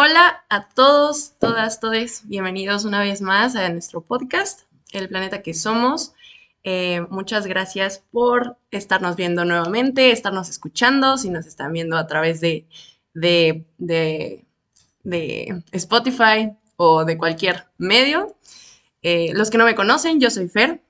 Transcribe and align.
Hola 0.00 0.44
a 0.48 0.68
todos, 0.68 1.32
todas, 1.40 1.80
todes, 1.80 2.22
bienvenidos 2.28 2.84
una 2.84 3.00
vez 3.00 3.20
más 3.20 3.56
a 3.56 3.68
nuestro 3.68 4.00
podcast, 4.00 4.60
El 4.92 5.08
Planeta 5.08 5.42
que 5.42 5.54
Somos. 5.54 6.12
Eh, 6.62 7.04
muchas 7.10 7.48
gracias 7.48 8.04
por 8.12 8.58
estarnos 8.70 9.16
viendo 9.16 9.44
nuevamente, 9.44 10.12
estarnos 10.12 10.50
escuchando, 10.50 11.18
si 11.18 11.30
nos 11.30 11.46
están 11.46 11.72
viendo 11.72 11.96
a 11.96 12.06
través 12.06 12.40
de, 12.40 12.64
de, 13.12 13.64
de, 13.78 15.64
Spotify 15.72 16.52
o 16.76 17.04
de 17.04 17.18
cualquier 17.18 17.66
medio. 17.76 18.36
Eh, 19.02 19.32
los 19.34 19.50
que 19.50 19.58
no 19.58 19.64
me 19.64 19.74
conocen, 19.74 20.20
yo 20.20 20.30
soy 20.30 20.48
Fer, 20.48 20.80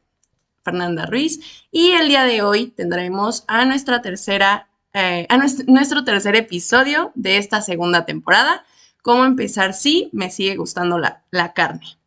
Fernanda 0.62 1.06
Ruiz, 1.06 1.64
y 1.70 1.93
el 1.93 2.09
día 2.09 2.25
de 2.25 2.43
hoy 2.43 2.66
tendremos 2.66 3.45
a 3.48 3.64
nuestra 3.64 4.02
tercera, 4.02 4.68
eh, 4.93 5.27
a 5.30 5.38
nuestro, 5.38 6.04
tercer 6.04 6.36
episodio 6.36 7.10
de 7.14 7.38
esta 7.38 7.62
segunda 7.62 8.04
temporada. 8.04 8.66
¿Cómo 9.02 9.25
empezar 9.25 9.75
si 9.75 10.11
me 10.12 10.30
sigue 10.30 10.57
gustando 10.57 10.98
la, 10.98 11.52
carne? 11.55 11.98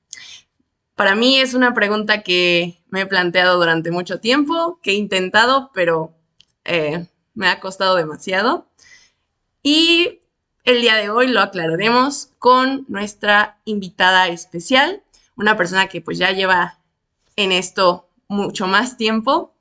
Para 0.96 1.16
mí 1.16 1.40
es 1.40 1.54
una 1.54 1.74
pregunta 1.74 2.22
que 2.22 2.80
me 2.90 3.02
he 3.02 3.06
planteado 3.06 3.58
durante 3.58 3.92
mucho 3.92 4.20
tiempo, 4.20 4.80
que 4.84 4.92
he 4.92 4.96
intentado, 4.96 5.72
pero 5.74 6.14
eh, 6.66 7.08
me 7.34 7.48
ha 7.48 7.60
costado 7.60 7.96
demasiado. 7.96 8.68
Y 9.64 10.20
el 10.64 10.82
día 10.82 10.96
de 10.96 11.10
hoy 11.10 11.28
lo 11.28 11.42
aclararemos 11.42 12.30
con 12.38 12.86
nuestra 12.88 13.58
invitada 13.66 14.28
especial, 14.28 15.02
una 15.36 15.58
persona 15.58 15.88
que 15.88 16.02
pues 16.02 16.18
ya 16.18 16.32
lleva 16.32 16.80
en 17.36 17.52
esto 17.52 18.10
mucho 18.28 18.68
más 18.68 18.98
tiempo 18.98 19.56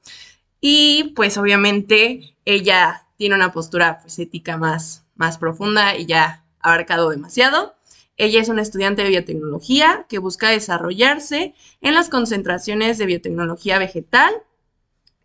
y 0.61 1.13
pues 1.17 1.39
obviamente 1.39 2.37
ella 2.45 3.07
tiene 3.17 3.35
una 3.35 3.53
postura 3.53 3.99
pues, 4.01 4.19
ética 4.19 4.57
más, 4.57 5.05
más 5.15 5.39
profunda 5.39 5.97
y 5.97 6.07
ya 6.07 6.45
abarcado 6.61 7.11
demasiado. 7.11 7.75
Ella 8.17 8.41
es 8.41 8.49
una 8.49 8.63
estudiante 8.63 9.03
de 9.03 9.09
biotecnología 9.09 10.07
que 10.09 10.19
busca 10.19 10.51
desarrollarse 10.51 11.55
en 11.81 11.95
las 11.95 12.09
concentraciones 12.09 12.99
de 12.99 13.07
biotecnología 13.07 13.79
vegetal 13.79 14.33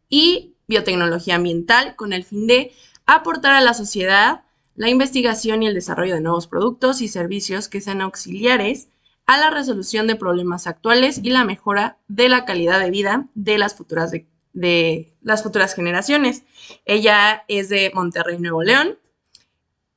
y 0.09 0.55
biotecnología 0.67 1.35
ambiental 1.35 1.95
con 1.95 2.13
el 2.13 2.23
fin 2.23 2.47
de 2.47 2.71
aportar 3.05 3.53
a 3.53 3.61
la 3.61 3.73
sociedad 3.73 4.45
la 4.75 4.89
investigación 4.89 5.63
y 5.63 5.67
el 5.67 5.73
desarrollo 5.73 6.15
de 6.15 6.21
nuevos 6.21 6.47
productos 6.47 7.01
y 7.01 7.07
servicios 7.07 7.69
que 7.69 7.81
sean 7.81 8.01
auxiliares 8.01 8.89
a 9.25 9.37
la 9.37 9.49
resolución 9.49 10.05
de 10.07 10.15
problemas 10.15 10.67
actuales 10.67 11.19
y 11.23 11.29
la 11.29 11.45
mejora 11.45 11.97
de 12.07 12.29
la 12.29 12.45
calidad 12.45 12.79
de 12.79 12.91
vida 12.91 13.27
de 13.33 13.57
las 13.57 13.75
futuras, 13.75 14.11
de, 14.11 15.13
las 15.21 15.43
futuras 15.43 15.73
generaciones. 15.73 16.43
Ella 16.85 17.43
es 17.47 17.69
de 17.69 17.91
Monterrey, 17.93 18.37
Nuevo 18.37 18.63
León, 18.63 18.99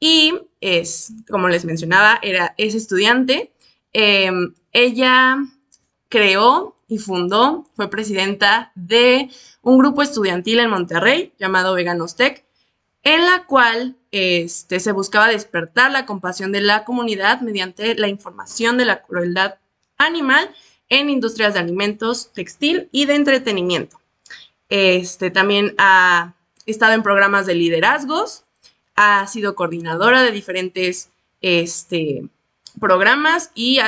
y 0.01 0.35
es, 0.61 1.13
como 1.31 1.49
les 1.49 1.65
mencionaba, 1.65 2.19
era, 2.23 2.55
es 2.57 2.75
estudiante. 2.75 3.53
Em, 3.93 4.55
ella 4.73 5.39
creó 6.09 6.77
y 6.89 6.99
fundó, 6.99 7.67
fue 7.75 7.91
presidenta 7.91 8.73
de 8.75 9.31
un 9.63 9.79
grupo 9.79 10.03
estudiantil 10.03 10.59
en 10.61 10.71
Monterrey 10.71 11.33
llamado 11.39 11.75
Veganos 11.75 12.17
Tech, 12.17 12.45
en 13.03 13.25
la 13.27 13.45
cual 13.45 13.97
este, 14.11 14.81
se 14.81 14.93
buscaba 14.93 15.29
despertar 15.29 15.91
la 15.91 16.07
compasión 16.07 16.51
de 16.53 16.63
la 16.63 16.85
comunidad 16.85 17.41
mediante 17.41 17.95
la 17.95 18.09
información 18.09 18.79
de 18.79 18.87
la 18.87 19.03
crueldad 19.03 19.57
animal 19.99 20.51
en 20.89 21.11
industrias 21.11 21.55
de 21.55 21.61
alimentos, 21.61 22.33
textil 22.33 22.89
y 22.93 23.05
de 23.05 23.15
entretenimiento. 23.15 24.01
Este, 24.69 25.31
también 25.31 25.75
ha 25.79 26.35
estado 26.67 26.93
en 26.93 27.03
programas 27.03 27.47
de 27.47 27.55
liderazgos, 27.55 28.45
ha 29.01 29.27
sido 29.27 29.55
coordinadora 29.55 30.23
de 30.23 30.33
diferentes 30.33 31.11
este, 31.41 32.25
programas 32.81 33.51
y, 33.55 33.79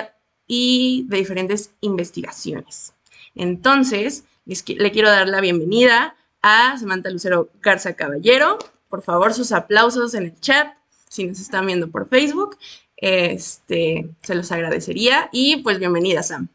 y, 0.47 1.05
de 1.08 1.16
diferentes 1.16 1.72
investigaciones. 1.80 2.94
Entonces, 3.34 4.25
le 4.44 4.93
quiero 4.93 5.10
dar 5.10 5.28
la 5.28 5.41
bienvenida 5.41 6.15
a 6.43 6.78
Samantha 6.78 7.10
Lucero 7.10 7.50
Garza 7.60 7.94
Caballero 7.94 8.59
por 8.91 9.03
favor 9.03 9.32
sus 9.32 9.53
aplausos 9.53 10.15
en 10.15 10.25
el 10.25 10.41
chat, 10.41 10.75
si 11.09 11.25
nos 11.25 11.41
están 11.41 11.65
viendo 11.65 11.88
por 11.91 12.09
Facebook, 12.09 12.59
este, 12.97 14.10
se 14.20 14.34
los 14.34 14.53
agradecería 14.53 15.31
y 15.32 15.59
pues 15.62 15.78
bienvenida 15.78 16.22
Sam. 16.22 16.49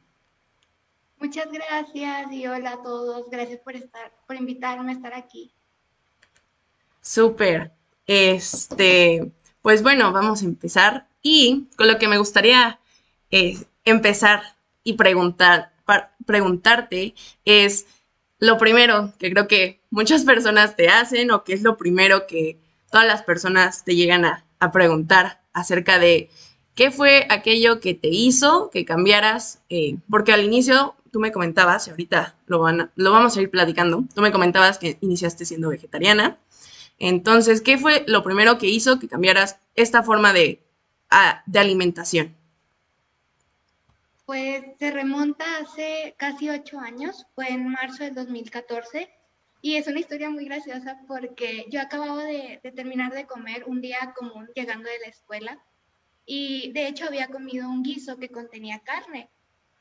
Muchas 1.17 1.49
gracias 1.51 2.31
y 2.31 2.45
hola 2.45 2.71
a 2.71 2.83
todos, 2.83 3.29
gracias 3.31 3.61
por 3.61 3.75
estar, 3.75 4.11
por 4.27 4.35
invitarme 4.35 4.91
a 4.91 4.95
estar 4.95 5.13
aquí. 5.13 5.51
Súper, 7.01 7.71
este, 8.07 9.31
pues 9.61 9.83
bueno, 9.83 10.11
vamos 10.11 10.41
a 10.41 10.45
empezar 10.45 11.07
y 11.21 11.67
con 11.75 11.87
lo 11.87 11.97
que 11.97 12.07
me 12.07 12.17
gustaría 12.17 12.79
eh, 13.31 13.57
empezar 13.83 14.41
y 14.83 14.93
preguntar, 14.93 15.73
preguntarte 16.25 17.15
es 17.45 17.87
lo 18.39 18.57
primero 18.57 19.13
que 19.17 19.31
creo 19.31 19.47
que 19.47 19.81
muchas 19.89 20.23
personas 20.23 20.75
te 20.75 20.89
hacen 20.89 21.31
o 21.31 21.43
que 21.43 21.53
es 21.53 21.63
lo 21.63 21.77
primero 21.77 22.27
que 22.27 22.59
todas 22.91 23.07
las 23.07 23.23
personas 23.23 23.83
te 23.83 23.95
llegan 23.95 24.25
a, 24.25 24.41
preguntar 24.73 25.43
acerca 25.53 25.99
de 25.99 26.31
qué 26.73 26.89
fue 26.89 27.27
aquello 27.29 27.79
que 27.79 27.93
te 27.93 28.07
hizo 28.07 28.71
que 28.71 28.83
cambiaras, 28.83 29.61
eh, 29.69 29.97
porque 30.09 30.33
al 30.33 30.43
inicio 30.43 30.95
tú 31.11 31.19
me 31.19 31.31
comentabas, 31.31 31.87
y 31.87 31.91
ahorita 31.91 32.35
lo, 32.47 32.59
van 32.59 32.91
lo 32.95 33.11
vamos 33.11 33.37
a 33.37 33.41
ir 33.41 33.51
platicando, 33.51 34.03
tú 34.15 34.21
me 34.21 34.31
comentabas 34.31 34.79
que 34.79 34.97
iniciaste 35.01 35.45
siendo 35.45 35.69
vegetariana. 35.69 36.39
Entonces, 36.99 37.61
¿qué 37.61 37.77
fue 37.77 38.03
lo 38.07 38.23
primero 38.23 38.57
que 38.57 38.67
hizo 38.67 38.99
que 38.99 39.07
cambiaras 39.07 39.59
esta 39.75 40.03
forma 40.03 40.33
de, 40.33 40.63
de 41.45 41.59
alimentación? 41.59 42.35
Pues 44.25 44.63
se 44.79 44.91
remonta 44.91 45.45
hace 45.57 46.15
casi 46.17 46.49
ocho 46.49 46.79
años, 46.79 47.27
fue 47.35 47.49
en 47.49 47.69
marzo 47.69 48.03
del 48.03 48.15
2014 48.15 49.09
y 49.61 49.77
es 49.77 49.87
una 49.87 49.99
historia 49.99 50.29
muy 50.29 50.45
graciosa 50.45 50.99
porque 51.07 51.65
yo 51.69 51.81
acababa 51.81 52.23
de, 52.23 52.59
terminar 52.75 53.13
de 53.13 53.25
comer 53.25 53.63
un 53.65 53.81
día 53.81 54.13
común 54.15 54.47
llegando 54.55 54.89
de 54.89 54.99
la 54.99 55.07
escuela 55.07 55.59
y 56.25 56.71
de 56.71 56.87
hecho 56.87 57.05
había 57.05 57.27
comido 57.27 57.69
un 57.69 57.81
guiso 57.81 58.17
que 58.17 58.29
contenía 58.29 58.79
carne, 58.79 59.29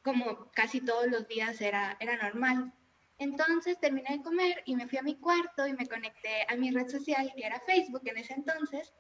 como 0.03 0.51
casi 0.53 0.81
todos 0.81 1.07
los 1.09 1.29
días 1.29 1.61
era, 1.61 1.97
era 2.01 2.17
normal. 2.17 2.73
Entonces 3.19 3.79
terminé 3.79 4.09
de 4.11 4.23
comer 4.23 4.63
y 4.67 4.77
me 4.77 4.89
fui 4.89 4.99
a 4.99 5.03
mi 5.03 5.17
cuarto 5.17 5.67
y 5.67 5.73
me 5.73 5.87
conecté 5.87 6.47
a 6.49 6.57
mi 6.57 6.71
red 6.71 6.89
social 6.89 7.33
que 7.37 7.47
era 7.47 7.61
Facebook 7.61 8.03
en 8.07 8.19
ese 8.19 8.35
entonces 8.35 8.93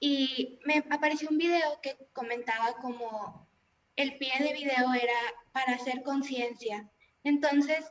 y 0.00 0.58
me 0.64 0.84
apareció 0.90 1.28
un 1.30 1.38
video 1.38 1.80
que 1.80 1.96
comentaba 2.12 2.76
como 2.80 3.48
el 3.96 4.18
pie 4.18 4.32
de 4.38 4.52
video 4.52 4.92
era 4.92 5.18
para 5.52 5.74
hacer 5.74 6.02
conciencia. 6.02 6.90
Entonces, 7.22 7.90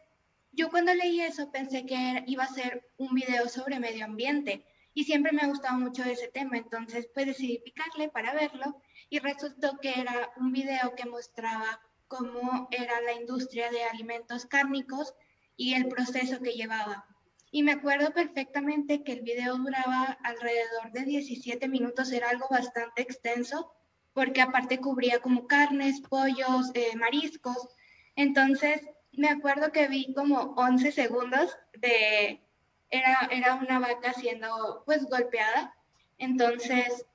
yo 0.51 0.69
cuando 0.69 0.93
leí 0.93 1.21
eso 1.21 1.51
pensé 1.51 1.85
que 1.85 2.23
iba 2.27 2.43
a 2.43 2.53
ser 2.53 2.87
un 2.97 3.15
video 3.15 3.49
sobre 3.49 3.79
medio 3.79 4.05
ambiente 4.05 4.65
y 4.93 5.05
siempre 5.05 5.31
me 5.31 5.41
ha 5.41 5.47
gustado 5.47 5.79
mucho 5.79 6.03
ese 6.03 6.27
tema, 6.27 6.57
entonces 6.57 7.09
pues 7.13 7.25
decidí 7.25 7.57
picarle 7.59 8.09
para 8.09 8.33
verlo 8.33 8.79
y 9.09 9.19
resultó 9.19 9.79
que 9.79 9.99
era 9.99 10.31
un 10.37 10.51
video 10.51 10.93
que 10.95 11.09
mostraba 11.09 11.81
cómo 12.07 12.67
era 12.69 13.01
la 13.01 13.13
industria 13.13 13.71
de 13.71 13.83
alimentos 13.85 14.45
cárnicos 14.45 15.15
y 15.55 15.73
el 15.73 15.87
proceso 15.87 16.39
que 16.41 16.53
llevaba. 16.53 17.05
Y 17.51 17.61
me 17.63 17.73
acuerdo 17.73 18.11
perfectamente 18.13 19.03
que 19.03 19.11
el 19.13 19.21
video 19.21 19.57
duraba 19.57 20.17
alrededor 20.23 20.91
de 20.91 21.05
17 21.05 21.67
minutos, 21.67 22.11
era 22.11 22.29
algo 22.29 22.47
bastante 22.49 23.03
extenso, 23.03 23.71
porque 24.13 24.41
aparte 24.41 24.79
cubría 24.79 25.19
como 25.19 25.47
carnes, 25.47 26.01
pollos, 26.01 26.71
eh, 26.73 26.95
mariscos. 26.95 27.69
Entonces, 28.15 28.81
me 29.11 29.29
acuerdo 29.29 29.71
que 29.71 29.87
vi 29.87 30.13
como 30.13 30.55
11 30.57 30.91
segundos 30.91 31.55
de, 31.77 32.41
era, 32.89 33.29
era 33.31 33.55
una 33.55 33.79
vaca 33.79 34.13
siendo 34.13 34.83
pues 34.85 35.05
golpeada. 35.05 35.75
Entonces, 36.17 37.05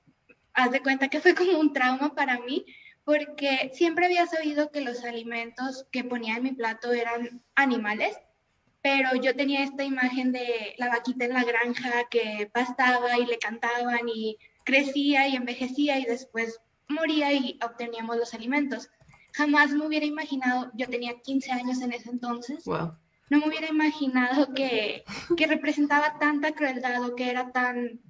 haz 0.52 0.70
de 0.70 0.82
cuenta 0.82 1.08
que 1.08 1.20
fue 1.20 1.34
como 1.34 1.58
un 1.58 1.73
trauma 1.73 2.14
para 2.14 2.38
mí, 2.41 2.64
porque 3.05 3.70
siempre 3.75 4.06
había 4.06 4.26
sabido 4.26 4.70
que 4.70 4.82
los 4.82 5.05
alimentos 5.05 5.87
que 5.91 6.05
ponía 6.05 6.37
en 6.37 6.43
mi 6.43 6.52
plato 6.52 6.93
eran 6.93 7.43
animales, 7.55 8.17
pero 8.88 9.14
yo 9.17 9.37
tenía 9.37 9.62
esta 9.62 9.85
imagen 9.85 10.32
de 10.32 10.75
la 10.79 10.88
vaquita 10.88 11.26
en 11.26 11.35
la 11.35 11.44
granja 11.44 12.08
que 12.11 12.49
pastaba 12.50 13.19
y 13.19 13.26
le 13.26 13.38
cantaban 13.38 14.08
y 14.08 14.38
crecía 14.64 15.29
y 15.29 15.37
envejecía 15.37 15.99
y 15.99 16.05
después 16.05 16.58
moría 16.88 17.35
y 17.35 17.58
obteníamos 17.62 18.17
los 18.17 18.32
alimentos. 18.32 18.88
Jamás 19.35 19.73
me 19.73 19.87
hubiera 19.87 20.06
imaginado, 20.06 20.70
yo 20.75 20.88
tenía 20.88 21.20
15 21.20 21.52
años 21.52 21.82
en 21.82 21.93
ese 21.93 22.08
entonces, 22.08 22.64
no 22.67 23.38
me 23.38 23.46
hubiera 23.46 23.69
imaginado 23.69 24.55
que, 24.55 25.05
que 25.37 25.46
representaba 25.46 26.19
tanta 26.19 26.52
crueldad 26.52 27.02
o 27.05 27.14
que 27.14 27.29
era 27.29 27.52
tan, 27.52 28.00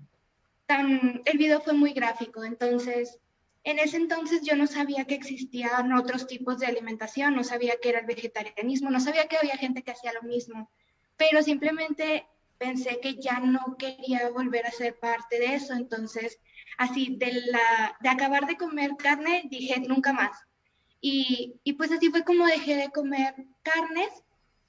tan, 0.67 1.23
el 1.25 1.39
video 1.39 1.61
fue 1.61 1.73
muy 1.73 1.93
gráfico, 1.93 2.45
entonces 2.45 3.19
en 3.65 3.79
ese 3.79 3.97
entonces 3.97 4.43
yo 4.43 4.57
no 4.57 4.67
sabía 4.67 5.05
que 5.05 5.15
existían 5.15 5.93
otros 5.93 6.27
tipos 6.27 6.59
de 6.59 6.67
alimentación, 6.67 7.35
no 7.35 7.45
sabía 7.45 7.77
que 7.81 7.91
era 7.91 8.01
el 8.01 8.07
vegetarianismo, 8.07 8.91
no 8.91 9.01
sabía 9.01 9.27
que 9.29 9.37
había 9.37 9.57
gente 9.57 9.83
que 9.83 9.91
hacía 9.91 10.13
lo 10.13 10.23
mismo, 10.23 10.71
pero 11.17 11.43
simplemente 11.43 12.27
pensé 12.59 12.99
que 13.01 13.17
ya 13.17 13.41
no 13.41 13.77
quería 13.79 14.29
volver 14.31 14.67
a 14.67 14.73
ser 14.73 14.99
parte 14.99 15.39
de 15.39 15.55
eso. 15.55 15.75
Entonces, 15.75 16.39
así, 16.77 17.17
de, 17.17 17.33
la, 17.47 17.97
de 18.01 18.09
acabar 18.09 18.47
de 18.47 18.57
comer 18.57 18.97
carne, 18.97 19.45
dije, 19.51 19.81
nunca 19.81 20.13
más. 20.13 20.39
Y, 21.01 21.61
y 21.63 21.75
pues 21.75 21.93
así 21.93 22.11
fue 22.11 22.25
como 22.25 22.47
dejé 22.47 22.77
de 22.77 22.91
comer 22.91 23.35
carnes, 23.63 24.11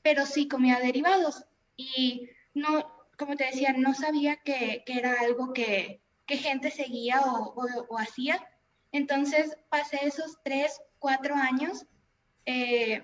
pero 0.01 0.25
sí 0.25 0.47
comía 0.47 0.79
derivados. 0.79 1.45
Y 1.75 2.29
no, 2.53 2.91
como 3.17 3.35
te 3.35 3.45
decía, 3.45 3.73
no 3.73 3.93
sabía 3.93 4.37
que, 4.37 4.83
que 4.85 4.93
era 4.93 5.19
algo 5.21 5.53
que, 5.53 6.01
que 6.25 6.37
gente 6.37 6.71
seguía 6.71 7.21
o, 7.21 7.53
o, 7.89 7.97
hacía. 7.97 8.47
Entonces 8.91 9.57
pasé 9.69 9.99
esos 10.05 10.37
tres, 10.43 10.81
cuatro 10.97 11.35
años 11.35 11.85
eh, 12.45 13.03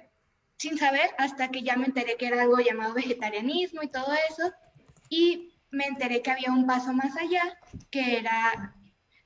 sin 0.57 0.77
saber 0.77 1.09
hasta 1.17 1.49
que 1.49 1.61
ya 1.61 1.75
me 1.75 1.85
enteré 1.85 2.17
que 2.17 2.27
era 2.27 2.41
algo 2.41 2.59
llamado 2.59 2.93
vegetarianismo 2.93 3.83
y 3.83 3.87
todo 3.87 4.13
eso. 4.29 4.51
Y 5.09 5.53
me 5.71 5.85
enteré 5.85 6.21
que 6.21 6.31
había 6.31 6.51
un 6.51 6.65
paso 6.65 6.93
más 6.93 7.15
allá, 7.17 7.57
que 7.91 8.17
era 8.17 8.75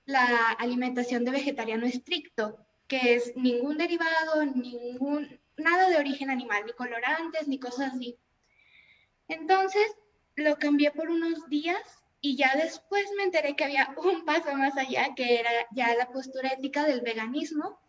la 0.06 0.52
alimentación 0.58 1.24
de 1.24 1.32
vegetariano 1.32 1.86
estricto, 1.86 2.58
que 2.88 3.14
es 3.14 3.36
ningún 3.36 3.78
derivado, 3.78 4.44
ningún, 4.46 5.40
nada 5.58 5.90
de 5.90 5.98
origen 5.98 6.32
animal, 6.32 6.64
ni 6.66 6.74
colorantes, 6.74 7.48
ni 7.48 7.60
cosas 7.60 7.94
así. 7.94 8.18
Entonces 9.28 9.96
lo 10.36 10.58
cambié 10.58 10.92
por 10.92 11.10
unos 11.10 11.48
días 11.50 11.99
y 12.22 12.36
ya 12.36 12.54
después 12.56 13.06
me 13.18 13.24
enteré 13.24 13.56
que 13.56 13.64
había 13.64 13.94
un 14.04 14.26
paso 14.26 14.54
más 14.56 14.78
allá, 14.78 15.14
que 15.16 15.40
era 15.40 15.52
ya 15.72 15.96
la 15.96 16.12
postura 16.12 16.50
ética 16.50 16.86
del 16.86 17.02
veganismo, 17.02 17.80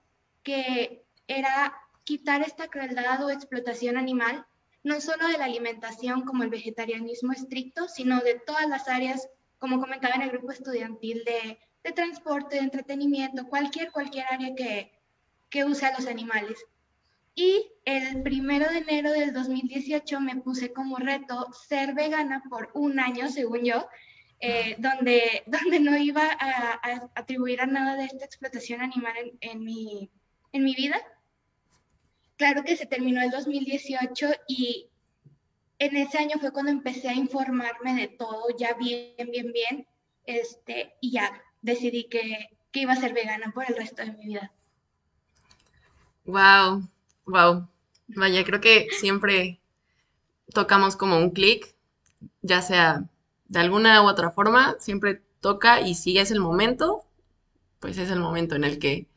que 0.43 1.03
era 1.27 1.75
quitar 2.05 2.43
esta 2.43 2.69
crueldad 2.69 3.25
o 3.25 3.31
explotación 3.31 3.97
animal, 3.97 4.47
no 4.83 5.01
solo 5.01 5.29
de 5.29 5.39
la 5.39 5.45
alimentación 5.45 6.23
como 6.23 6.43
el 6.43 6.51
vegetarianismo 6.51 7.33
estricto, 7.33 7.89
sino 7.89 8.21
de 8.21 8.41
todas 8.41 8.69
las 8.69 8.89
áreas, 8.89 9.29
como 9.59 9.79
comentaba 9.79 10.15
en 10.15 10.23
el 10.23 10.31
grupo 10.31 10.53
estudiantil, 10.53 11.23
de, 11.25 11.59
de 11.85 11.93
transporte, 11.93 12.57
de 12.57 12.63
entretenimiento, 12.63 13.47
cualquier, 13.47 13.93
cualquier 13.93 14.27
área 14.31 14.55
que, 14.55 14.93
que 15.51 15.65
use 15.65 15.85
a 15.85 15.93
los 15.93 16.07
animales. 16.07 16.65
Y 17.35 17.71
el 17.85 18.23
primero 18.23 18.69
de 18.69 18.79
enero 18.79 19.13
del 19.13 19.33
2018 19.33 20.21
me 20.21 20.37
puse 20.37 20.73
como 20.73 20.97
reto 20.97 21.53
ser 21.69 21.95
vegana 21.95 22.43
por 22.49 22.71
un 22.75 22.99
año, 22.99 23.29
según 23.29 23.65
yo, 23.65 23.87
eh, 24.41 24.77
donde, 24.79 25.43
donde 25.47 25.81
no 25.81 25.97
iba 25.97 26.23
a, 26.39 27.11
atribuir 27.15 27.61
a 27.61 27.67
nada 27.67 27.97
de 27.97 28.05
esta 28.05 28.25
explotación 28.25 28.81
animal 28.81 29.15
en, 29.17 29.39
en, 29.41 29.65
mi, 29.65 30.11
en 30.53 30.65
mi 30.65 30.75
vida. 30.75 31.01
Claro 32.37 32.65
que 32.65 32.77
se 32.77 32.87
terminó 32.87 33.21
el 33.23 33.31
2018 33.31 34.29
y 34.49 34.89
en 35.79 35.97
ese 35.97 36.19
año 36.19 36.39
fue 36.39 36.53
cuando 36.53 36.71
empecé 36.71 37.09
a 37.09 37.15
informarme 37.15 37.95
de 37.95 38.09
todo, 38.09 38.47
ya 38.59 38.75
bien, 38.75 39.31
bien, 39.31 39.53
bien, 39.53 39.87
este, 40.25 40.95
y 41.01 41.13
ya 41.13 41.43
decidí 41.63 42.05
que, 42.05 42.49
que 42.71 42.81
iba 42.81 42.93
a 42.93 42.97
ser 42.97 43.13
vegana 43.13 43.53
por 43.53 43.65
el 43.69 43.77
resto 43.77 44.03
de 44.03 44.13
mi 44.13 44.27
vida. 44.27 44.53
Wow, 46.25 46.89
wow. 47.27 47.69
Vaya, 48.09 48.45
creo 48.45 48.61
que 48.61 48.89
siempre 48.91 49.61
tocamos 50.53 50.97
como 50.97 51.17
un 51.17 51.31
clic, 51.31 51.75
ya 52.43 52.61
sea 52.61 53.05
de 53.51 53.59
alguna 53.59 54.01
u 54.03 54.07
otra 54.07 54.31
forma, 54.31 54.77
siempre 54.79 55.23
toca 55.41 55.81
y 55.81 55.97
si 55.97 56.17
es 56.19 56.31
el 56.31 56.41
momento, 56.41 57.05
pues 57.81 57.99
es 57.99 58.11
el 58.11 58.21
momento 58.21 58.55
en 58.55 58.65
el 58.65 58.79
que 58.79 59.09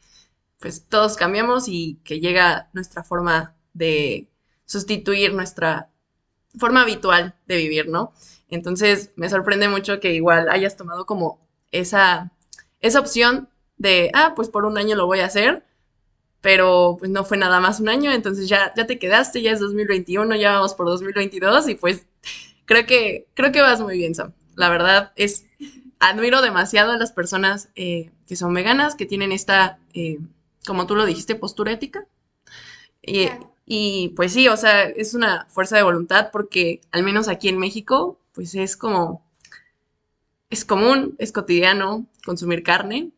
pues 0.60 0.86
todos 0.88 1.16
cambiamos 1.18 1.68
y 1.68 2.00
que 2.04 2.20
llega 2.20 2.70
nuestra 2.74 3.04
forma 3.04 3.56
de 3.74 4.28
sustituir 4.66 5.34
nuestra 5.34 5.92
forma 6.58 6.82
habitual 6.82 7.36
de 7.46 7.58
vivir, 7.58 7.90
¿no? 7.90 8.12
Entonces 8.50 9.12
me 9.16 9.30
sorprende 9.30 9.68
mucho 9.70 10.00
que 10.00 10.14
igual 10.14 10.50
hayas 10.50 10.78
tomado 10.78 11.06
como 11.06 11.40
esa, 11.72 12.32
esa 12.80 13.00
opción 13.00 13.50
de, 13.78 14.10
ah, 14.16 14.34
pues 14.36 14.50
por 14.50 14.66
un 14.66 14.80
año 14.80 14.96
lo 14.96 15.06
voy 15.06 15.20
a 15.20 15.26
hacer, 15.28 15.64
pero 16.42 16.96
pues 16.98 17.12
no 17.12 17.24
fue 17.24 17.38
nada 17.38 17.60
más 17.60 17.80
un 17.80 17.90
año, 17.90 18.12
entonces 18.12 18.50
ya, 18.50 18.74
ya 18.76 18.88
te 18.88 18.98
quedaste, 18.98 19.44
ya 19.44 19.52
es 19.52 19.60
2021, 19.60 20.36
ya 20.38 20.54
vamos 20.54 20.74
por 20.74 20.88
2022 20.88 21.70
y 21.70 21.76
pues 21.76 22.08
creo 22.66 22.86
que, 22.86 23.28
creo 23.34 23.52
que 23.52 23.62
vas 23.62 23.82
muy 23.82 23.98
bien, 23.98 24.16
Sam. 24.16 24.34
La 24.56 24.70
verdad 24.70 25.12
es, 25.16 25.46
admiro 26.00 26.42
demasiado 26.42 26.92
a 26.92 26.98
las 26.98 27.12
personas 27.12 27.70
eh, 27.76 28.12
que 28.28 28.36
son 28.36 28.54
veganas, 28.54 28.96
que 28.96 29.06
tienen 29.06 29.32
esta, 29.32 29.80
eh, 29.94 30.20
como 30.66 30.86
tú 30.86 30.96
lo 30.96 31.06
dijiste, 31.06 31.36
postura 31.36 31.72
ética. 31.72 32.06
Y, 33.02 33.30
y, 33.66 34.10
pues 34.16 34.34
sí, 34.34 34.48
o 34.48 34.58
sea, 34.58 34.84
es 34.84 35.14
una 35.14 35.46
fuerza 35.50 35.78
de 35.78 35.84
voluntad 35.84 36.30
porque 36.32 36.82
al 36.92 37.04
menos 37.04 37.28
aquí 37.28 37.50
en 37.50 37.58
México, 37.58 38.20
pues 38.34 38.56
es 38.56 38.78
como, 38.78 39.26
es 40.50 40.66
común, 40.66 41.16
es 41.20 41.32
cotidiano 41.32 42.06
consumir 42.26 42.64
carne. 42.64 43.12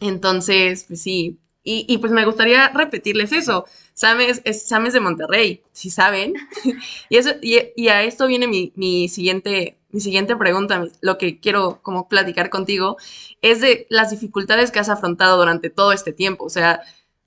Entonces, 0.00 0.84
pues 0.86 1.02
sí, 1.02 1.38
y, 1.62 1.86
y, 1.88 1.98
pues 1.98 2.12
me 2.12 2.26
gustaría 2.26 2.68
repetirles 2.68 3.32
eso. 3.32 3.64
Sames 3.94 4.42
es, 4.44 4.66
Sames 4.66 4.92
de 4.92 5.00
Monterrey, 5.00 5.62
si 5.72 5.88
saben. 5.90 6.34
y, 7.08 7.16
eso, 7.16 7.30
y, 7.40 7.58
y, 7.76 7.88
a 7.88 8.02
esto 8.02 8.26
viene 8.26 8.48
mi, 8.48 8.72
mi, 8.76 9.08
siguiente, 9.08 9.78
mi 9.90 10.00
siguiente 10.00 10.36
pregunta, 10.36 10.84
lo 11.00 11.16
que 11.16 11.38
quiero 11.40 11.80
como 11.82 12.08
platicar 12.08 12.50
contigo, 12.50 12.96
es 13.40 13.60
de 13.60 13.86
las 13.90 14.10
dificultades 14.10 14.70
que 14.72 14.80
has 14.80 14.88
afrontado 14.88 15.38
durante 15.38 15.70
todo 15.70 15.92
este 15.92 16.12
tiempo. 16.12 16.44
O 16.44 16.50
sea, 16.50 16.82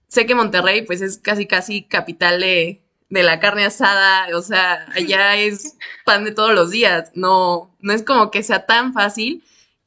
sé 0.08 0.26
que 0.26 0.36
Monterrey 0.36 0.84
pues 0.86 1.02
es 1.02 1.18
casi 1.18 1.48
casi 1.48 1.84
capital 1.84 2.42
de, 2.42 2.84
de 3.10 3.24
la 3.24 3.40
carne 3.40 3.66
asada, 3.66 4.28
o 4.36 4.42
sea, 4.42 4.86
allá 4.96 5.36
es 5.38 5.78
pan 6.06 6.26
de 6.26 6.32
todos 6.32 6.54
los 6.54 6.72
días, 6.72 7.12
no, 7.16 7.76
no 7.80 7.94
es 7.94 8.04
como 8.04 8.32
que 8.32 8.44
sea 8.44 8.66
tan 8.66 8.94
fácil. 8.94 9.44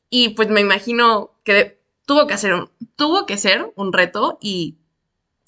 Y 0.09 0.31
pues 0.31 0.49
me 0.49 0.61
imagino 0.61 1.32
que 1.44 1.81
tuvo 2.06 2.27
que, 2.27 2.35
hacer 2.35 2.55
un, 2.55 2.71
tuvo 2.97 3.27
que 3.27 3.37
ser 3.37 3.71
un 3.77 3.93
reto 3.93 4.38
y 4.41 4.80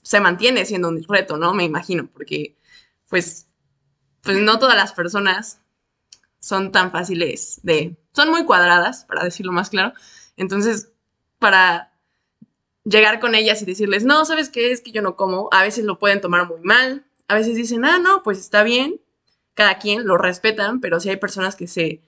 se 0.03 0.21
mantiene 0.21 0.67
siendo 0.67 0.89
un 0.89 1.03
reto, 1.05 1.37
¿no? 1.37 1.55
Me 1.55 1.65
imagino, 1.65 2.09
porque 2.13 2.57
pues, 3.09 3.49
pues 4.23 4.39
no 4.39 4.59
todas 4.59 4.77
las 4.77 4.93
personas 4.93 5.61
son 6.41 6.73
tan 6.73 6.91
fáciles 6.91 7.61
de... 7.63 7.97
Son 8.13 8.31
muy 8.31 8.45
cuadradas, 8.45 9.05
para 9.05 9.25
decirlo 9.25 9.53
más 9.53 9.71
claro. 9.71 9.95
Entonces, 10.37 10.93
para 11.39 11.93
llegar 12.85 13.21
con 13.21 13.35
ellas 13.35 13.63
y 13.63 13.65
decirles, 13.65 14.05
no, 14.05 14.25
¿sabes 14.25 14.49
qué? 14.49 14.73
Es 14.73 14.81
que 14.81 14.93
yo 14.93 15.03
no 15.03 15.17
como. 15.17 15.49
A 15.51 15.63
veces 15.63 15.85
lo 15.85 15.99
pueden 15.99 16.21
tomar 16.21 16.47
muy 16.47 16.61
mal. 16.61 17.07
A 17.29 17.35
veces 17.35 17.55
dicen, 17.55 17.85
ah, 17.85 17.99
no, 17.99 18.23
pues 18.23 18.39
está 18.39 18.65
bien. 18.65 19.01
Cada 19.55 19.79
quien 19.79 20.07
lo 20.07 20.19
respetan, 20.19 20.81
pero 20.81 21.01
sí 21.01 21.09
hay 21.09 21.17
personas 21.17 21.57
que 21.57 21.67
se, 21.69 22.03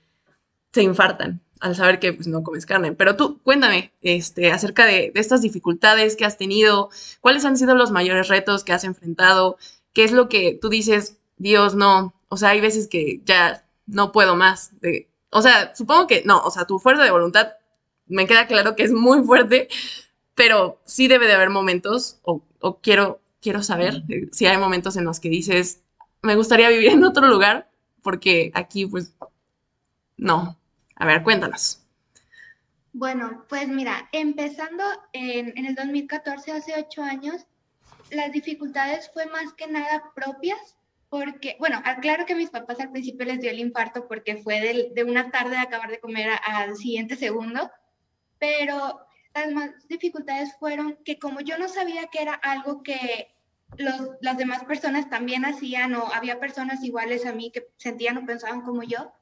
se 0.73 0.83
infartan 0.83 1.44
al 1.61 1.75
saber 1.77 1.99
que 1.99 2.13
pues, 2.13 2.27
no 2.27 2.43
comes 2.43 2.67
carne. 2.67 2.93
Pero 2.93 3.17
tú, 3.17 3.41
cuéntame 3.43 3.93
este, 4.03 4.53
acerca 4.53 4.87
de, 4.87 5.13
estas 5.15 5.43
dificultades 5.43 6.17
que 6.17 6.25
has 6.25 6.37
tenido, 6.37 6.91
cuáles 7.21 7.45
han 7.45 7.57
sido 7.57 7.75
los 7.75 7.91
mayores 7.91 8.29
retos 8.29 8.65
que 8.65 8.73
has 8.73 8.85
enfrentado, 8.85 9.57
qué 9.93 10.05
es 10.05 10.13
lo 10.13 10.29
que 10.29 10.59
tú 10.61 10.69
dices, 10.69 11.19
Dios, 11.37 11.75
no, 11.75 12.15
o 12.29 12.37
sea, 12.37 12.51
hay 12.51 12.61
veces 12.61 12.89
que 12.89 13.21
ya 13.25 13.67
no 13.87 14.13
puedo 14.13 14.37
más. 14.37 14.79
De, 14.81 15.09
o 15.31 15.43
sea, 15.43 15.75
supongo 15.75 16.07
que 16.07 16.23
no, 16.25 16.43
o 16.43 16.51
sea, 16.51 16.65
tu 16.65 16.79
fuerza 16.79 17.05
de 17.05 17.11
voluntad 17.11 17.53
me 18.07 18.27
queda 18.27 18.47
claro 18.47 18.77
que 18.77 18.85
es 18.85 18.93
muy 18.93 19.23
fuerte, 19.23 19.69
pero 20.35 20.81
sí 20.85 21.09
debe 21.09 21.27
de 21.27 21.35
haber 21.35 21.51
momentos, 21.51 22.19
o, 22.23 22.43
o 22.61 22.81
quiero, 22.81 23.21
quiero 23.41 23.63
saber 23.63 24.03
si 24.33 24.47
hay 24.47 24.59
momentos 24.59 24.97
en 24.97 25.05
los 25.05 25.21
que 25.21 25.29
dices, 25.29 25.83
me 26.23 26.37
gustaría 26.37 26.69
vivir 26.69 26.91
en 26.91 27.05
otro 27.05 27.27
lugar, 27.27 27.71
porque 28.03 28.51
aquí 28.55 28.87
pues 28.87 29.15
no, 30.17 30.57
a 31.05 31.07
ver, 31.07 31.23
cuéntanos. 31.23 31.81
Bueno, 32.95 33.45
pues 33.49 33.69
mira, 33.69 34.09
empezando 34.13 34.85
en, 35.13 35.53
en 35.59 35.67
el 35.67 35.75
2014, 35.75 36.53
hace 36.53 36.75
ocho 36.79 37.03
años, 37.03 37.47
las 38.11 38.33
dificultades 38.33 39.11
fue 39.13 39.27
más 39.27 39.53
que 39.53 39.67
nada 39.67 40.13
propias, 40.15 40.77
porque, 41.11 41.57
bueno, 41.59 41.83
claro 42.01 42.25
que 42.25 42.35
mis 42.35 42.51
papás 42.51 42.81
al 42.81 42.91
principio 42.91 43.27
les 43.27 43.41
dio 43.41 43.51
el 43.51 43.59
infarto 43.59 44.09
porque 44.09 44.39
fue 44.39 44.61
de, 44.61 44.93
de 44.95 45.05
una 45.05 45.31
tarde 45.31 45.51
de 45.51 45.59
acabar 45.59 45.91
de 45.91 46.01
comer 46.01 46.31
al 46.45 46.77
siguiente 46.77 47.17
segundo, 47.17 47.71
pero 48.39 49.01
las 49.35 49.53
más 49.53 49.71
dificultades 49.89 50.57
fueron 50.59 50.97
que 51.05 51.19
como 51.19 51.41
yo 51.41 51.59
no 51.59 51.69
sabía 51.69 52.07
que 52.07 52.23
era 52.23 52.35
algo 52.35 52.83
que 52.83 53.35
los, 53.77 54.11
las 54.21 54.39
demás 54.39 54.65
personas 54.65 55.11
también 55.11 55.45
hacían 55.45 55.95
o 55.95 56.13
había 56.13 56.41
personas 56.41 56.83
iguales 56.83 57.27
a 57.27 57.33
mí 57.33 57.51
que 57.53 57.69
sentían 57.77 58.17
o 58.17 58.27
pensaban 58.27 58.63
como 58.63 58.83
yo, 58.83 59.13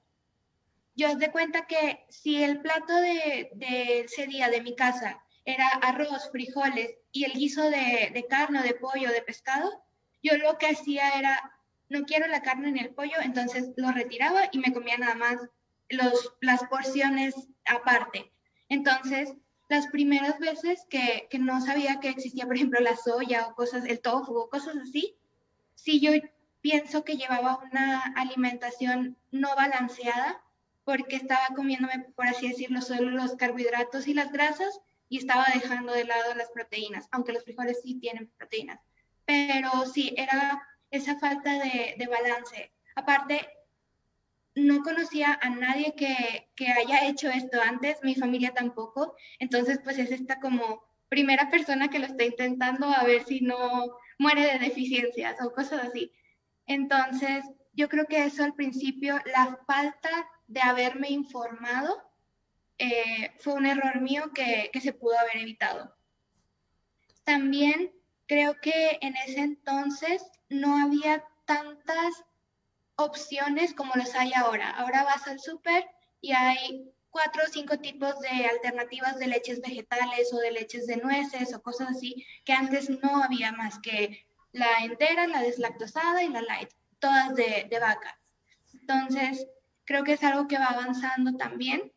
yo 0.95 1.15
de 1.17 1.31
cuenta 1.31 1.67
que 1.67 2.05
si 2.09 2.43
el 2.43 2.61
plato 2.61 2.95
de, 2.95 3.51
ese 4.05 4.27
día 4.27 4.49
de 4.49 4.63
mi 4.63 4.75
casa 4.77 5.23
era 5.45 5.67
arroz, 5.83 6.31
frijoles 6.31 6.91
y 7.11 7.25
el 7.25 7.33
guiso 7.33 7.71
de, 7.71 8.11
de 8.13 8.27
carne 8.29 8.63
de 8.63 8.75
pollo 8.75 9.11
de 9.11 9.23
pescado, 9.23 9.83
yo 10.23 10.37
lo 10.37 10.59
que 10.59 10.69
hacía 10.69 11.19
era, 11.19 11.59
no 11.89 12.05
quiero 12.05 12.27
la 12.29 12.43
carne 12.43 12.71
ni 12.71 12.81
el 12.81 12.95
pollo, 12.95 13.17
entonces 13.23 13.73
lo 13.77 13.91
retiraba 13.91 14.43
y 14.53 14.59
me 14.59 14.73
comía 14.73 14.97
nada 14.99 15.15
más 15.15 15.37
los, 15.89 16.35
las 16.41 16.63
porciones 16.65 17.35
aparte. 17.65 18.31
Entonces, 18.69 19.35
las 19.69 19.87
primeras 19.89 20.39
veces 20.39 20.87
que, 20.89 21.27
que, 21.31 21.39
no 21.39 21.61
sabía 21.61 22.01
que 22.01 22.11
existía, 22.11 22.47
por 22.47 22.57
ejemplo, 22.57 22.81
la 22.81 22.97
soya 22.97 23.47
o 23.47 23.55
cosas, 23.55 23.85
el 23.87 24.01
tofu 24.01 24.37
o 24.37 24.51
cosas 24.51 24.77
así, 24.77 25.17
si 25.75 26.01
yo 26.01 26.13
pienso 26.61 27.05
que 27.05 27.17
llevaba 27.17 27.59
una 27.59 28.01
alimentación 28.17 29.17
no 29.31 29.55
balanceada, 29.57 30.43
porque 30.85 31.17
estaba 31.17 31.49
comiéndome, 31.55 32.07
por 32.17 32.27
así 32.27 32.49
decirlo, 32.49 32.81
solo 32.81 33.11
los 33.11 33.37
carbohidratos 33.37 34.09
y 34.09 34.15
las 34.15 34.33
grasas 34.33 34.81
y 35.09 35.19
estaba 35.19 35.47
dejando 35.53 35.93
de 35.93 36.05
lado 36.05 36.35
las 36.35 36.51
proteínas, 36.51 37.09
aunque 37.11 37.33
los 37.33 37.45
frijoles 37.45 37.81
sí 37.83 37.99
tienen 38.01 38.31
proteínas. 38.39 38.81
Pero 39.25 39.71
sí, 39.87 40.15
era 40.17 40.63
esa 40.91 41.19
falta 41.19 41.53
de, 41.59 41.95
de 41.99 42.07
balance. 42.07 42.73
Aparte, 42.95 43.47
no 44.55 44.83
conocía 44.83 45.39
a 45.41 45.51
nadie 45.51 45.95
que, 45.97 46.51
que, 46.55 46.67
haya 46.69 47.07
hecho 47.07 47.29
esto 47.31 47.61
antes, 47.61 47.99
mi 48.03 48.15
familia 48.15 48.53
tampoco, 48.53 49.15
entonces 49.39 49.81
pues 49.83 49.99
es 49.99 50.11
esta 50.11 50.41
como 50.41 50.83
primera 51.09 51.51
persona 51.51 51.89
que 51.89 51.99
lo 51.99 52.07
está 52.07 52.25
intentando 52.25 52.87
a 52.87 53.05
ver 53.05 53.25
si 53.25 53.41
no 53.41 53.97
muere 54.19 54.47
de 54.47 54.59
deficiencias 54.59 55.37
o 55.43 55.53
cosas 55.53 55.85
así. 55.85 56.13
Entonces, 56.67 57.45
yo 57.75 57.89
creo 57.89 58.07
que 58.07 58.25
eso 58.25 58.45
al 58.45 58.55
principio, 58.55 59.19
la 59.27 59.59
falta 59.67 60.11
de 60.53 60.61
haberme 60.61 61.09
informado, 61.11 62.03
eh, 62.79 63.33
fue 63.39 63.55
un 63.55 63.67
error 63.67 64.01
mío 64.01 64.33
que, 64.35 64.71
que 64.73 64.81
se 64.81 64.93
pudo 64.93 65.19
haber 65.19 65.39
evitado. 65.39 65.95
También 67.25 67.93
creo 68.27 68.61
que 68.61 68.99
en 69.01 69.17
ese 69.17 69.41
entonces 69.41 70.23
no 70.49 70.77
había 70.77 71.25
tantas 71.47 72.25
opciones 72.97 73.73
como 73.73 73.95
los 73.95 74.15
hay 74.15 74.33
ahora. 74.35 74.71
Ahora 74.71 75.05
vas 75.05 75.27
al 75.27 75.41
súper 75.41 75.87
y 76.21 76.33
hay 76.33 76.93
cuatro 77.11 77.45
o 77.45 77.51
cinco 77.51 77.79
tipos 77.79 78.19
de 78.21 78.47
alternativas 78.47 79.19
de 79.19 79.29
leches 79.29 79.61
vegetales 79.61 80.33
o 80.33 80.39
de 80.39 80.53
leches 80.53 80.87
de 80.87 80.99
nueces 80.99 81.55
o 81.55 81.63
cosas 81.63 81.91
así 81.91 82.27
que 82.45 82.53
antes 82.53 82.91
no 82.91 83.23
había 83.23 83.53
más 83.53 83.79
que 83.79 84.27
la 84.53 84.85
entera, 84.85 85.27
la 85.27 85.41
deslactosada 85.41 86.23
y 86.23 86.29
la 86.29 86.43
light, 86.43 86.71
todas 86.99 87.35
de, 87.35 87.67
de 87.71 87.79
vaca. 87.79 88.19
Entonces, 88.75 89.47
creo 89.85 90.05
que 90.05 90.15
es 90.15 90.25
algo 90.25 90.49
que 90.49 90.59
va 90.59 90.67
avanzando 90.67 91.37
también. 91.37 91.93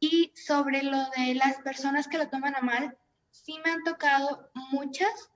Y 0.00 0.32
sobre 0.34 0.82
lo 0.82 0.98
de 1.16 1.34
las 1.34 1.58
personas 1.58 2.08
que 2.08 2.18
lo 2.18 2.28
toman 2.28 2.56
a 2.56 2.60
mal, 2.60 2.96
sí 3.30 3.58
me 3.64 3.70
han 3.70 3.82
tocado 3.84 4.50
muchas 4.70 5.30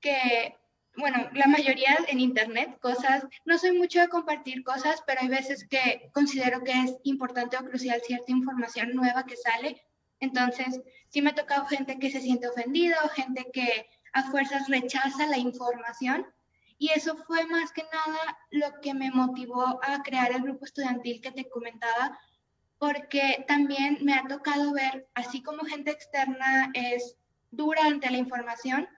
que 0.00 0.56
bueno, 0.96 1.28
la 1.32 1.46
mayoría 1.46 1.96
en 2.08 2.20
internet, 2.20 2.78
cosas, 2.80 3.24
no 3.44 3.58
soy 3.58 3.76
mucho 3.76 4.00
de 4.00 4.08
compartir 4.08 4.62
cosas, 4.64 5.02
pero 5.06 5.20
hay 5.20 5.28
veces 5.28 5.66
que 5.68 6.10
considero 6.12 6.62
que 6.62 6.72
es 6.72 6.96
importante 7.04 7.56
o 7.56 7.64
crucial 7.64 8.00
cierta 8.04 8.32
información 8.32 8.94
nueva 8.94 9.24
que 9.24 9.36
sale. 9.36 9.82
Entonces, 10.18 10.80
sí 11.08 11.22
me 11.22 11.30
ha 11.30 11.34
tocado 11.34 11.66
gente 11.66 11.98
que 11.98 12.10
se 12.10 12.20
siente 12.20 12.48
ofendida 12.48 12.96
o 13.04 13.08
gente 13.08 13.46
que 13.52 13.88
a 14.12 14.30
fuerzas 14.30 14.68
rechaza 14.68 15.26
la 15.26 15.38
información. 15.38 16.26
Y 16.80 16.88
eso 16.92 17.14
fue 17.14 17.44
más 17.46 17.72
que 17.72 17.82
nada 17.82 18.38
lo 18.50 18.80
que 18.80 18.94
me 18.94 19.10
motivó 19.10 19.78
a 19.84 20.02
crear 20.02 20.32
el 20.32 20.40
grupo 20.40 20.64
estudiantil 20.64 21.20
que 21.20 21.30
te 21.30 21.46
comentaba, 21.46 22.18
porque 22.78 23.44
también 23.46 23.98
me 24.00 24.14
ha 24.14 24.26
tocado 24.26 24.72
ver, 24.72 25.06
así 25.12 25.42
como 25.42 25.66
gente 25.66 25.90
externa 25.90 26.70
es 26.72 27.18
dura 27.50 27.84
ante 27.84 28.10
la 28.10 28.16
información, 28.16 28.88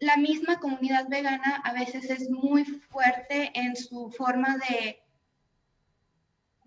la 0.00 0.16
misma 0.16 0.58
comunidad 0.58 1.08
vegana 1.08 1.62
a 1.62 1.72
veces 1.72 2.10
es 2.10 2.28
muy 2.28 2.64
fuerte 2.64 3.52
en 3.54 3.76
su 3.76 4.10
forma 4.10 4.56
de, 4.68 5.00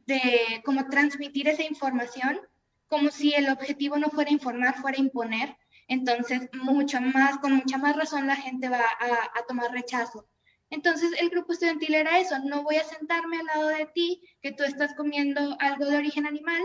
de 0.05 0.61
como 0.63 0.87
transmitir 0.87 1.49
esa 1.49 1.63
información, 1.63 2.39
como 2.87 3.11
si 3.11 3.33
el 3.33 3.49
objetivo 3.49 3.97
no 3.97 4.09
fuera 4.09 4.31
informar, 4.31 4.75
fuera 4.75 4.97
imponer. 4.97 5.57
Entonces, 5.89 6.49
mucho 6.53 7.01
más, 7.01 7.37
con 7.39 7.53
mucha 7.53 7.77
más 7.77 7.97
razón 7.97 8.27
la 8.27 8.37
gente 8.37 8.69
va 8.69 8.79
a, 8.79 9.39
a 9.39 9.45
tomar 9.45 9.69
rechazo. 9.69 10.25
Entonces, 10.73 11.11
el 11.19 11.29
grupo 11.29 11.53
estudiantil 11.53 11.93
era 11.93 12.17
eso, 12.17 12.39
no 12.39 12.63
voy 12.63 12.77
a 12.77 12.83
sentarme 12.83 13.37
al 13.37 13.45
lado 13.45 13.67
de 13.67 13.85
ti, 13.93 14.23
que 14.41 14.53
tú 14.53 14.63
estás 14.63 14.95
comiendo 14.95 15.55
algo 15.59 15.85
de 15.85 15.97
origen 15.97 16.25
animal, 16.25 16.63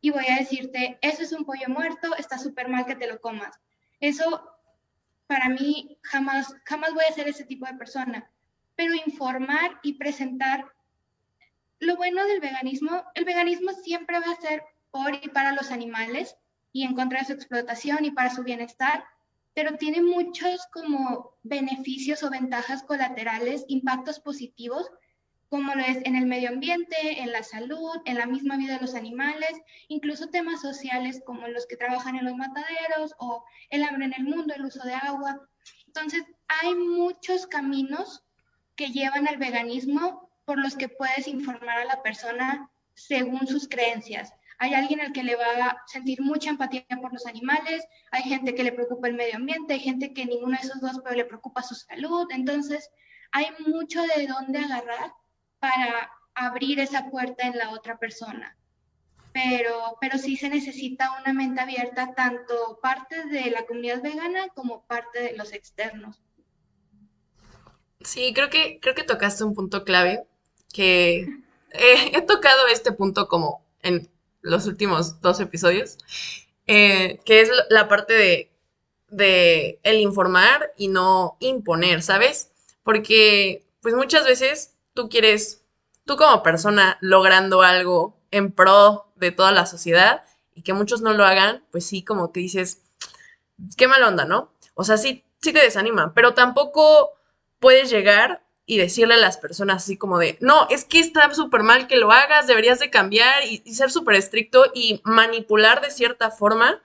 y 0.00 0.08
voy 0.08 0.24
a 0.30 0.36
decirte, 0.36 0.98
eso 1.02 1.22
es 1.22 1.32
un 1.32 1.44
pollo 1.44 1.68
muerto, 1.68 2.16
está 2.16 2.38
súper 2.38 2.68
mal 2.68 2.86
que 2.86 2.96
te 2.96 3.06
lo 3.06 3.20
comas. 3.20 3.60
Eso 4.00 4.50
para 5.26 5.50
mí 5.50 5.98
jamás, 6.02 6.54
jamás 6.64 6.94
voy 6.94 7.04
a 7.04 7.12
ser 7.12 7.28
ese 7.28 7.44
tipo 7.44 7.66
de 7.66 7.74
persona. 7.74 8.30
Pero 8.76 8.94
informar 8.94 9.78
y 9.82 9.92
presentar 9.92 10.72
lo 11.80 11.96
bueno 11.96 12.24
del 12.24 12.40
veganismo, 12.40 13.04
el 13.14 13.26
veganismo 13.26 13.72
siempre 13.72 14.20
va 14.20 14.32
a 14.32 14.40
ser 14.40 14.62
por 14.90 15.14
y 15.14 15.28
para 15.28 15.52
los 15.52 15.70
animales 15.70 16.34
y 16.72 16.84
en 16.84 16.94
contra 16.94 17.18
de 17.18 17.26
su 17.26 17.32
explotación 17.34 18.06
y 18.06 18.10
para 18.10 18.30
su 18.30 18.42
bienestar, 18.42 19.04
pero 19.60 19.76
tiene 19.76 20.00
muchos 20.00 20.66
como 20.72 21.36
beneficios 21.42 22.22
o 22.22 22.30
ventajas 22.30 22.82
colaterales, 22.82 23.66
impactos 23.68 24.18
positivos 24.18 24.90
como 25.50 25.74
lo 25.74 25.82
es 25.82 25.98
en 26.06 26.16
el 26.16 26.24
medio 26.24 26.48
ambiente, 26.48 27.20
en 27.20 27.30
la 27.30 27.42
salud, 27.42 28.00
en 28.06 28.16
la 28.16 28.24
misma 28.24 28.56
vida 28.56 28.76
de 28.76 28.80
los 28.80 28.94
animales, 28.94 29.50
incluso 29.88 30.30
temas 30.30 30.62
sociales 30.62 31.20
como 31.26 31.46
los 31.46 31.66
que 31.66 31.76
trabajan 31.76 32.16
en 32.16 32.24
los 32.24 32.36
mataderos 32.36 33.14
o 33.18 33.44
el 33.68 33.84
hambre 33.84 34.06
en 34.06 34.14
el 34.14 34.24
mundo, 34.24 34.54
el 34.54 34.64
uso 34.64 34.82
de 34.82 34.94
agua. 34.94 35.46
Entonces, 35.86 36.24
hay 36.48 36.74
muchos 36.74 37.46
caminos 37.46 38.24
que 38.76 38.86
llevan 38.86 39.28
al 39.28 39.36
veganismo 39.36 40.30
por 40.46 40.58
los 40.58 40.74
que 40.74 40.88
puedes 40.88 41.28
informar 41.28 41.80
a 41.80 41.84
la 41.84 42.02
persona 42.02 42.70
según 42.94 43.46
sus 43.46 43.68
creencias. 43.68 44.32
Hay 44.62 44.74
alguien 44.74 45.00
al 45.00 45.12
que 45.12 45.24
le 45.24 45.36
va 45.36 45.68
a 45.68 45.82
sentir 45.86 46.20
mucha 46.20 46.50
empatía 46.50 46.84
por 47.00 47.14
los 47.14 47.24
animales, 47.24 47.82
hay 48.10 48.24
gente 48.24 48.54
que 48.54 48.62
le 48.62 48.72
preocupa 48.72 49.08
el 49.08 49.14
medio 49.14 49.36
ambiente, 49.36 49.72
hay 49.72 49.80
gente 49.80 50.12
que 50.12 50.26
ninguno 50.26 50.52
de 50.52 50.66
esos 50.66 50.82
dos 50.82 51.00
pero 51.02 51.16
le 51.16 51.24
preocupa 51.24 51.62
su 51.62 51.74
salud. 51.74 52.28
Entonces, 52.30 52.90
hay 53.32 53.46
mucho 53.66 54.02
de 54.02 54.26
dónde 54.26 54.58
agarrar 54.58 55.14
para 55.60 56.10
abrir 56.34 56.78
esa 56.78 57.08
puerta 57.08 57.46
en 57.46 57.56
la 57.56 57.70
otra 57.70 57.96
persona. 57.98 58.54
Pero, 59.32 59.96
pero 59.98 60.18
sí 60.18 60.36
se 60.36 60.50
necesita 60.50 61.18
una 61.18 61.32
mente 61.32 61.62
abierta 61.62 62.14
tanto 62.14 62.80
parte 62.82 63.24
de 63.28 63.50
la 63.50 63.64
comunidad 63.64 64.02
vegana 64.02 64.48
como 64.48 64.84
parte 64.84 65.22
de 65.22 65.36
los 65.38 65.54
externos. 65.54 66.20
Sí, 68.02 68.34
creo 68.34 68.50
que, 68.50 68.78
creo 68.78 68.94
que 68.94 69.04
tocaste 69.04 69.42
un 69.42 69.54
punto 69.54 69.84
clave, 69.84 70.26
que 70.70 71.26
he 71.72 72.22
tocado 72.22 72.66
este 72.66 72.92
punto 72.92 73.26
como 73.26 73.64
en 73.82 74.10
los 74.42 74.66
últimos 74.66 75.20
dos 75.20 75.40
episodios, 75.40 75.98
eh, 76.66 77.20
que 77.24 77.40
es 77.40 77.50
la 77.68 77.88
parte 77.88 78.14
de, 78.14 78.50
de 79.08 79.80
el 79.82 80.00
informar 80.00 80.72
y 80.76 80.88
no 80.88 81.36
imponer, 81.40 82.02
¿sabes? 82.02 82.50
Porque 82.82 83.64
pues 83.80 83.94
muchas 83.94 84.24
veces 84.24 84.74
tú 84.94 85.08
quieres, 85.08 85.64
tú 86.04 86.16
como 86.16 86.42
persona 86.42 86.98
logrando 87.00 87.62
algo 87.62 88.16
en 88.30 88.52
pro 88.52 89.06
de 89.16 89.32
toda 89.32 89.52
la 89.52 89.66
sociedad 89.66 90.22
y 90.54 90.62
que 90.62 90.72
muchos 90.72 91.00
no 91.00 91.12
lo 91.12 91.24
hagan, 91.24 91.64
pues 91.70 91.86
sí, 91.86 92.02
como 92.04 92.30
te 92.30 92.40
dices, 92.40 92.82
qué 93.76 93.88
mala 93.88 94.08
onda, 94.08 94.24
¿no? 94.24 94.52
O 94.74 94.84
sea, 94.84 94.96
sí, 94.96 95.24
sí 95.40 95.52
te 95.52 95.60
desanima, 95.60 96.14
pero 96.14 96.34
tampoco 96.34 97.12
puedes 97.58 97.90
llegar 97.90 98.42
y 98.70 98.78
decirle 98.78 99.14
a 99.14 99.18
las 99.18 99.36
personas 99.36 99.82
así 99.82 99.96
como 99.96 100.16
de, 100.16 100.38
no, 100.40 100.68
es 100.70 100.84
que 100.84 101.00
está 101.00 101.34
súper 101.34 101.64
mal 101.64 101.88
que 101.88 101.96
lo 101.96 102.12
hagas, 102.12 102.46
deberías 102.46 102.78
de 102.78 102.88
cambiar 102.88 103.42
y, 103.44 103.58
ser 103.74 103.90
súper 103.90 104.14
estricto 104.14 104.66
y 104.72 105.00
manipular 105.02 105.80
de 105.80 105.90
cierta 105.90 106.30
forma 106.30 106.80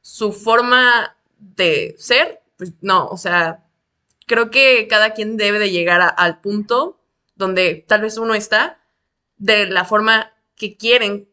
su 0.00 0.32
forma 0.32 1.18
de 1.38 1.94
ser, 1.98 2.40
pues 2.56 2.72
no, 2.80 3.08
o 3.08 3.18
sea, 3.18 3.62
creo 4.24 4.50
que 4.50 4.88
cada 4.88 5.12
quien 5.12 5.36
debe 5.36 5.58
de 5.58 5.70
llegar 5.70 6.00
a, 6.00 6.08
al 6.08 6.40
punto 6.40 6.98
donde 7.34 7.84
tal 7.86 8.00
vez 8.00 8.16
uno 8.16 8.32
está 8.32 8.80
de 9.36 9.66
la 9.66 9.84
forma 9.84 10.32
que 10.56 10.78
quieren. 10.78 11.28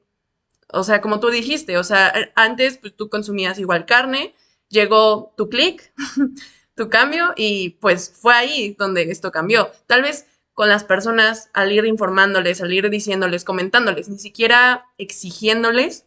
O 0.73 0.83
sea, 0.83 0.99
como 0.99 1.21
tú 1.21 1.29
dijiste, 1.29 1.77
o 1.77 1.85
sea, 1.85 2.13
antes 2.35 2.79
pues, 2.79 2.97
tú 2.97 3.09
consumías 3.09 3.59
igual 3.59 3.85
carne, 3.85 4.35
llegó 4.67 5.33
tu 5.37 5.47
clic, 5.47 5.93
tu 6.75 6.89
cambio 6.89 7.33
y 7.35 7.71
pues 7.81 8.13
fue 8.15 8.33
ahí 8.33 8.75
donde 8.77 9.03
esto 9.03 9.31
cambió. 9.31 9.71
Tal 9.87 10.01
vez 10.01 10.27
con 10.53 10.69
las 10.69 10.83
personas 10.83 11.49
al 11.53 11.71
ir 11.71 11.85
informándoles, 11.85 12.61
al 12.61 12.71
ir 12.73 12.89
diciéndoles, 12.89 13.43
comentándoles, 13.43 14.09
ni 14.09 14.17
siquiera 14.17 14.85
exigiéndoles, 14.97 16.05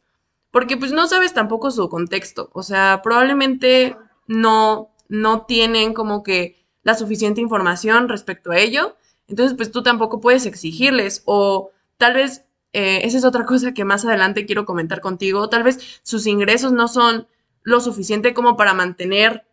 porque 0.50 0.76
pues 0.76 0.92
no 0.92 1.06
sabes 1.08 1.34
tampoco 1.34 1.70
su 1.70 1.88
contexto. 1.88 2.50
O 2.52 2.62
sea, 2.62 3.00
probablemente 3.02 3.96
no, 4.26 4.94
no 5.08 5.42
tienen 5.46 5.92
como 5.94 6.22
que 6.22 6.64
la 6.82 6.94
suficiente 6.94 7.40
información 7.40 8.08
respecto 8.08 8.52
a 8.52 8.58
ello 8.58 8.96
entonces, 9.28 9.56
pues 9.56 9.70
tú 9.70 9.82
tampoco 9.82 10.20
puedes 10.20 10.46
exigirles 10.46 11.22
o 11.26 11.70
tal 11.98 12.14
vez, 12.14 12.46
eh, 12.72 13.00
esa 13.04 13.18
es 13.18 13.24
otra 13.24 13.44
cosa 13.44 13.74
que 13.74 13.84
más 13.84 14.04
adelante 14.04 14.46
quiero 14.46 14.64
comentar 14.64 15.00
contigo, 15.00 15.48
tal 15.48 15.62
vez 15.62 16.00
sus 16.02 16.26
ingresos 16.26 16.72
no 16.72 16.88
son 16.88 17.28
lo 17.62 17.80
suficiente 17.80 18.32
como 18.34 18.56
para 18.56 18.72
mantener 18.72 19.46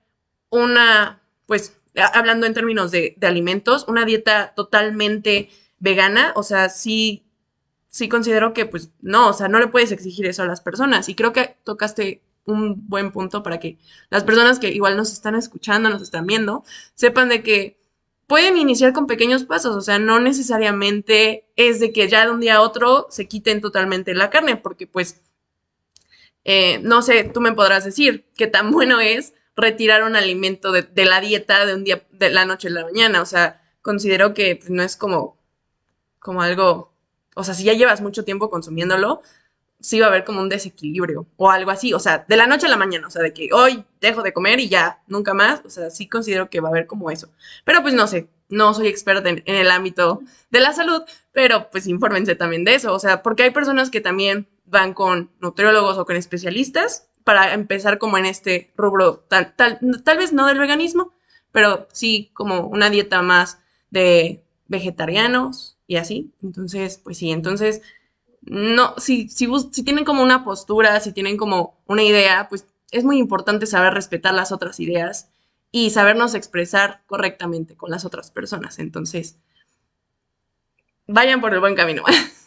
una, 0.49 1.21
pues, 1.45 1.77
hablando 2.13 2.45
en 2.45 2.53
términos 2.53 2.91
de, 2.91 3.15
de 3.17 3.27
alimentos, 3.27 3.85
una 3.87 4.05
dieta 4.05 4.53
totalmente 4.55 5.49
vegana, 5.79 6.33
o 6.35 6.43
sea, 6.43 6.69
sí, 6.69 7.25
sí 7.89 8.09
considero 8.09 8.53
que, 8.53 8.65
pues, 8.65 8.91
no, 9.01 9.29
o 9.29 9.33
sea, 9.33 9.47
no 9.47 9.59
le 9.59 9.67
puedes 9.67 9.91
exigir 9.91 10.25
eso 10.25 10.43
a 10.43 10.47
las 10.47 10.61
personas. 10.61 11.09
Y 11.09 11.15
creo 11.15 11.33
que 11.33 11.57
tocaste 11.63 12.21
un 12.45 12.87
buen 12.87 13.11
punto 13.11 13.43
para 13.43 13.59
que 13.59 13.77
las 14.09 14.23
personas 14.23 14.59
que 14.59 14.69
igual 14.69 14.97
nos 14.97 15.11
están 15.11 15.35
escuchando, 15.35 15.89
nos 15.89 16.01
están 16.01 16.27
viendo, 16.27 16.63
sepan 16.93 17.29
de 17.29 17.43
que 17.43 17.77
pueden 18.27 18.57
iniciar 18.57 18.93
con 18.93 19.07
pequeños 19.07 19.43
pasos, 19.45 19.75
o 19.75 19.81
sea, 19.81 19.99
no 19.99 20.19
necesariamente 20.19 21.45
es 21.55 21.79
de 21.79 21.91
que 21.91 22.07
ya 22.07 22.25
de 22.25 22.31
un 22.31 22.39
día 22.39 22.55
a 22.55 22.61
otro 22.61 23.07
se 23.09 23.27
quiten 23.27 23.61
totalmente 23.61 24.13
la 24.13 24.29
carne, 24.29 24.57
porque 24.57 24.87
pues, 24.87 25.21
eh, 26.43 26.79
no 26.83 27.01
sé, 27.01 27.23
tú 27.23 27.41
me 27.41 27.53
podrás 27.53 27.85
decir 27.85 28.25
qué 28.35 28.47
tan 28.47 28.71
bueno 28.73 28.99
es 28.99 29.33
retirar 29.55 30.03
un 30.03 30.15
alimento 30.15 30.71
de, 30.71 31.05
la 31.05 31.21
dieta 31.21 31.65
de 31.65 31.73
un 31.73 31.83
día, 31.83 32.05
de 32.11 32.29
la 32.29 32.45
noche 32.45 32.67
a 32.67 32.71
la 32.71 32.83
mañana, 32.83 33.21
o 33.21 33.25
sea, 33.25 33.61
considero 33.81 34.33
que 34.33 34.55
pues, 34.57 34.69
no 34.69 34.83
es 34.83 34.97
como, 34.97 35.37
como 36.19 36.41
algo, 36.41 36.93
o 37.35 37.43
sea, 37.43 37.53
si 37.53 37.63
ya 37.63 37.73
llevas 37.73 38.01
mucho 38.01 38.25
tiempo 38.25 38.49
consumiéndolo, 38.49 39.21
sí 39.79 39.99
va 39.99 40.07
a 40.07 40.09
haber 40.09 40.23
como 40.23 40.41
un 40.41 40.49
desequilibrio 40.49 41.27
o 41.37 41.51
algo 41.51 41.71
así, 41.71 41.93
o 41.93 41.99
sea, 41.99 42.25
de 42.27 42.37
la 42.37 42.47
noche 42.47 42.65
a 42.65 42.69
la 42.69 42.77
mañana, 42.77 43.07
o 43.07 43.11
sea, 43.11 43.21
de 43.21 43.33
que 43.33 43.49
hoy 43.53 43.85
dejo 44.01 44.23
de 44.23 44.33
comer 44.33 44.59
y 44.59 44.67
ya, 44.67 45.03
nunca 45.07 45.33
más, 45.33 45.61
o 45.65 45.69
sea, 45.69 45.89
sí 45.89 46.07
considero 46.07 46.49
que 46.49 46.59
va 46.59 46.69
a 46.69 46.71
haber 46.71 46.87
como 46.87 47.11
eso. 47.11 47.29
Pero 47.63 47.81
pues 47.81 47.93
no 47.93 48.07
sé, 48.07 48.27
no 48.49 48.73
soy 48.73 48.87
experta 48.87 49.29
en, 49.29 49.43
el 49.45 49.71
ámbito 49.71 50.21
de 50.49 50.59
la 50.59 50.73
salud, 50.73 51.03
pero 51.31 51.69
pues 51.71 51.87
infórmense 51.87 52.35
también 52.35 52.63
de 52.63 52.75
eso, 52.75 52.93
o 52.93 52.99
sea, 52.99 53.21
porque 53.21 53.43
hay 53.43 53.51
personas 53.51 53.89
que 53.89 54.01
también 54.01 54.47
van 54.65 54.93
con 54.93 55.31
nutriólogos 55.39 55.97
o 55.97 56.05
con 56.05 56.15
especialistas 56.15 57.07
para 57.25 57.53
empezar 57.53 57.97
como 57.97 58.17
en 58.17 58.25
este 58.25 58.71
rubro, 58.77 59.25
tal, 59.27 59.53
tal, 59.55 59.79
tal 60.05 60.17
vez 60.17 60.31
no 60.31 60.47
del 60.47 60.59
veganismo, 60.59 61.11
pero 61.51 61.87
sí 61.91 62.31
como 62.33 62.67
una 62.67 62.89
dieta 62.89 63.21
más 63.21 63.59
de 63.89 64.45
vegetarianos 64.67 65.77
y 65.87 65.97
así. 65.97 66.31
Entonces, 66.41 66.99
pues 67.03 67.17
sí, 67.17 67.31
entonces 67.31 67.81
no, 68.41 68.93
si, 68.97 69.27
si, 69.27 69.49
si 69.71 69.83
tienen 69.83 70.05
como 70.05 70.21
una 70.21 70.43
postura, 70.43 70.99
si 70.99 71.11
tienen 71.11 71.35
como 71.35 71.81
una 71.87 72.03
idea, 72.03 72.47
pues 72.47 72.67
es 72.91 73.03
muy 73.03 73.17
importante 73.17 73.65
saber 73.65 73.93
respetar 73.93 74.33
las 74.33 74.51
otras 74.51 74.79
ideas 74.79 75.29
y 75.71 75.89
sabernos 75.89 76.35
expresar 76.35 77.01
correctamente 77.07 77.75
con 77.75 77.89
las 77.89 78.05
otras 78.05 78.29
personas. 78.29 78.77
Entonces, 78.77 79.37
vayan 81.07 81.41
por 81.41 81.53
el 81.53 81.59
buen 81.59 81.75
camino. 81.75 82.03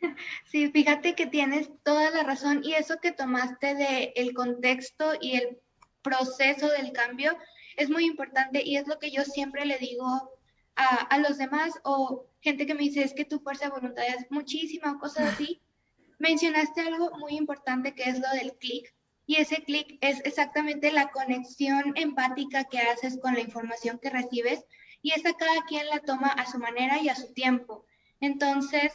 Sí, 0.50 0.70
fíjate 0.70 1.14
que 1.14 1.26
tienes 1.26 1.70
toda 1.82 2.10
la 2.10 2.22
razón 2.22 2.62
y 2.64 2.74
eso 2.74 2.98
que 3.00 3.12
tomaste 3.12 3.74
de 3.74 4.12
el 4.16 4.34
contexto 4.34 5.12
y 5.20 5.36
el 5.36 5.58
proceso 6.02 6.68
del 6.68 6.92
cambio 6.92 7.36
es 7.76 7.90
muy 7.90 8.04
importante 8.04 8.62
y 8.64 8.76
es 8.76 8.86
lo 8.86 8.98
que 8.98 9.10
yo 9.10 9.24
siempre 9.24 9.64
le 9.64 9.78
digo 9.78 10.30
a, 10.76 11.18
los 11.18 11.38
demás 11.38 11.72
o 11.84 12.26
gente 12.40 12.66
que 12.66 12.74
me 12.74 12.82
dice 12.82 13.02
es 13.02 13.14
que 13.14 13.24
tu 13.24 13.40
fuerza 13.40 13.66
de 13.66 13.70
voluntad 13.72 14.04
es 14.06 14.30
muchísima 14.30 14.92
o 14.92 14.98
cosas 14.98 15.32
así, 15.34 15.62
mencionaste 16.18 16.82
algo 16.82 17.10
muy 17.18 17.36
importante 17.36 17.94
que 17.94 18.04
es 18.04 18.20
lo 18.20 18.28
del 18.38 18.52
clic. 18.58 18.94
Y 19.28 19.36
ese 19.36 19.56
clic 19.64 19.98
es 20.02 20.20
exactamente 20.24 20.92
la 20.92 21.10
conexión 21.10 21.92
empática 21.96 22.64
que 22.64 22.78
haces 22.78 23.18
con 23.20 23.34
la 23.34 23.40
información 23.40 23.98
que 23.98 24.10
recibes 24.10 24.64
y 25.02 25.12
esa 25.12 25.32
cada 25.32 25.64
quien 25.66 25.88
la 25.88 25.98
toma 26.00 26.28
a 26.28 26.46
su 26.46 26.58
manera 26.58 27.00
y 27.00 27.08
a 27.08 27.16
su 27.16 27.32
tiempo. 27.32 27.84
Entonces, 28.20 28.92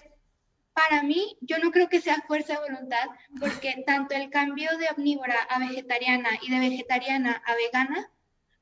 para 0.73 1.03
mí, 1.03 1.37
yo 1.41 1.57
no 1.59 1.71
creo 1.71 1.89
que 1.89 2.01
sea 2.01 2.23
fuerza 2.27 2.53
de 2.53 2.71
voluntad, 2.71 3.09
porque 3.39 3.83
tanto 3.85 4.15
el 4.15 4.29
cambio 4.29 4.69
de 4.77 4.89
omnívora 4.95 5.35
a 5.49 5.59
vegetariana 5.59 6.29
y 6.41 6.51
de 6.51 6.59
vegetariana 6.59 7.41
a 7.45 7.55
vegana 7.55 8.09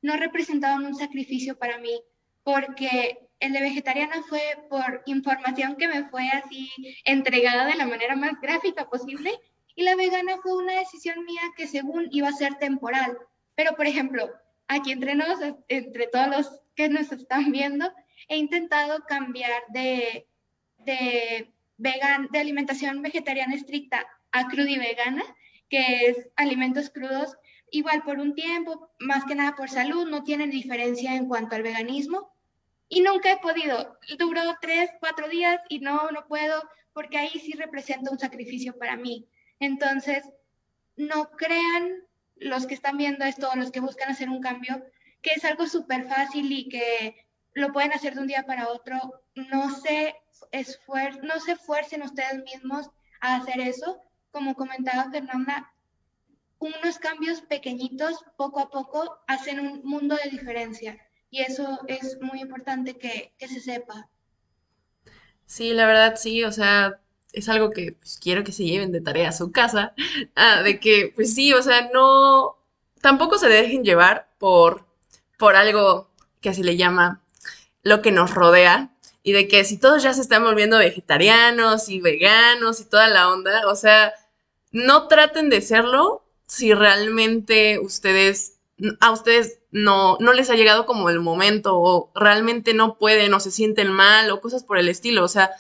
no 0.01 0.15
representaban 0.15 0.85
un 0.85 0.95
sacrificio 0.95 1.57
para 1.57 1.77
mí, 1.77 2.01
porque 2.43 3.29
el 3.39 3.53
de 3.53 3.61
vegetariana 3.61 4.23
fue 4.23 4.41
por 4.69 5.03
información 5.05 5.75
que 5.75 5.87
me 5.87 6.09
fue 6.09 6.27
así 6.29 6.69
entregada 7.05 7.65
de 7.65 7.75
la 7.75 7.85
manera 7.85 8.15
más 8.15 8.39
gráfica 8.41 8.89
posible 8.89 9.31
y 9.75 9.83
la 9.83 9.95
vegana 9.95 10.37
fue 10.41 10.57
una 10.57 10.73
decisión 10.73 11.23
mía 11.25 11.41
que 11.55 11.67
según 11.67 12.07
iba 12.11 12.27
a 12.27 12.33
ser 12.33 12.55
temporal. 12.55 13.17
Pero, 13.55 13.75
por 13.75 13.87
ejemplo, 13.87 14.29
aquí 14.67 14.91
entre 14.91 15.15
nos, 15.15 15.39
entre 15.67 16.07
todos 16.07 16.27
los 16.27 16.61
que 16.75 16.89
nos 16.89 17.11
están 17.11 17.51
viendo, 17.51 17.89
he 18.27 18.37
intentado 18.37 19.05
cambiar 19.07 19.63
de, 19.69 20.27
de, 20.79 21.53
vegan, 21.79 22.27
de 22.31 22.39
alimentación 22.39 23.01
vegetariana 23.01 23.55
estricta 23.55 24.05
a 24.31 24.48
cruda 24.48 24.69
y 24.69 24.77
vegana, 24.77 25.24
que 25.69 26.07
es 26.07 26.29
alimentos 26.36 26.91
crudos, 26.91 27.36
igual 27.71 28.03
por 28.03 28.19
un 28.19 28.36
tiempo, 28.36 28.91
más 29.00 29.25
que 29.25 29.36
nada 29.36 29.55
por 29.55 29.69
salud, 29.69 30.08
no 30.08 30.23
tienen 30.23 30.51
diferencia 30.51 31.15
en 31.15 31.27
cuanto 31.27 31.56
al 31.56 31.63
veganismo, 31.63 32.32
y 32.89 33.01
nunca 33.01 33.32
he 33.32 33.38
podido. 33.38 33.97
Duró 34.17 34.41
tres, 34.62 34.89
cuatro 34.99 35.30
días 35.30 35.60
y 35.69 35.80
no, 35.80 36.12
no 36.12 36.27
puedo, 36.27 36.62
porque 36.93 37.17
ahí 37.17 37.39
sí 37.39 37.53
representa 37.53 38.12
un 38.12 38.19
sacrificio 38.19 38.77
para 38.77 38.95
mí. 38.95 39.27
Entonces, 39.60 40.23
no 40.97 41.30
crean 41.32 42.03
los 42.36 42.65
que 42.65 42.73
están 42.73 42.97
viendo 42.97 43.25
esto, 43.25 43.49
los 43.56 43.71
que 43.71 43.80
buscan 43.80 44.10
hacer 44.10 44.30
un 44.30 44.41
cambio, 44.41 44.84
que 45.21 45.32
es 45.32 45.45
algo 45.45 45.67
súper 45.67 46.08
fácil 46.08 46.51
y 46.51 46.67
que 46.67 47.27
lo 47.53 47.71
pueden 47.71 47.93
hacer 47.93 48.15
de 48.15 48.21
un 48.21 48.27
día 48.27 48.43
para 48.43 48.69
otro. 48.69 48.97
No 49.36 49.69
se, 49.75 50.15
no 51.23 51.39
se 51.39 51.54
esfuercen 51.54 52.04
ustedes 52.04 52.43
mismos 52.43 52.89
a 53.21 53.36
hacer 53.36 53.60
eso. 53.60 54.02
Como 54.32 54.56
comentaba 54.56 55.10
Fernanda, 55.12 55.73
unos 56.60 56.99
cambios 56.99 57.41
pequeñitos, 57.41 58.23
poco 58.38 58.60
a 58.60 58.69
poco, 58.69 59.19
hacen 59.28 59.60
un 59.60 59.82
mundo 59.84 60.17
de 60.21 60.30
diferencia. 60.30 60.97
Y 61.32 61.41
eso 61.41 61.80
es 61.88 62.17
muy 62.21 62.41
importante 62.41 62.97
que, 62.97 63.34
se 63.39 63.60
sepa. 63.60 64.10
Sí, 65.45 65.73
la 65.73 65.88
verdad 65.88 66.15
sí, 66.17 66.43
o 66.43 66.52
sea, 66.52 66.99
es 67.34 67.49
algo 67.49 67.71
que 67.71 67.93
pues, 67.93 68.19
quiero 68.21 68.43
que 68.43 68.52
se 68.52 68.65
lleven 68.65 68.91
de 68.91 69.02
tarea 69.02 69.30
a 69.30 69.34
su 69.34 69.52
casa, 69.52 69.93
ah, 70.36 70.62
de 70.62 70.80
que, 70.80 71.12
pues 71.15 71.34
sí, 71.34 71.54
o 71.54 71.62
sea, 71.62 71.89
no, 71.93 72.58
tampoco 73.02 73.38
se 73.38 73.47
dejen 73.47 73.84
llevar 73.84 74.30
por, 74.38 74.86
por 75.38 75.56
algo 75.56 76.10
que 76.41 76.54
se 76.54 76.63
le 76.63 76.78
llama 76.78 77.21
lo 77.82 78.02
que 78.02 78.12
nos 78.12 78.34
rodea, 78.34 78.91
y 79.23 79.34
de 79.34 79.47
que 79.47 79.63
si 79.63 79.77
todos 79.77 80.03
ya 80.03 80.13
se 80.13 80.21
están 80.21 80.43
volviendo 80.43 80.77
vegetarianos 80.77 81.89
y 81.89 81.99
veganos 81.99 82.79
y 82.79 82.86
toda 82.86 83.08
la 83.10 83.29
onda, 83.29 83.67
o 83.67 83.75
sea, 83.75 84.13
no 84.71 85.08
traten 85.08 85.49
de 85.49 85.62
serlo 85.62 86.23
si 86.47 86.73
realmente 86.73 87.79
ustedes 87.79 88.60
a 88.99 89.12
ustedes 89.12 89.60
no, 89.71 90.17
no 90.19 90.34
les 90.34 90.49
ha 90.49 90.55
llegado 90.55 90.86
como 90.86 91.10
el 91.10 91.19
momento 91.19 91.77
o 91.77 92.12
realmente 92.15 92.73
no 92.73 92.97
pueden 92.97 93.34
o 93.34 93.39
se 93.39 93.51
sienten 93.51 93.91
mal 93.91 94.32
o 94.32 94.41
cosas 94.41 94.63
por 94.63 94.77
el 94.77 94.89
estilo. 94.89 95.23
O 95.23 95.27
sea, 95.27 95.51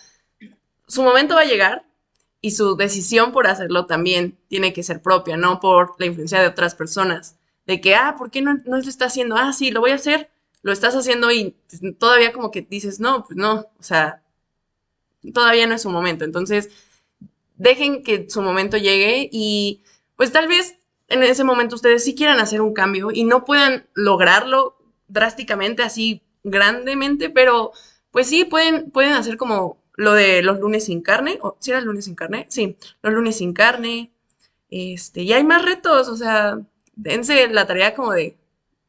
su 0.87 1.03
momento 1.03 1.35
va 1.35 1.41
a 1.41 1.45
llegar 1.45 1.85
y 2.41 2.51
su 2.51 2.75
decisión 2.75 3.31
por 3.31 3.47
hacerlo 3.47 3.85
también 3.85 4.37
tiene 4.47 4.73
que 4.73 4.83
ser 4.83 5.01
propia, 5.01 5.37
no 5.37 5.59
por 5.59 5.95
la 5.99 6.05
influencia 6.05 6.39
de 6.39 6.47
otras 6.47 6.75
personas. 6.75 7.35
De 7.67 7.81
que, 7.81 7.95
ah, 7.95 8.15
¿por 8.17 8.31
qué 8.31 8.41
no, 8.41 8.55
no 8.65 8.77
lo 8.77 8.89
está 8.89 9.05
haciendo? 9.05 9.35
Ah, 9.35 9.53
sí, 9.53 9.69
lo 9.71 9.81
voy 9.81 9.91
a 9.91 9.95
hacer, 9.95 10.29
lo 10.61 10.71
estás 10.71 10.95
haciendo 10.95 11.31
y 11.31 11.55
todavía 11.97 12.33
como 12.33 12.51
que 12.51 12.61
dices, 12.61 12.99
no, 12.99 13.25
pues 13.25 13.37
no, 13.37 13.65
o 13.79 13.83
sea, 13.83 14.23
todavía 15.33 15.67
no 15.67 15.75
es 15.75 15.81
su 15.81 15.89
momento. 15.89 16.25
Entonces, 16.25 16.69
dejen 17.55 18.03
que 18.03 18.29
su 18.29 18.41
momento 18.41 18.77
llegue 18.77 19.29
y 19.31 19.83
pues 20.15 20.31
tal 20.31 20.47
vez 20.47 20.77
en 21.07 21.23
ese 21.23 21.43
momento 21.43 21.75
ustedes 21.75 22.03
sí 22.03 22.15
quieran 22.15 22.39
hacer 22.39 22.61
un 22.61 22.73
cambio 22.73 23.09
y 23.11 23.23
no 23.23 23.45
puedan 23.45 23.87
lograrlo 23.93 24.77
drásticamente, 25.07 25.83
así 25.83 26.21
grandemente, 26.43 27.29
pero 27.29 27.71
pues 28.11 28.27
sí 28.27 28.45
pueden, 28.45 28.91
pueden 28.91 29.13
hacer 29.13 29.37
como 29.37 29.77
lo 29.95 30.13
de 30.13 30.41
los 30.41 30.59
lunes 30.59 30.85
sin 30.85 31.01
carne, 31.01 31.39
o 31.41 31.57
si 31.59 31.71
era 31.71 31.79
el 31.79 31.85
lunes 31.85 32.05
sin 32.05 32.15
carne, 32.15 32.45
sí, 32.49 32.77
los 33.01 33.13
lunes 33.13 33.37
sin 33.37 33.53
carne, 33.53 34.11
este, 34.69 35.23
y 35.23 35.33
hay 35.33 35.43
más 35.43 35.65
retos, 35.65 36.07
o 36.07 36.15
sea, 36.15 36.59
dense 36.95 37.49
la 37.49 37.67
tarea 37.67 37.95
como 37.95 38.13
de, 38.13 38.37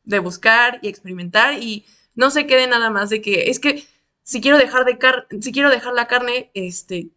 de 0.05 0.19
buscar 0.19 0.79
y 0.83 0.89
experimentar 0.89 1.55
y 1.55 1.85
no 2.15 2.31
se 2.31 2.47
quede 2.47 2.67
nada 2.67 2.91
más 2.91 3.11
de 3.11 3.21
que, 3.21 3.51
es 3.51 3.61
que 3.61 3.85
si 4.23 4.41
quiero 4.41 4.59
dejar 4.59 4.85
de 4.85 4.99
car 4.99 5.27
si 5.41 5.53
quiero 5.53 5.71
dejar 5.71 5.95
la 5.95 6.07
carne, 6.07 6.51
este, 6.55 7.09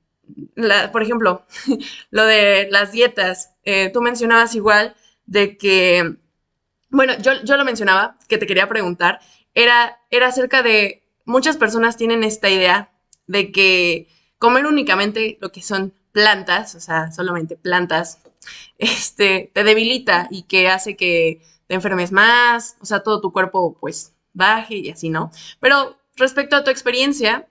la, 0.55 0.91
por 0.91 1.03
ejemplo, 1.03 1.45
lo 2.11 2.25
de 2.25 2.67
las 2.71 2.91
dietas, 2.91 3.55
eh, 3.63 3.89
tú 3.93 4.01
mencionabas 4.01 4.55
igual 4.55 4.95
de 5.25 5.57
que, 5.57 6.15
bueno, 6.89 7.13
yo, 7.19 7.31
yo, 7.43 7.57
lo 7.57 7.65
mencionaba, 7.65 8.17
que 8.27 8.37
te 8.37 8.47
quería 8.47 8.67
preguntar, 8.67 9.19
era, 9.53 9.99
era 10.09 10.27
acerca 10.27 10.63
de, 10.63 11.03
muchas 11.25 11.57
personas 11.57 11.97
tienen 11.97 12.23
esta 12.23 12.49
idea 12.49 12.91
de 13.27 13.51
que 13.51 14.07
comer 14.37 14.65
únicamente 14.65 15.37
lo 15.41 15.51
que 15.51 15.61
son 15.61 15.93
plantas, 16.11 16.75
o 16.75 16.79
sea, 16.79 17.11
solamente 17.11 17.55
plantas, 17.55 18.19
este, 18.77 19.51
te 19.53 19.63
debilita 19.63 20.27
y 20.29 20.43
que 20.43 20.67
hace 20.69 20.95
que 20.95 21.41
enfermes 21.73 22.11
más, 22.11 22.77
o 22.81 22.85
sea, 22.85 23.03
todo 23.03 23.21
tu 23.21 23.31
cuerpo 23.31 23.77
pues 23.79 24.13
baje 24.33 24.75
y 24.75 24.89
así, 24.89 25.09
¿no? 25.09 25.31
Pero 25.59 25.97
respecto 26.15 26.55
a 26.55 26.63
tu 26.63 26.71
experiencia, 26.71 27.47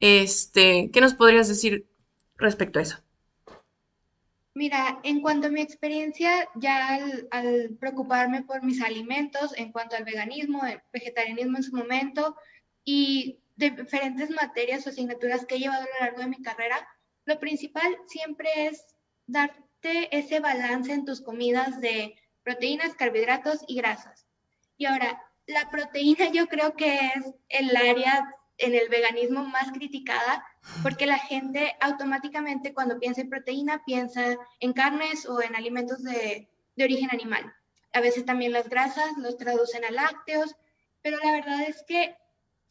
este, 0.00 0.90
¿qué 0.92 1.00
nos 1.00 1.14
podrías 1.14 1.48
decir 1.48 1.86
respecto 2.36 2.78
a 2.78 2.82
eso? 2.82 2.98
Mira, 4.56 5.00
en 5.02 5.20
cuanto 5.20 5.48
a 5.48 5.50
mi 5.50 5.60
experiencia, 5.60 6.48
ya 6.54 7.00
al, 7.32 7.76
preocuparme 7.80 8.42
por 8.42 8.62
mis 8.62 8.80
alimentos, 8.80 9.52
en 9.56 9.72
cuanto 9.72 9.96
al 9.96 10.04
veganismo, 10.04 10.64
el 10.64 10.80
vegetarianismo 10.92 11.56
en 11.56 11.62
su 11.64 11.74
momento 11.74 12.36
y 12.84 13.40
de 13.56 13.70
diferentes 13.70 14.30
materias 14.30 14.86
o 14.86 14.90
asignaturas 14.90 15.44
que 15.44 15.56
he 15.56 15.58
llevado 15.58 15.82
a 15.82 15.86
lo 15.86 16.00
largo 16.00 16.20
de 16.20 16.28
mi 16.28 16.42
carrera, 16.42 16.86
lo 17.24 17.40
principal 17.40 17.96
siempre 18.06 18.48
es 18.56 18.94
darte 19.26 20.16
ese 20.16 20.38
balance 20.38 20.92
en 20.92 21.04
tus 21.04 21.20
comidas 21.20 21.80
de 21.80 22.14
proteínas, 22.44 22.94
carbohidratos 22.94 23.64
y 23.66 23.76
grasas. 23.76 24.26
Y 24.76 24.86
ahora, 24.86 25.20
la 25.46 25.70
proteína 25.70 26.30
yo 26.30 26.46
creo 26.46 26.74
que 26.74 26.96
es 26.96 27.34
el 27.48 27.76
área 27.76 28.34
en 28.58 28.74
el 28.74 28.88
veganismo 28.88 29.44
más 29.44 29.72
criticada 29.72 30.44
porque 30.82 31.06
la 31.06 31.18
gente 31.18 31.76
automáticamente 31.80 32.72
cuando 32.72 32.98
piensa 32.98 33.20
en 33.20 33.30
proteína 33.30 33.82
piensa 33.84 34.36
en 34.60 34.72
carnes 34.72 35.26
o 35.26 35.42
en 35.42 35.56
alimentos 35.56 36.02
de, 36.02 36.48
de 36.76 36.84
origen 36.84 37.10
animal. 37.10 37.52
A 37.92 38.00
veces 38.00 38.24
también 38.24 38.52
las 38.52 38.68
grasas 38.68 39.16
los 39.18 39.36
traducen 39.36 39.84
a 39.84 39.90
lácteos, 39.90 40.54
pero 41.02 41.18
la 41.18 41.32
verdad 41.32 41.62
es 41.62 41.82
que 41.86 42.16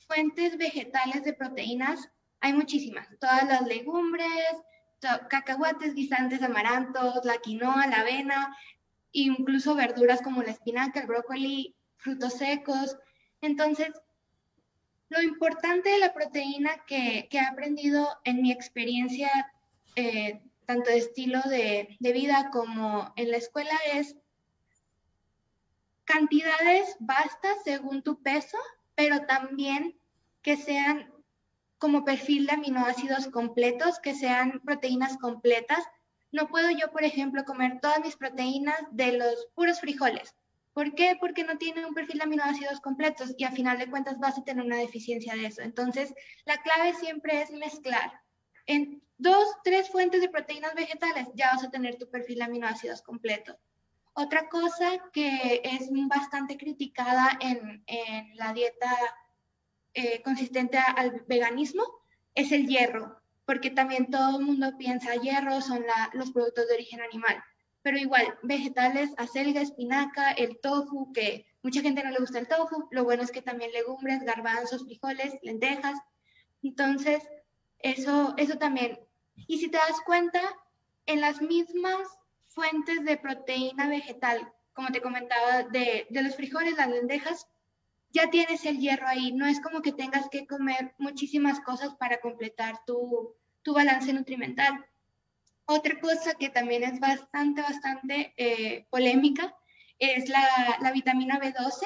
fuentes 0.08 0.58
vegetales 0.58 1.24
de 1.24 1.34
proteínas 1.34 2.10
hay 2.40 2.54
muchísimas. 2.54 3.08
Todas 3.20 3.48
las 3.48 3.66
legumbres, 3.68 4.28
cacahuates, 5.30 5.96
guisantes, 5.96 6.42
amarantos, 6.42 7.24
la 7.24 7.38
quinoa, 7.38 7.88
la 7.88 8.02
avena, 8.02 8.56
incluso 9.14 9.76
verduras 9.76 10.22
como 10.22 10.44
la 10.44 10.52
espinaca, 10.52 11.00
el 11.00 11.08
brócoli, 11.08 11.76
frutos 11.98 12.34
secos. 12.34 12.98
Entonces, 13.42 13.90
lo 15.10 15.22
importante 15.22 15.90
de 15.90 16.00
la 16.00 16.14
proteína 16.14 16.72
que, 16.88 17.30
he 17.32 17.40
aprendido 17.40 18.08
en 18.24 18.42
mi 18.42 18.52
experiencia, 18.52 19.30
eh, 19.96 20.42
tanto 20.66 20.90
de 20.90 20.98
estilo 20.98 21.40
de, 21.42 21.96
de 22.00 22.14
vida 22.14 22.50
como 22.52 23.14
en 23.16 23.32
la 23.32 23.38
escuela, 23.38 23.76
es 23.94 24.16
cantidades 26.06 26.96
bastas 27.00 27.58
según 27.64 28.02
tu 28.02 28.22
peso, 28.22 28.58
pero 28.96 29.26
también 29.26 29.98
que 30.42 30.58
sean 30.58 31.12
como 31.78 32.06
perfil 32.06 32.46
de 32.46 32.54
aminoácidos 32.54 33.28
completos, 33.28 34.00
que 34.00 34.16
sean 34.16 34.62
proteínas 34.64 35.18
completas. 35.18 35.84
No 36.34 36.48
puedo 36.48 36.72
yo, 36.72 36.92
por 36.92 37.04
ejemplo, 37.04 37.46
comer 37.46 37.80
todas 37.80 38.00
mis 38.02 38.18
proteínas 38.18 38.82
de 38.92 39.14
los 39.14 39.48
puros 39.54 39.80
frijoles. 39.80 40.36
¿Por 40.74 40.96
qué? 40.96 41.16
Porque 41.20 41.44
no 41.44 41.60
tiene 41.60 41.86
un 41.86 41.94
perfil 41.94 42.18
de 42.18 42.24
aminoácidos 42.24 42.82
completos 42.82 43.36
y 43.38 43.44
a 43.44 43.52
final 43.52 43.78
de 43.78 43.88
cuentas 43.88 44.18
vas 44.18 44.40
a 44.40 44.44
tener 44.44 44.66
una 44.66 44.78
deficiencia 44.78 45.36
de 45.36 45.46
eso. 45.46 45.62
Entonces, 45.62 46.12
la 46.46 46.58
clave 46.58 46.96
siempre 46.96 47.44
es 47.44 47.52
mezclar. 47.52 48.12
En 48.66 49.04
dos, 49.20 49.46
tres 49.64 49.90
fuentes 49.90 50.22
de 50.22 50.30
proteínas 50.30 50.74
vegetales 50.74 51.28
ya 51.36 51.52
vas 51.54 51.64
a 51.64 51.70
tener 51.70 51.98
tu 51.98 52.10
perfil 52.10 52.40
de 52.40 52.46
aminoácidos 52.46 53.04
completo. 53.04 53.56
Otra 54.16 54.50
cosa 54.50 54.90
que 55.12 55.62
es 55.64 55.90
bastante 56.08 56.58
criticada 56.58 57.38
en, 57.42 57.84
la 58.34 58.54
dieta 58.54 58.92
eh, 59.94 60.24
consistente 60.24 60.80
al 60.80 61.24
veganismo 61.28 61.84
es 62.34 62.52
el 62.52 62.66
hierro, 62.66 63.23
porque 63.46 63.70
también 63.70 64.10
todo 64.10 64.40
el 64.40 64.46
mundo 64.46 64.78
piensa 64.78 65.16
hierro 65.16 65.62
son 65.62 65.84
los 66.14 66.32
productos 66.32 66.68
de 66.68 66.76
origen 66.76 67.02
animal, 67.02 67.44
pero 67.82 67.98
igual, 67.98 68.38
vegetales, 68.44 69.12
acelga, 69.18 69.62
espinaca, 69.62 70.32
el 70.32 70.60
tofu, 70.60 71.12
que 71.12 71.46
mucha 71.62 71.82
gente 71.82 72.04
no 72.04 72.12
le 72.12 72.20
gusta 72.20 72.40
el 72.40 72.48
tofu, 72.48 72.88
lo 72.92 73.04
bueno 73.04 73.24
es 73.24 73.32
que 73.32 73.42
también 73.42 73.72
legumbres, 73.72 74.24
garbanzos, 74.24 74.86
frijoles, 74.86 75.34
lentejas, 75.42 76.00
entonces 76.62 77.24
eso, 77.80 78.34
eso 78.38 78.58
también. 78.58 79.00
Y 79.36 79.58
si 79.58 79.70
te 79.70 79.78
das 79.78 80.00
cuenta, 80.06 80.42
en 81.06 81.20
las 81.20 81.42
mismas 81.42 82.08
fuentes 82.48 83.04
de 83.04 83.18
proteína 83.18 83.88
vegetal, 83.90 84.52
como 84.74 84.90
te 84.90 85.02
comentaba, 85.02 85.64
de, 85.64 86.08
de 86.10 86.22
los 86.22 86.36
frijoles, 86.36 86.78
las 86.78 86.88
lentejas, 86.88 87.48
ya 88.14 88.30
tienes 88.30 88.64
el 88.66 88.80
hierro 88.80 89.08
ahí, 89.08 89.32
no 89.32 89.48
es 89.48 89.60
como 89.60 89.82
que 89.82 89.92
tengas 89.92 90.30
que 90.30 90.46
comer 90.46 90.94
muchísimas 91.00 91.60
cosas 91.62 91.96
para 91.96 92.20
completar 92.20 92.80
tu, 92.86 93.36
balance 93.66 94.14
nutrimental. 94.14 94.86
Otra 95.66 96.00
cosa 96.00 96.36
que 96.36 96.50
también 96.50 96.84
es 96.84 97.00
bastante, 97.00 97.62
bastante 97.62 98.34
eh, 98.38 98.86
polémica 98.92 99.56
es 99.98 100.30
la, 100.30 100.92
vitamina 100.94 101.40
B12, 101.40 101.86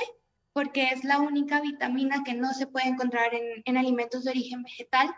porque 0.51 0.89
es 0.89 1.03
la 1.03 1.19
única 1.19 1.61
vitamina 1.61 2.23
que 2.25 2.33
no 2.33 2.53
se 2.53 2.67
puede 2.67 2.87
encontrar 2.87 3.33
en, 3.33 3.61
en 3.63 3.77
alimentos 3.77 4.25
de 4.25 4.31
origen 4.31 4.63
vegetal, 4.63 5.15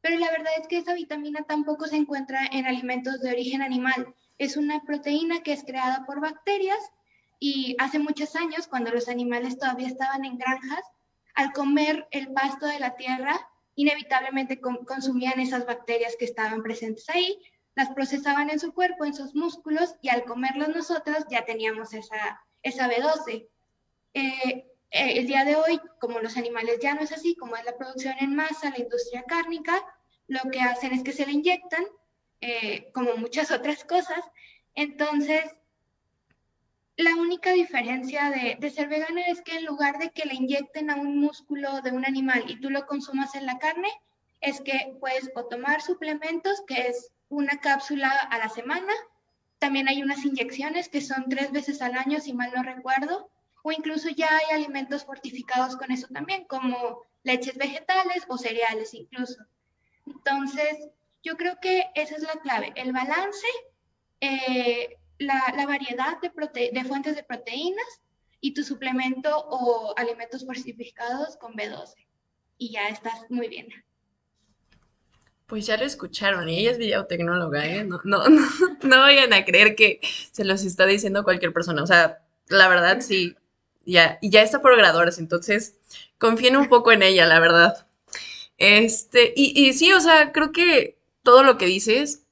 pero 0.00 0.18
la 0.18 0.30
verdad 0.30 0.52
es 0.60 0.68
que 0.68 0.78
esa 0.78 0.94
vitamina 0.94 1.44
tampoco 1.44 1.86
se 1.86 1.96
encuentra 1.96 2.46
en 2.52 2.66
alimentos 2.66 3.20
de 3.20 3.30
origen 3.30 3.62
animal. 3.62 4.14
Es 4.38 4.56
una 4.56 4.82
proteína 4.84 5.42
que 5.42 5.52
es 5.52 5.64
creada 5.64 6.04
por 6.06 6.20
bacterias 6.20 6.78
y 7.44 7.74
hace 7.80 7.98
muchos 7.98 8.36
años, 8.36 8.68
cuando 8.68 8.92
los 8.92 9.08
animales 9.08 9.58
todavía 9.58 9.88
estaban 9.88 10.24
en 10.24 10.38
granjas, 10.38 10.84
al 11.34 11.52
comer 11.52 12.06
el 12.12 12.32
pasto 12.32 12.66
de 12.66 12.78
la 12.78 12.94
tierra, 12.94 13.34
inevitablemente 13.74 14.60
consumían 14.60 15.40
esas 15.40 15.66
bacterias 15.66 16.14
que 16.16 16.24
estaban 16.24 16.62
presentes 16.62 17.08
ahí, 17.08 17.36
las 17.74 17.90
procesaban 17.90 18.48
en 18.48 18.60
su 18.60 18.72
cuerpo, 18.72 19.04
en 19.04 19.12
sus 19.12 19.34
músculos, 19.34 19.96
y 20.02 20.10
al 20.10 20.24
comerlos 20.24 20.68
nosotros 20.68 21.24
ya 21.28 21.44
teníamos 21.44 21.92
esa, 21.94 22.40
esa 22.62 22.88
B12. 22.88 23.48
Eh, 24.14 24.22
eh, 24.54 24.64
el 24.92 25.26
día 25.26 25.44
de 25.44 25.56
hoy, 25.56 25.80
como 25.98 26.20
los 26.20 26.36
animales 26.36 26.78
ya 26.80 26.94
no 26.94 27.00
es 27.00 27.10
así, 27.10 27.34
como 27.34 27.56
es 27.56 27.64
la 27.64 27.76
producción 27.76 28.14
en 28.20 28.36
masa, 28.36 28.70
la 28.70 28.78
industria 28.78 29.24
cárnica, 29.24 29.84
lo 30.28 30.48
que 30.52 30.60
hacen 30.60 30.92
es 30.92 31.02
que 31.02 31.12
se 31.12 31.26
le 31.26 31.32
inyectan, 31.32 31.84
eh, 32.40 32.92
como 32.94 33.16
muchas 33.16 33.50
otras 33.50 33.84
cosas. 33.84 34.20
Entonces, 34.76 35.42
la 36.96 37.14
única 37.16 37.52
diferencia 37.52 38.30
de, 38.30 38.70
ser 38.70 38.88
vegana 38.88 39.22
es 39.26 39.40
que 39.40 39.56
en 39.56 39.64
lugar 39.64 39.98
de 39.98 40.10
que 40.10 40.28
le 40.28 40.34
inyecten 40.34 40.90
a 40.90 40.96
un 40.96 41.18
músculo 41.18 41.80
de 41.80 41.90
un 41.90 42.04
animal 42.04 42.44
y 42.48 42.60
tú 42.60 42.70
lo 42.70 42.86
consumas 42.86 43.34
en 43.34 43.46
la 43.46 43.58
carne, 43.58 43.88
es 44.40 44.60
que 44.60 44.94
puedes 45.00 45.30
o 45.34 45.46
tomar 45.46 45.80
suplementos, 45.80 46.62
que 46.66 46.88
es 46.88 47.10
una 47.28 47.58
cápsula 47.60 48.10
a 48.10 48.38
la 48.38 48.48
semana. 48.48 48.92
También 49.58 49.88
hay 49.88 50.02
unas 50.02 50.24
inyecciones 50.24 50.88
que 50.88 51.00
son 51.00 51.28
tres 51.28 51.52
veces 51.52 51.80
al 51.80 51.96
año, 51.96 52.20
si 52.20 52.34
mal 52.34 52.52
no 52.54 52.62
recuerdo. 52.62 53.30
O 53.62 53.70
incluso 53.70 54.08
ya 54.10 54.28
hay 54.28 54.56
alimentos 54.56 55.04
fortificados 55.04 55.76
con 55.76 55.92
eso 55.92 56.08
también, 56.12 56.44
como 56.44 57.02
leches 57.22 57.56
vegetales 57.56 58.24
o 58.28 58.36
cereales 58.36 58.92
incluso. 58.92 59.40
Entonces, 60.06 60.88
yo 61.22 61.36
creo 61.36 61.60
que 61.60 61.86
esa 61.94 62.16
es 62.16 62.22
la 62.22 62.40
clave, 62.42 62.72
el 62.74 62.92
balance. 62.92 63.46
Eh, 64.20 64.98
la, 65.22 65.66
variedad 65.66 66.20
de, 66.20 66.30
fuentes 66.84 67.16
de 67.16 67.22
proteínas 67.22 68.02
y 68.40 68.54
tu 68.54 68.64
suplemento 68.64 69.30
o 69.36 69.94
alimentos 69.96 70.44
fortificados 70.44 71.36
con 71.36 71.54
B12. 71.54 71.94
Y 72.58 72.72
ya 72.72 72.88
estás 72.88 73.30
muy 73.30 73.48
bien. 73.48 73.68
Pues 75.46 75.66
ya 75.66 75.76
lo 75.76 75.84
escucharon, 75.84 76.48
y 76.48 76.58
ella 76.58 76.70
es 76.70 76.78
videotecnóloga, 76.78 77.66
¿eh? 77.66 77.84
No, 77.84 78.00
no, 78.04 78.22
no, 78.82 78.98
vayan 79.00 79.32
a 79.32 79.44
creer 79.44 79.74
que 79.74 80.00
se 80.30 80.44
los 80.44 80.64
está 80.64 80.86
diciendo 80.86 81.24
cualquier 81.24 81.52
persona. 81.52 81.82
O 81.82 81.86
sea, 81.86 82.22
la 82.48 82.68
verdad 82.68 83.00
sí, 83.00 83.36
ya, 83.84 84.18
y 84.20 84.30
ya 84.30 84.42
está 84.42 84.62
por 84.62 84.76
graduarse, 84.76 85.20
entonces 85.20 85.76
confíen 86.18 86.56
un 86.56 86.68
poco 86.68 86.92
en 86.92 87.02
ella, 87.02 87.26
la 87.26 87.40
verdad. 87.40 87.86
Este, 88.58 89.32
y, 89.36 89.68
y 89.68 89.72
sí, 89.72 89.92
o 89.92 90.00
sea, 90.00 90.32
creo 90.32 90.52
que 90.52 90.98
todo 91.22 91.42
lo 91.42 91.58
que 91.58 91.66
dices 91.66 92.22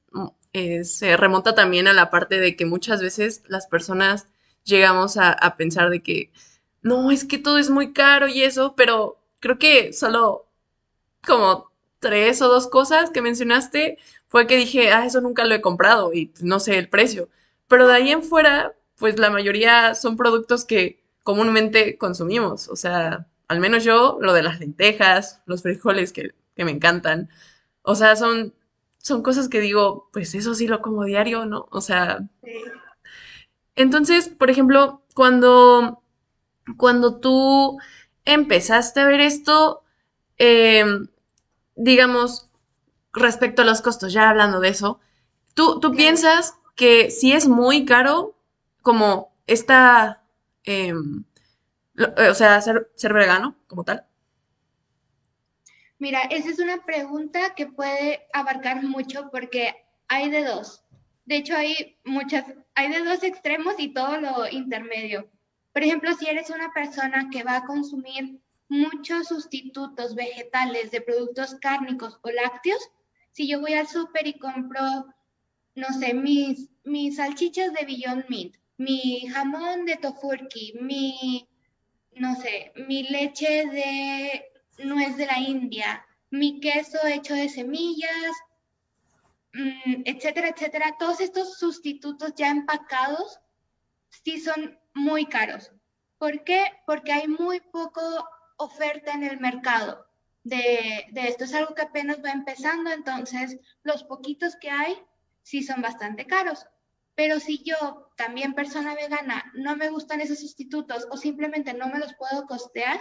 eh, 0.53 0.85
se 0.85 1.17
remonta 1.17 1.55
también 1.55 1.89
a 1.89 1.93
la 1.93 2.11
parte 2.11 2.41
de 2.41 2.57
que 2.57 2.67
muchas 2.67 3.01
veces 3.01 3.43
las 3.49 3.67
personas 3.67 4.27
llegamos 4.65 5.17
a, 5.17 5.57
pensar 5.57 5.91
de 5.91 6.03
que 6.03 6.31
no, 6.83 7.11
es 7.11 7.25
que 7.25 7.39
todo 7.39 7.59
es 7.59 7.71
muy 7.71 7.93
caro 7.93 8.29
y 8.29 8.43
eso, 8.43 8.75
pero 8.77 9.19
creo 9.41 9.59
que 9.59 9.93
solo 9.93 10.49
como 11.27 11.71
tres 11.99 12.43
o 12.43 12.49
dos 12.49 12.69
cosas 12.69 13.11
que 13.11 13.23
mencionaste 13.23 13.99
fue 14.29 14.47
que 14.47 14.57
dije, 14.57 14.93
ah, 14.93 15.07
eso 15.07 15.21
nunca 15.21 15.45
lo 15.45 15.55
he 15.55 15.61
comprado 15.61 16.13
y 16.15 16.33
no 16.41 16.61
sé 16.61 16.79
el 16.79 16.89
precio. 16.89 17.29
Pero 17.69 17.87
de 17.89 17.95
ahí 17.95 18.11
en 18.11 18.23
fuera, 18.23 18.75
pues 18.97 19.19
la 19.19 19.31
mayoría 19.31 19.95
son 19.95 20.17
productos 20.17 20.65
que 20.65 21.03
comúnmente 21.23 21.99
consumimos. 21.99 22.69
O 22.69 22.77
sea, 22.77 23.27
al 23.49 23.61
menos 23.61 23.85
yo, 23.85 24.19
lo 24.21 24.33
de 24.33 24.43
las 24.43 24.61
lentejas, 24.61 25.43
los 25.47 25.63
frijoles 25.63 26.13
que, 26.13 26.35
que 26.57 26.65
me 26.65 26.71
encantan. 26.73 27.29
O 27.83 27.95
sea, 27.95 28.17
son 28.17 28.55
son 29.03 29.23
cosas 29.23 29.49
que 29.49 29.61
digo, 29.61 30.09
pues 30.13 30.35
eso 30.35 30.55
sí 30.55 30.67
lo 30.67 30.81
como 30.81 31.05
diario, 31.05 31.47
¿no? 31.47 31.67
O 31.71 31.81
sea. 31.81 32.21
Entonces, 33.75 34.29
por 34.29 34.51
ejemplo, 34.51 35.03
cuando, 35.15 36.03
cuando 36.77 37.21
tú 37.21 37.79
empezaste 38.25 39.01
a 39.01 39.07
ver 39.07 39.21
esto, 39.21 39.83
em, 40.39 41.09
digamos, 41.77 42.51
respecto 43.13 43.63
a 43.63 43.65
los 43.65 43.83
costos, 43.83 44.13
ya 44.13 44.29
hablando 44.31 44.61
de 44.61 44.69
eso, 44.69 45.01
¿tú, 45.55 45.81
tú 45.81 45.93
piensas 45.93 46.55
que 46.77 47.11
si 47.11 47.33
es 47.33 47.49
muy 47.49 47.85
caro, 47.87 48.37
como 48.83 49.33
esta, 49.47 50.23
em, 50.65 51.25
o 52.31 52.35
sea, 52.35 52.61
ser, 52.61 52.91
ser 52.97 53.13
vegano 53.15 53.57
como 53.67 53.85
tal? 53.85 54.07
Mira, 56.01 56.23
esa 56.23 56.49
es 56.49 56.59
una 56.59 56.83
pregunta 56.87 57.55
que 57.55 57.67
puede 57.67 58.27
abarcar 58.33 58.83
mucho 58.83 59.29
porque 59.31 59.75
hay 60.09 60.31
de 60.31 60.45
dos. 60.45 60.83
De 61.27 61.37
hecho, 61.37 61.55
hay 61.55 61.99
muchas, 62.05 62.47
hay 62.75 62.91
de 62.91 63.05
dos 63.05 63.23
extremos 63.23 63.75
y 63.77 63.93
todo 63.93 64.19
lo 64.19 64.49
intermedio. 64.49 65.31
Por 65.75 65.85
ejemplo, 65.85 66.15
si 66.15 66.27
eres 66.27 66.49
una 66.49 66.73
persona 66.73 67.29
que 67.31 67.45
va 67.45 67.57
a 67.57 67.67
consumir 67.67 68.41
muchos 68.71 69.29
sustitutos 69.29 70.15
vegetales 70.15 70.91
de 70.91 71.03
productos 71.03 71.57
cárnicos 71.61 72.19
o 72.23 72.31
lácteos, 72.31 72.81
si 73.33 73.47
yo 73.47 73.61
voy 73.61 73.75
al 73.75 73.87
súper 73.87 74.27
y 74.27 74.39
compro, 74.39 74.81
no 75.75 75.89
sé, 75.99 76.15
mis, 76.15 76.71
mis 76.83 77.17
salchichas 77.17 77.75
de 77.75 77.85
Beyond 77.85 78.25
Meat, 78.31 78.53
mi 78.79 79.29
jamón 79.29 79.85
de 79.85 79.99
Tofurky, 79.99 80.79
mi 80.81 81.47
no 82.13 82.35
sé, 82.37 82.73
mi 82.89 83.03
leche 83.05 83.67
de 83.67 84.50
nuez 84.85 85.17
de 85.17 85.27
la 85.27 85.39
India, 85.39 86.07
mi 86.31 86.61
queso 86.61 86.99
hecho 87.07 87.35
de 87.35 87.49
semillas, 87.49 88.33
mm, 89.53 90.03
etcétera, 90.05 90.49
etcétera. 90.49 90.97
Todos 90.99 91.21
estos 91.21 91.59
sustitutos 91.59 92.35
ya 92.37 92.51
empacados 92.51 93.41
sí 94.25 94.41
son 94.41 94.79
muy 94.95 95.27
caros. 95.27 95.73
¿Por 96.19 96.45
qué? 96.45 96.65
Porque 96.87 97.13
hay 97.13 97.29
muy 97.29 97.61
poco 97.61 98.03
oferta 98.57 99.13
en 99.13 99.25
el 99.25 99.41
mercado 99.41 100.07
de, 100.45 101.07
de, 101.13 101.29
esto. 101.29 101.45
Es 101.45 101.55
algo 101.55 101.75
que 101.75 101.83
apenas 101.83 102.23
va 102.23 102.31
empezando, 102.31 102.91
entonces 102.91 103.59
los 103.83 104.05
poquitos 104.05 104.57
que 104.57 104.71
hay 104.71 104.97
sí 105.43 105.63
son 105.63 105.81
bastante 105.81 106.27
caros. 106.27 106.67
Pero 107.15 107.41
si 107.41 107.63
yo, 107.63 108.11
también 108.17 108.55
persona 108.55 108.95
vegana, 108.95 109.51
no 109.55 109.77
me 109.77 109.91
gustan 109.91 110.21
esos 110.21 110.41
sustitutos 110.41 111.07
o 111.11 111.17
simplemente 111.17 111.75
no 111.75 111.89
me 111.89 111.99
los 111.99 112.15
puedo 112.15 112.47
costear, 112.47 113.01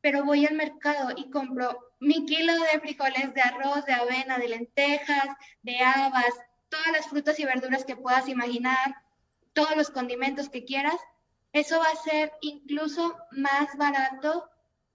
pero 0.00 0.24
voy 0.24 0.46
al 0.46 0.54
mercado 0.54 1.10
y 1.16 1.30
compro 1.30 1.78
mi 2.00 2.24
kilo 2.26 2.52
de 2.54 2.80
frijoles, 2.80 3.34
de 3.34 3.42
arroz, 3.42 3.84
de 3.84 3.92
avena, 3.92 4.38
de 4.38 4.48
lentejas, 4.48 5.28
de 5.62 5.78
habas, 5.80 6.34
todas 6.68 6.92
las 6.92 7.08
frutas 7.08 7.38
y 7.38 7.44
verduras 7.44 7.84
que 7.84 7.96
puedas 7.96 8.28
imaginar, 8.28 8.94
todos 9.52 9.76
los 9.76 9.90
condimentos 9.90 10.48
que 10.48 10.64
quieras, 10.64 10.96
eso 11.52 11.78
va 11.78 11.88
a 11.88 12.02
ser 12.02 12.32
incluso 12.40 13.16
más 13.32 13.76
barato 13.76 14.48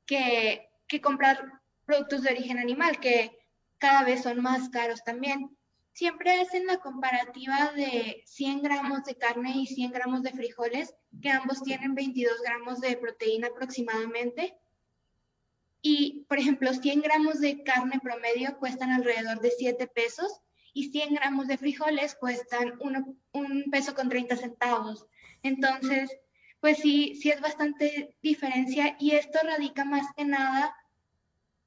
que, 0.05 0.69
que 0.87 1.01
comprar 1.01 1.61
productos 1.85 2.23
de 2.23 2.31
origen 2.31 2.57
animal, 2.57 2.99
que 2.99 3.37
cada 3.77 4.03
vez 4.03 4.23
son 4.23 4.41
más 4.41 4.69
caros 4.69 5.03
también. 5.03 5.55
Siempre 5.91 6.41
hacen 6.41 6.65
la 6.65 6.77
comparativa 6.77 7.71
de 7.75 8.23
100 8.25 8.61
gramos 8.63 9.03
de 9.03 9.15
carne 9.15 9.51
y 9.55 9.67
100 9.67 9.91
gramos 9.91 10.23
de 10.23 10.31
frijoles, 10.31 10.93
que 11.21 11.29
ambos 11.29 11.61
tienen 11.63 11.95
22 11.95 12.41
gramos 12.41 12.81
de 12.81 12.97
proteína 12.97 13.47
aproximadamente. 13.47 14.57
Y, 15.87 16.25
por 16.27 16.39
ejemplo, 16.39 16.73
100 16.73 17.01
gramos 17.01 17.39
de 17.41 17.61
carne 17.61 17.99
promedio 18.01 18.57
cuestan 18.57 18.89
alrededor 18.89 19.39
de 19.39 19.51
7 19.51 19.85
pesos 19.85 20.41
y 20.73 20.89
100 20.89 21.13
gramos 21.13 21.45
de 21.45 21.59
frijoles 21.59 22.15
cuestan 22.15 22.73
un 22.79 23.65
peso 23.69 23.93
con 23.93 24.09
30 24.09 24.35
centavos. 24.35 25.05
Entonces, 25.43 26.09
pues 26.59 26.79
sí, 26.79 27.13
sí 27.21 27.29
es 27.29 27.39
bastante 27.39 28.15
diferencia 28.23 28.95
y 28.99 29.11
esto 29.11 29.37
radica 29.43 29.85
más 29.85 30.07
que 30.17 30.25
nada 30.25 30.75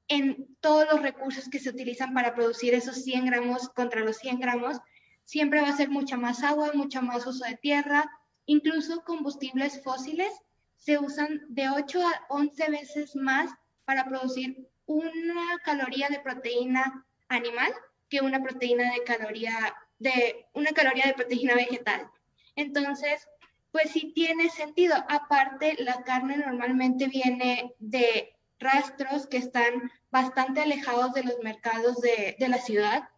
en 0.09 0.53
todos 0.59 0.85
los 0.91 1.01
recursos 1.01 1.47
que 1.47 1.59
se 1.59 1.69
utilizan 1.69 2.13
para 2.13 2.35
producir 2.35 2.73
esos 2.73 3.01
100 3.05 3.25
gramos 3.25 3.69
contra 3.69 4.01
los 4.01 4.17
100 4.17 4.41
gramos. 4.41 4.81
Siempre 5.23 5.61
va 5.61 5.69
a 5.69 5.77
ser 5.77 5.89
mucha 5.89 6.17
más 6.17 6.43
agua, 6.43 6.71
mucho 6.73 7.01
más 7.01 7.25
uso 7.25 7.45
de 7.45 7.55
tierra, 7.55 8.11
incluso 8.45 9.01
combustibles 9.05 9.81
fósiles 9.81 10.33
se 10.75 10.99
usan 10.99 11.45
de 11.47 11.69
8 11.69 12.01
a 12.05 12.25
11 12.27 12.69
veces 12.69 13.15
más 13.15 13.49
para 13.89 14.05
producir 14.05 14.69
una 14.85 15.57
caloría 15.65 16.09
de 16.09 16.19
proteína 16.19 17.07
animal 17.27 17.73
que 18.07 18.21
una 18.21 18.39
proteína 18.39 18.83
de 18.93 19.03
caloría 19.03 19.75
de 19.97 20.45
una 20.53 20.69
caloría 20.73 21.07
de 21.07 21.15
proteína 21.15 21.55
vegetal. 21.55 22.07
Entonces, 22.55 23.27
pues 23.71 23.89
sí 23.89 24.11
tiene 24.13 24.51
sentido. 24.51 24.93
Aparte, 25.09 25.75
la 25.79 26.03
carne 26.03 26.37
normalmente 26.37 27.07
viene 27.07 27.73
de 27.79 28.35
rastros 28.59 29.25
que 29.25 29.37
están 29.37 29.91
bastante 30.11 30.61
alejados 30.61 31.13
de 31.13 31.23
los 31.23 31.39
mercados 31.39 31.99
de, 31.99 32.35
de 32.37 32.47
la 32.47 32.59
ciudad 32.59 33.09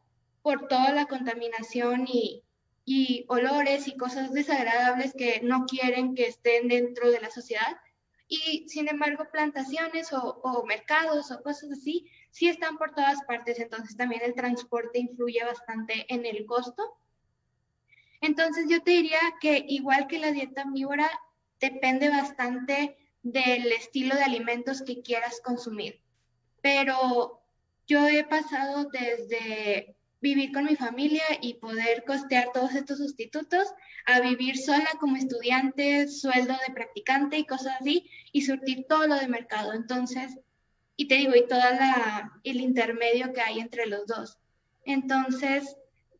por 0.41 0.69
toda 0.69 0.93
la 0.93 1.05
contaminación 1.05 2.07
y, 2.07 2.45
y 2.85 3.25
olores 3.27 3.89
y 3.89 3.97
cosas 3.97 4.31
desagradables 4.31 5.13
que 5.17 5.41
no 5.43 5.65
quieren 5.65 6.15
que 6.15 6.27
estén 6.27 6.69
dentro 6.69 7.11
de 7.11 7.19
la 7.19 7.29
sociedad. 7.29 7.75
Y 8.33 8.63
sin 8.69 8.87
embargo, 8.87 9.27
plantaciones 9.29 10.13
o, 10.13 10.63
mercados 10.65 11.31
o 11.31 11.43
cosas 11.43 11.69
así 11.73 12.09
sí 12.29 12.47
están 12.47 12.77
por 12.77 12.95
todas 12.95 13.21
partes, 13.25 13.59
entonces 13.59 13.97
también 13.97 14.21
el 14.23 14.35
transporte 14.35 14.99
influye 14.99 15.43
bastante 15.43 16.05
en 16.07 16.25
el 16.25 16.45
costo. 16.45 16.97
Entonces 18.21 18.67
yo 18.69 18.81
te 18.81 18.91
diría 18.91 19.19
que 19.41 19.65
igual 19.67 20.07
que 20.07 20.19
la 20.19 20.31
dieta 20.31 20.63
omnívora, 20.63 21.11
depende 21.59 22.07
bastante 22.07 22.95
del 23.21 23.69
estilo 23.73 24.15
de 24.15 24.23
alimentos 24.23 24.81
que 24.81 25.01
quieras 25.01 25.41
consumir. 25.43 25.99
Pero 26.61 27.41
yo 27.85 28.07
he 28.07 28.23
pasado 28.23 28.85
desde 28.93 29.97
vivir 30.21 30.51
con 30.53 30.65
mi 30.65 30.75
familia 30.75 31.23
y 31.41 31.55
poder 31.55 32.03
costear 32.05 32.51
todos 32.53 32.75
estos 32.75 32.99
sustitutos, 32.99 33.67
a 34.05 34.19
vivir 34.21 34.57
sola 34.57 34.89
como 34.99 35.17
estudiante, 35.17 36.07
sueldo 36.07 36.53
de 36.67 36.73
practicante 36.73 37.37
y 37.37 37.45
cosas 37.45 37.77
así, 37.81 38.09
y 38.31 38.43
surtir 38.43 38.85
todo 38.87 39.07
lo 39.07 39.15
de 39.15 39.27
mercado. 39.27 39.73
Entonces, 39.73 40.39
y 40.95 41.07
te 41.07 41.15
digo, 41.15 41.35
y 41.35 41.47
todo 41.47 41.61
el 42.43 42.61
intermedio 42.61 43.33
que 43.33 43.41
hay 43.41 43.59
entre 43.59 43.87
los 43.87 44.05
dos. 44.05 44.37
Entonces, 44.85 45.75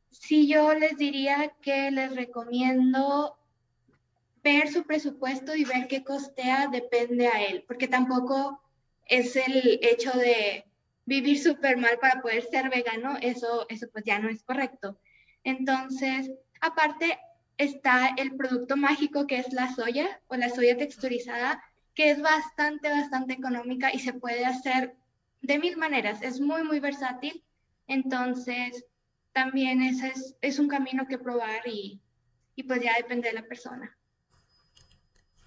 sí 0.09 0.47
yo 0.47 0.73
les 0.73 0.97
diría 0.97 1.53
que 1.61 1.91
les 1.91 2.15
recomiendo 2.15 3.37
ver 4.43 4.69
su 4.71 4.85
presupuesto 4.85 5.55
y 5.55 5.63
ver 5.63 5.87
qué 5.87 6.03
costea 6.03 6.67
depende 6.67 7.27
a 7.27 7.43
él, 7.43 7.63
porque 7.67 7.87
tampoco 7.87 8.61
es 9.05 9.35
el 9.35 9.79
hecho 9.83 10.11
de 10.11 10.65
vivir 11.05 11.41
súper 11.41 11.77
mal 11.77 11.97
para 11.99 12.21
poder 12.21 12.43
ser 12.43 12.69
vegano, 12.69 13.17
eso, 13.21 13.65
eso 13.69 13.87
pues 13.91 14.05
ya 14.05 14.19
no 14.19 14.29
es 14.29 14.43
correcto. 14.43 14.99
Entonces, 15.43 16.31
aparte 16.59 17.19
está 17.57 18.13
el 18.17 18.35
producto 18.35 18.77
mágico 18.77 19.27
que 19.27 19.37
es 19.37 19.51
la 19.53 19.73
soya 19.73 20.21
o 20.27 20.35
la 20.35 20.49
soya 20.49 20.77
texturizada, 20.77 21.63
que 21.93 22.11
es 22.11 22.21
bastante, 22.21 22.89
bastante 22.89 23.33
económica 23.33 23.93
y 23.93 23.99
se 23.99 24.13
puede 24.13 24.45
hacer 24.45 24.95
de 25.41 25.59
mil 25.59 25.77
maneras, 25.77 26.21
es 26.21 26.39
muy, 26.39 26.63
muy 26.63 26.79
versátil. 26.79 27.43
Entonces, 27.87 28.85
también 29.33 29.81
ese 29.81 30.09
es, 30.09 30.35
es 30.41 30.59
un 30.59 30.67
camino 30.67 31.07
que 31.07 31.17
probar 31.17 31.67
y, 31.67 31.99
y 32.55 32.63
pues 32.63 32.81
ya 32.81 32.95
depende 32.95 33.29
de 33.29 33.35
la 33.35 33.47
persona. 33.47 33.97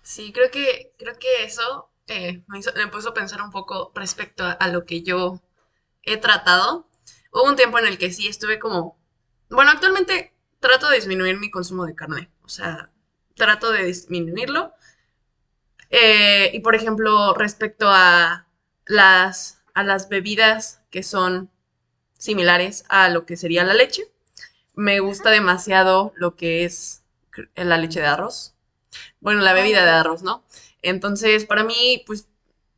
Sí, 0.02 0.32
creo 0.32 0.50
que, 0.50 0.92
creo 0.98 1.18
que 1.18 1.44
eso 1.44 1.90
eh, 2.06 2.42
me, 2.46 2.58
hizo, 2.58 2.70
me, 2.76 2.88
puso 2.88 3.10
a 3.10 3.14
pensar 3.14 3.40
un 3.42 3.50
poco 3.50 3.92
respecto 3.94 4.44
a, 4.44 4.68
lo 4.68 4.84
que 4.84 5.02
yo 5.02 5.40
he 6.02 6.16
tratado. 6.16 6.88
Hubo 7.32 7.44
un 7.44 7.56
tiempo 7.56 7.78
en 7.78 7.86
el 7.86 7.98
que 7.98 8.12
sí 8.12 8.28
estuve 8.28 8.58
como, 8.58 8.98
bueno, 9.50 9.70
actualmente 9.70 10.34
trato 10.60 10.88
de 10.88 10.96
disminuir 10.96 11.38
mi 11.38 11.50
consumo 11.50 11.86
de 11.86 11.94
carne, 11.94 12.30
o 12.42 12.48
sea, 12.48 12.90
trato 13.34 13.72
de 13.72 13.84
disminuirlo. 13.84 14.72
Eh, 15.90 16.50
y 16.52 16.60
por 16.60 16.74
ejemplo, 16.74 17.34
respecto 17.34 17.88
a 17.88 18.46
las, 18.86 19.62
a 19.74 19.82
las 19.82 20.08
bebidas 20.08 20.82
que 20.90 21.02
son 21.02 21.50
similares 22.18 22.84
a 22.88 23.08
lo 23.08 23.26
que 23.26 23.36
sería 23.36 23.64
la 23.64 23.74
leche, 23.74 24.10
me 24.74 25.00
gusta 25.00 25.30
demasiado 25.30 26.12
lo 26.16 26.36
que 26.36 26.64
es 26.64 27.02
la 27.54 27.78
leche 27.78 28.00
de 28.00 28.06
arroz. 28.06 28.54
Bueno, 29.20 29.40
la 29.40 29.52
bebida 29.52 29.84
de 29.84 29.90
arroz, 29.90 30.22
¿no? 30.22 30.44
Entonces, 30.84 31.46
para 31.46 31.64
mí, 31.64 32.04
pues, 32.06 32.28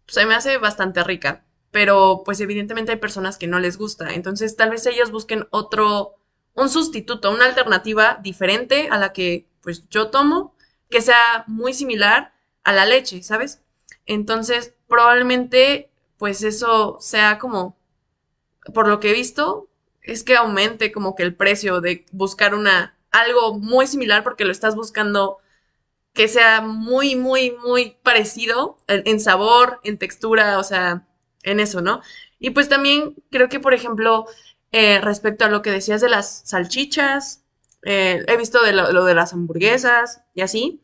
se 0.06 0.26
me 0.26 0.34
hace 0.34 0.58
bastante 0.58 1.02
rica 1.04 1.46
pero 1.76 2.22
pues 2.24 2.40
evidentemente 2.40 2.92
hay 2.92 2.96
personas 2.96 3.36
que 3.36 3.46
no 3.46 3.58
les 3.58 3.76
gusta. 3.76 4.14
Entonces 4.14 4.56
tal 4.56 4.70
vez 4.70 4.86
ellos 4.86 5.10
busquen 5.10 5.46
otro, 5.50 6.14
un 6.54 6.70
sustituto, 6.70 7.30
una 7.30 7.44
alternativa 7.44 8.18
diferente 8.22 8.88
a 8.90 8.96
la 8.96 9.12
que 9.12 9.46
pues 9.60 9.86
yo 9.90 10.08
tomo, 10.08 10.54
que 10.88 11.02
sea 11.02 11.44
muy 11.46 11.74
similar 11.74 12.32
a 12.64 12.72
la 12.72 12.86
leche, 12.86 13.22
¿sabes? 13.22 13.60
Entonces 14.06 14.72
probablemente 14.88 15.90
pues 16.16 16.42
eso 16.42 16.96
sea 16.98 17.38
como, 17.38 17.76
por 18.72 18.88
lo 18.88 18.98
que 18.98 19.10
he 19.10 19.12
visto, 19.12 19.68
es 20.00 20.22
que 20.22 20.34
aumente 20.34 20.92
como 20.92 21.14
que 21.14 21.24
el 21.24 21.34
precio 21.34 21.82
de 21.82 22.06
buscar 22.10 22.54
una, 22.54 22.96
algo 23.10 23.58
muy 23.58 23.86
similar 23.86 24.24
porque 24.24 24.46
lo 24.46 24.52
estás 24.52 24.74
buscando 24.76 25.40
que 26.16 26.28
sea 26.28 26.62
muy, 26.62 27.14
muy, 27.14 27.52
muy 27.64 27.98
parecido 28.02 28.78
en 28.88 29.20
sabor, 29.20 29.80
en 29.84 29.98
textura, 29.98 30.58
o 30.58 30.64
sea, 30.64 31.06
en 31.42 31.60
eso, 31.60 31.82
¿no? 31.82 32.00
Y 32.38 32.50
pues 32.50 32.68
también 32.68 33.14
creo 33.30 33.48
que, 33.50 33.60
por 33.60 33.74
ejemplo, 33.74 34.26
eh, 34.72 34.98
respecto 35.00 35.44
a 35.44 35.48
lo 35.48 35.60
que 35.60 35.70
decías 35.70 36.00
de 36.00 36.08
las 36.08 36.42
salchichas, 36.46 37.44
eh, 37.82 38.24
he 38.26 38.36
visto 38.38 38.62
de 38.64 38.72
lo, 38.72 39.04
de 39.04 39.14
las 39.14 39.34
hamburguesas 39.34 40.22
y 40.34 40.40
así, 40.40 40.80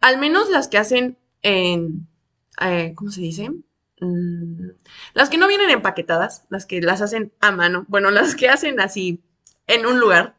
al 0.00 0.18
menos 0.18 0.48
las 0.50 0.68
que 0.68 0.78
hacen 0.78 1.18
en, 1.42 2.06
eh, 2.60 2.92
¿cómo 2.94 3.10
se 3.10 3.20
dice? 3.22 3.50
Mm, 4.00 4.70
las 5.14 5.30
que 5.30 5.36
no 5.36 5.48
vienen 5.48 5.70
empaquetadas, 5.70 6.44
las 6.48 6.64
que 6.64 6.80
las 6.80 7.02
hacen 7.02 7.32
a 7.40 7.50
mano, 7.50 7.86
bueno, 7.88 8.10
las 8.12 8.36
que 8.36 8.48
hacen 8.48 8.80
así 8.80 9.20
en 9.66 9.84
un 9.84 9.98
lugar, 9.98 10.36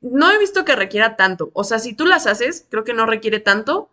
no 0.00 0.30
he 0.30 0.38
visto 0.38 0.64
que 0.64 0.76
requiera 0.76 1.16
tanto. 1.16 1.50
O 1.54 1.64
sea, 1.64 1.78
si 1.78 1.94
tú 1.94 2.06
las 2.06 2.26
haces, 2.26 2.66
creo 2.70 2.84
que 2.84 2.94
no 2.94 3.06
requiere 3.06 3.40
tanto, 3.40 3.90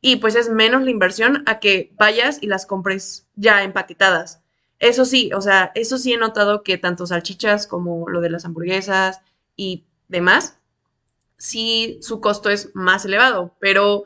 y 0.00 0.16
pues 0.16 0.36
es 0.36 0.48
menos 0.48 0.82
la 0.82 0.90
inversión 0.90 1.42
a 1.46 1.58
que 1.60 1.92
vayas 1.96 2.38
y 2.40 2.46
las 2.46 2.66
compres 2.66 3.26
ya 3.36 3.62
empaquetadas. 3.62 4.40
Eso 4.78 5.04
sí, 5.04 5.30
o 5.34 5.40
sea, 5.40 5.72
eso 5.74 5.98
sí 5.98 6.12
he 6.12 6.18
notado 6.18 6.62
que 6.62 6.78
tanto 6.78 7.06
salchichas 7.06 7.66
como 7.66 8.08
lo 8.08 8.20
de 8.20 8.30
las 8.30 8.44
hamburguesas 8.44 9.20
y 9.56 9.84
demás, 10.08 10.58
sí 11.36 11.98
su 12.02 12.20
costo 12.20 12.50
es 12.50 12.70
más 12.74 13.04
elevado, 13.04 13.54
pero 13.60 14.04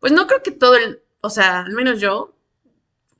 pues 0.00 0.12
no 0.12 0.26
creo 0.26 0.42
que 0.42 0.50
todo 0.50 0.76
el, 0.76 1.02
o 1.20 1.30
sea, 1.30 1.60
al 1.60 1.72
menos 1.72 2.00
yo, 2.00 2.34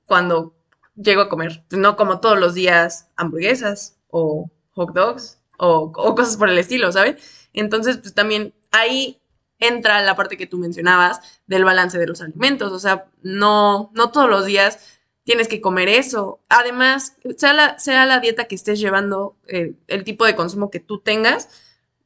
cuando 0.06 0.54
llego 0.96 1.22
a 1.22 1.28
comer, 1.28 1.64
no 1.70 1.96
como 1.96 2.20
todos 2.20 2.38
los 2.38 2.54
días 2.54 3.08
hamburguesas 3.16 3.98
o 4.10 4.50
hot 4.72 4.94
dogs 4.94 5.40
o, 5.58 5.92
o 5.94 6.14
cosas 6.14 6.36
por 6.36 6.48
el 6.48 6.58
estilo, 6.58 6.90
¿sabes? 6.92 7.43
Entonces, 7.54 7.96
pues 7.96 8.12
también 8.12 8.52
ahí 8.70 9.20
entra 9.58 10.02
la 10.02 10.16
parte 10.16 10.36
que 10.36 10.46
tú 10.46 10.58
mencionabas 10.58 11.20
del 11.46 11.64
balance 11.64 11.98
de 11.98 12.06
los 12.06 12.20
alimentos, 12.20 12.72
o 12.72 12.78
sea, 12.78 13.06
no, 13.22 13.90
no 13.94 14.10
todos 14.10 14.28
los 14.28 14.44
días 14.44 14.78
tienes 15.24 15.48
que 15.48 15.60
comer 15.60 15.88
eso. 15.88 16.40
Además, 16.48 17.16
sea 17.36 17.54
la, 17.54 17.78
sea 17.78 18.06
la 18.06 18.20
dieta 18.20 18.44
que 18.44 18.54
estés 18.54 18.78
llevando, 18.78 19.36
eh, 19.46 19.74
el 19.88 20.04
tipo 20.04 20.26
de 20.26 20.36
consumo 20.36 20.70
que 20.70 20.80
tú 20.80 21.00
tengas, 21.00 21.48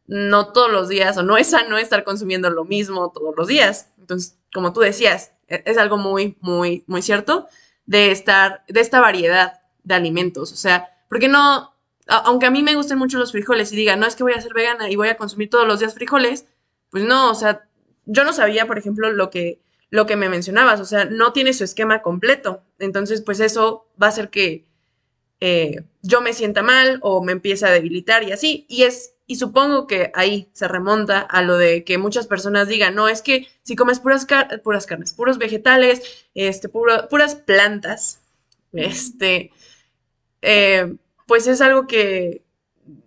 no 0.06 0.52
todos 0.52 0.70
los 0.70 0.88
días, 0.88 1.16
o 1.18 1.22
no 1.22 1.36
es 1.36 1.48
sano 1.48 1.76
estar 1.76 2.04
consumiendo 2.04 2.48
lo 2.48 2.64
mismo 2.64 3.10
todos 3.10 3.34
los 3.36 3.48
días. 3.48 3.90
Entonces, 3.98 4.38
como 4.54 4.72
tú 4.72 4.80
decías, 4.80 5.32
e, 5.48 5.62
es 5.66 5.78
algo 5.78 5.98
muy, 5.98 6.36
muy, 6.40 6.84
muy 6.86 7.02
cierto 7.02 7.48
de 7.86 8.12
estar, 8.12 8.64
de 8.68 8.80
esta 8.80 9.00
variedad 9.00 9.60
de 9.82 9.94
alimentos. 9.94 10.52
O 10.52 10.56
sea, 10.56 10.88
porque 11.08 11.28
no, 11.28 11.74
aunque 12.08 12.46
a 12.46 12.50
mí 12.50 12.62
me 12.62 12.74
gusten 12.74 12.98
mucho 12.98 13.18
los 13.18 13.32
frijoles 13.32 13.72
y 13.72 13.76
diga, 13.76 13.96
no 13.96 14.06
es 14.06 14.16
que 14.16 14.22
voy 14.22 14.32
a 14.32 14.40
ser 14.40 14.54
vegana 14.54 14.90
y 14.90 14.96
voy 14.96 15.08
a 15.08 15.16
consumir 15.16 15.50
todos 15.50 15.66
los 15.66 15.78
días 15.78 15.94
frijoles, 15.94 16.46
pues 16.90 17.04
no, 17.04 17.30
o 17.30 17.34
sea, 17.34 17.68
yo 18.06 18.24
no 18.24 18.32
sabía, 18.32 18.66
por 18.66 18.78
ejemplo, 18.78 19.12
lo 19.12 19.28
que, 19.28 19.60
lo 19.90 20.06
que 20.06 20.16
me 20.16 20.30
mencionabas, 20.30 20.80
o 20.80 20.86
sea, 20.86 21.04
no 21.04 21.32
tiene 21.32 21.52
su 21.52 21.64
esquema 21.64 22.00
completo. 22.00 22.62
Entonces, 22.78 23.20
pues 23.20 23.40
eso 23.40 23.86
va 24.00 24.06
a 24.06 24.10
hacer 24.10 24.30
que 24.30 24.64
eh, 25.40 25.84
yo 26.02 26.20
me 26.22 26.32
sienta 26.32 26.62
mal 26.62 26.98
o 27.02 27.22
me 27.22 27.32
empiece 27.32 27.66
a 27.66 27.70
debilitar 27.70 28.22
y 28.22 28.32
así. 28.32 28.64
Y 28.68 28.84
es, 28.84 29.14
y 29.26 29.36
supongo 29.36 29.86
que 29.86 30.10
ahí 30.14 30.48
se 30.54 30.66
remonta 30.66 31.20
a 31.20 31.42
lo 31.42 31.58
de 31.58 31.84
que 31.84 31.98
muchas 31.98 32.26
personas 32.26 32.68
digan, 32.68 32.94
no, 32.94 33.08
es 33.08 33.20
que 33.20 33.46
si 33.62 33.76
comes 33.76 34.00
puras, 34.00 34.26
puras 34.64 34.86
carnes, 34.86 35.12
puros 35.12 35.36
vegetales, 35.36 36.26
este, 36.34 36.70
puras 36.70 37.34
plantas, 37.34 38.22
este, 38.72 39.52
eh, 40.40 40.94
pues 41.28 41.46
es 41.46 41.60
algo 41.60 41.86
que, 41.86 42.42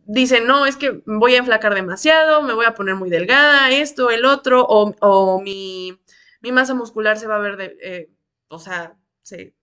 dicen, 0.06 0.46
no, 0.46 0.68
es 0.68 0.78
que 0.78 1.02
voy 1.06 1.34
a 1.34 1.40
enflacar 1.40 1.74
demasiado, 1.74 2.44
me 2.44 2.54
voy 2.54 2.66
a 2.66 2.76
poner 2.76 2.96
muy 2.96 3.10
delgada, 3.10 3.72
esto, 3.72 4.12
el 4.12 4.26
otro, 4.26 4.64
o, 4.68 5.42
mi, 5.42 6.00
masa 6.52 6.76
muscular 6.76 7.18
se 7.18 7.26
va 7.26 7.38
a 7.38 7.40
ver, 7.40 7.58
de, 7.58 7.78
eh, 7.82 8.12
o 8.48 8.60
sea, 8.60 8.96
se, 9.24 9.56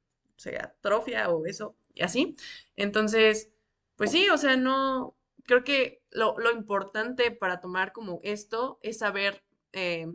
atrofia 0.61 1.29
o 1.31 1.47
eso, 1.47 1.77
y 1.95 2.03
así. 2.03 2.35
Entonces, 2.75 3.51
pues 3.95 4.11
sí, 4.11 4.29
o 4.29 4.39
sea, 4.39 4.57
no, 4.57 5.17
creo 5.45 5.63
que 5.63 6.03
lo, 6.11 6.35
importante 6.51 7.31
para 7.31 7.61
tomar 7.61 7.93
como 7.93 8.19
esto 8.25 8.81
es 8.83 8.99
saber 8.99 9.45
eh, 9.73 10.09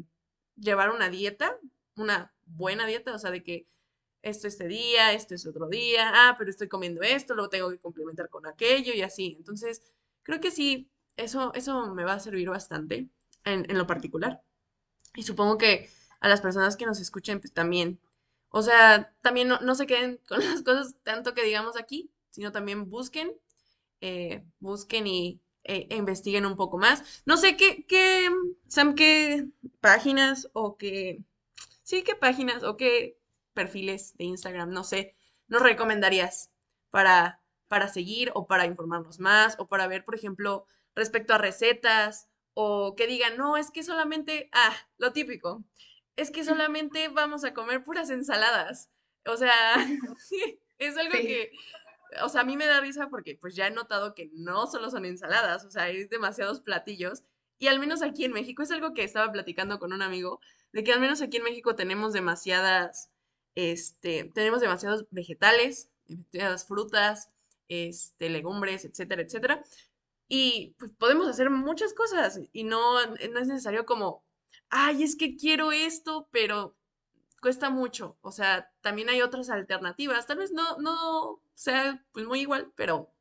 llevar 0.57 0.89
una 0.91 1.09
dieta, 1.09 1.57
una 1.95 2.33
buena 2.45 2.85
dieta, 2.87 3.15
o 3.15 3.19
sea, 3.19 3.31
de 3.31 3.41
que 3.41 3.67
esto 4.23 4.47
este 4.47 4.67
día, 4.67 5.13
esto 5.13 5.35
es 5.35 5.45
otro 5.45 5.67
día, 5.67 6.11
ah, 6.15 6.35
pero 6.37 6.49
estoy 6.49 6.69
comiendo 6.69 7.01
esto, 7.01 7.35
luego 7.35 7.49
tengo 7.49 7.69
que 7.69 7.77
complementar 7.77 8.29
con 8.29 8.47
aquello 8.47 8.93
y 8.93 9.01
así. 9.01 9.35
Entonces, 9.37 9.83
creo 10.23 10.39
que 10.39 10.49
sí, 10.49 10.89
eso, 11.17 11.53
eso 11.53 11.93
me 11.93 12.05
va 12.05 12.13
a 12.13 12.19
servir 12.19 12.49
bastante 12.49 13.09
en, 13.43 13.77
lo 13.77 13.85
particular. 13.85 14.41
Y 15.15 15.23
supongo 15.23 15.57
que 15.57 15.89
a 16.21 16.29
las 16.29 16.41
personas 16.41 16.77
que 16.77 16.85
nos 16.85 16.99
escuchen, 16.99 17.39
pues 17.41 17.53
también. 17.53 17.99
O 18.49 18.61
sea, 18.61 19.13
también 19.21 19.49
no, 19.49 19.75
se 19.75 19.87
queden 19.87 20.19
con 20.27 20.39
las 20.39 20.63
cosas 20.63 20.95
tanto 21.03 21.33
que 21.33 21.43
digamos 21.43 21.77
aquí, 21.77 22.09
sino 22.31 22.51
también 22.51 22.89
busquen, 22.89 23.33
eh, 24.01 24.43
busquen 24.59 25.05
y 25.07 25.41
e, 25.65 25.87
e 25.89 25.97
investiguen 25.97 26.45
un 26.45 26.55
poco 26.55 26.77
más. 26.77 27.23
No 27.25 27.35
sé 27.37 27.57
qué, 27.57 27.85
qué, 27.87 28.29
Sam, 28.67 28.95
qué 28.95 29.49
páginas 29.81 30.49
o 30.53 30.77
qué, 30.77 31.23
sí, 31.83 32.03
qué 32.03 32.15
páginas 32.15 32.63
o 32.63 32.77
qué 32.77 33.17
perfiles 33.53 34.15
de 34.17 34.25
Instagram, 34.25 34.71
no 34.71 34.83
sé, 34.83 35.15
nos 35.47 35.61
recomendarías 35.61 36.51
para 36.89 37.43
para 37.73 37.87
seguir 37.87 38.29
o 38.35 38.45
para 38.45 38.67
informarnos 38.67 39.19
más 39.19 39.55
o 39.57 39.67
para 39.67 39.87
ver, 39.87 40.05
por 40.05 40.13
ejemplo, 40.13 40.67
respecto 40.93 41.33
a 41.33 41.39
recetas 41.39 42.29
o 42.53 42.95
que 42.95 43.07
digan, 43.07 43.35
no, 43.35 43.57
es 43.57 43.71
que 43.71 43.81
solamente, 43.81 44.47
ah, 44.53 44.75
lo 44.99 45.11
típico, 45.11 45.63
es 46.15 46.29
que 46.29 46.43
solamente 46.43 47.07
vamos 47.07 47.43
a 47.43 47.55
comer 47.55 47.83
puras 47.83 48.11
ensaladas. 48.11 48.91
O 49.25 49.37
sea, 49.37 49.75
es 50.77 50.97
algo 50.97 51.13
que, 51.13 51.51
o 52.21 52.29
sea, 52.29 52.41
a 52.41 52.43
mí 52.43 52.57
me 52.57 52.67
da 52.67 52.79
risa 52.79 53.07
porque 53.09 53.35
pues 53.41 53.55
ya 53.55 53.65
he 53.65 53.71
notado 53.71 54.13
que 54.13 54.29
no 54.33 54.67
solo 54.67 54.91
son 54.91 55.05
ensaladas, 55.05 55.65
o 55.65 55.71
sea, 55.71 55.85
hay 55.85 56.05
demasiados 56.05 56.61
platillos. 56.61 57.23
Y 57.57 57.69
al 57.69 57.79
menos 57.79 58.03
aquí 58.03 58.23
en 58.23 58.33
México, 58.33 58.61
es 58.61 58.69
algo 58.69 58.93
que 58.93 59.03
estaba 59.03 59.31
platicando 59.31 59.79
con 59.79 59.93
un 59.93 60.03
amigo, 60.03 60.39
de 60.73 60.83
que 60.83 60.93
al 60.93 60.99
menos 60.99 61.23
aquí 61.23 61.37
en 61.37 61.43
México 61.43 61.75
tenemos 61.75 62.13
demasiadas, 62.13 63.09
este, 63.55 64.31
tenemos 64.33 64.61
demasiados 64.61 65.05
vegetales, 65.11 65.89
demasiadas 66.07 66.65
frutas, 66.67 67.29
este, 67.67 68.29
legumbres, 68.29 68.85
etcétera, 68.85 69.21
etcétera. 69.21 69.63
Y 70.27 70.75
pues 70.79 70.91
podemos 70.97 71.27
hacer 71.27 71.49
muchas 71.49 71.93
cosas 71.93 72.39
y 72.51 72.63
no, 72.63 73.05
no 73.05 73.15
es 73.15 73.47
necesario 73.47 73.85
como, 73.85 74.23
ay, 74.69 75.03
es 75.03 75.15
que 75.15 75.35
quiero 75.35 75.71
esto, 75.71 76.27
pero 76.31 76.75
cuesta 77.41 77.69
mucho. 77.69 78.17
O 78.21 78.31
sea, 78.31 78.71
también 78.81 79.09
hay 79.09 79.21
otras 79.21 79.49
alternativas. 79.49 80.25
Tal 80.25 80.37
vez 80.37 80.51
no, 80.51 80.77
no 80.79 81.41
sea 81.53 82.03
pues 82.11 82.25
muy 82.25 82.39
igual, 82.41 82.71
pero 82.75 83.11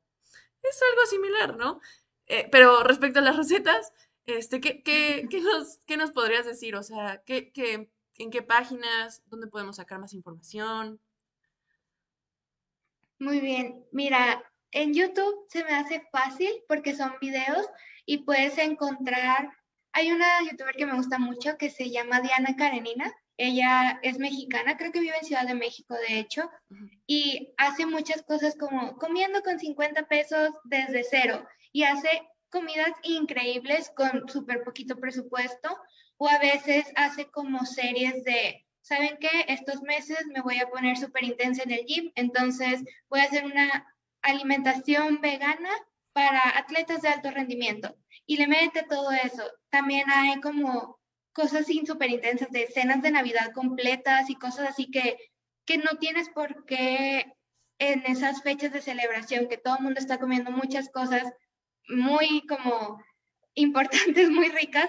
es 0.62 0.80
algo 0.90 1.06
similar, 1.06 1.56
¿no? 1.56 1.80
Eh, 2.26 2.48
pero 2.50 2.82
respecto 2.84 3.18
a 3.18 3.22
las 3.22 3.36
recetas, 3.36 3.92
este, 4.26 4.60
¿qué, 4.60 4.82
qué, 4.82 5.26
qué, 5.30 5.40
nos, 5.40 5.78
qué 5.86 5.96
nos 5.96 6.12
podrías 6.12 6.46
decir? 6.46 6.76
O 6.76 6.82
sea, 6.82 7.22
¿qué, 7.26 7.52
qué, 7.52 7.90
¿en 8.18 8.30
qué 8.30 8.42
páginas? 8.42 9.22
¿Dónde 9.26 9.46
podemos 9.46 9.76
sacar 9.76 9.98
más 9.98 10.12
información? 10.12 11.00
Muy 13.18 13.40
bien, 13.40 13.86
mira, 13.92 14.42
en 14.72 14.94
YouTube 14.94 15.46
se 15.48 15.64
me 15.64 15.74
hace 15.74 16.02
fácil 16.10 16.50
porque 16.66 16.96
son 16.96 17.12
videos 17.20 17.68
y 18.04 18.18
puedes 18.18 18.58
encontrar, 18.58 19.50
hay 19.92 20.10
una 20.10 20.26
youtuber 20.50 20.74
que 20.74 20.86
me 20.86 20.96
gusta 20.96 21.18
mucho 21.18 21.56
que 21.56 21.70
se 21.70 21.90
llama 21.90 22.20
Diana 22.20 22.56
Karenina, 22.56 23.12
ella 23.36 23.98
es 24.02 24.18
mexicana, 24.18 24.76
creo 24.76 24.92
que 24.92 25.00
vive 25.00 25.16
en 25.16 25.24
Ciudad 25.24 25.46
de 25.46 25.54
México, 25.54 25.94
de 26.08 26.18
hecho, 26.18 26.50
y 27.06 27.52
hace 27.56 27.86
muchas 27.86 28.22
cosas 28.22 28.56
como 28.56 28.96
comiendo 28.96 29.42
con 29.42 29.58
50 29.58 30.06
pesos 30.06 30.50
desde 30.64 31.04
cero 31.04 31.46
y 31.72 31.84
hace 31.84 32.08
comidas 32.50 32.92
increíbles 33.02 33.90
con 33.96 34.28
súper 34.28 34.62
poquito 34.64 34.96
presupuesto 34.96 35.76
o 36.22 36.28
a 36.28 36.38
veces 36.38 36.84
hace 36.94 37.26
como 37.32 37.66
series 37.66 38.22
de 38.22 38.64
¿saben 38.80 39.16
qué? 39.18 39.28
Estos 39.48 39.82
meses 39.82 40.24
me 40.32 40.40
voy 40.40 40.60
a 40.60 40.68
poner 40.68 40.96
súper 40.96 41.24
intensa 41.24 41.64
en 41.64 41.72
el 41.72 41.84
gym, 41.84 42.12
entonces 42.14 42.84
voy 43.08 43.18
a 43.18 43.24
hacer 43.24 43.44
una 43.44 43.92
alimentación 44.22 45.20
vegana 45.20 45.70
para 46.12 46.56
atletas 46.56 47.02
de 47.02 47.08
alto 47.08 47.32
rendimiento. 47.32 47.96
Y 48.24 48.36
le 48.36 48.46
mete 48.46 48.84
todo 48.88 49.10
eso. 49.10 49.42
También 49.68 50.08
hay 50.10 50.40
como 50.40 51.00
cosas 51.32 51.66
súper 51.84 52.10
intensas 52.10 52.50
de 52.50 52.68
cenas 52.68 53.02
de 53.02 53.10
Navidad 53.10 53.50
completas 53.52 54.30
y 54.30 54.36
cosas 54.36 54.68
así 54.68 54.92
que, 54.92 55.16
que 55.64 55.78
no 55.78 55.98
tienes 55.98 56.28
por 56.28 56.64
qué 56.66 57.34
en 57.80 58.06
esas 58.06 58.42
fechas 58.42 58.72
de 58.72 58.80
celebración 58.80 59.48
que 59.48 59.58
todo 59.58 59.78
el 59.78 59.82
mundo 59.82 59.98
está 59.98 60.20
comiendo 60.20 60.52
muchas 60.52 60.88
cosas 60.88 61.24
muy 61.88 62.46
como 62.46 63.02
importantes, 63.54 64.30
muy 64.30 64.50
ricas, 64.50 64.88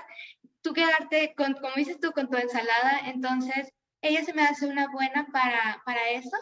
tú 0.64 0.74
quedarte 0.74 1.36
con, 1.36 1.54
como 1.54 1.76
dices 1.76 2.00
tú, 2.00 2.12
con 2.12 2.30
tu 2.30 2.38
ensalada, 2.38 3.02
entonces 3.06 3.72
ella 4.02 4.24
se 4.24 4.34
me 4.34 4.44
hace 4.44 4.66
una 4.66 4.88
buena 4.92 5.28
para, 5.32 5.82
para 5.86 6.10
eso. 6.12 6.36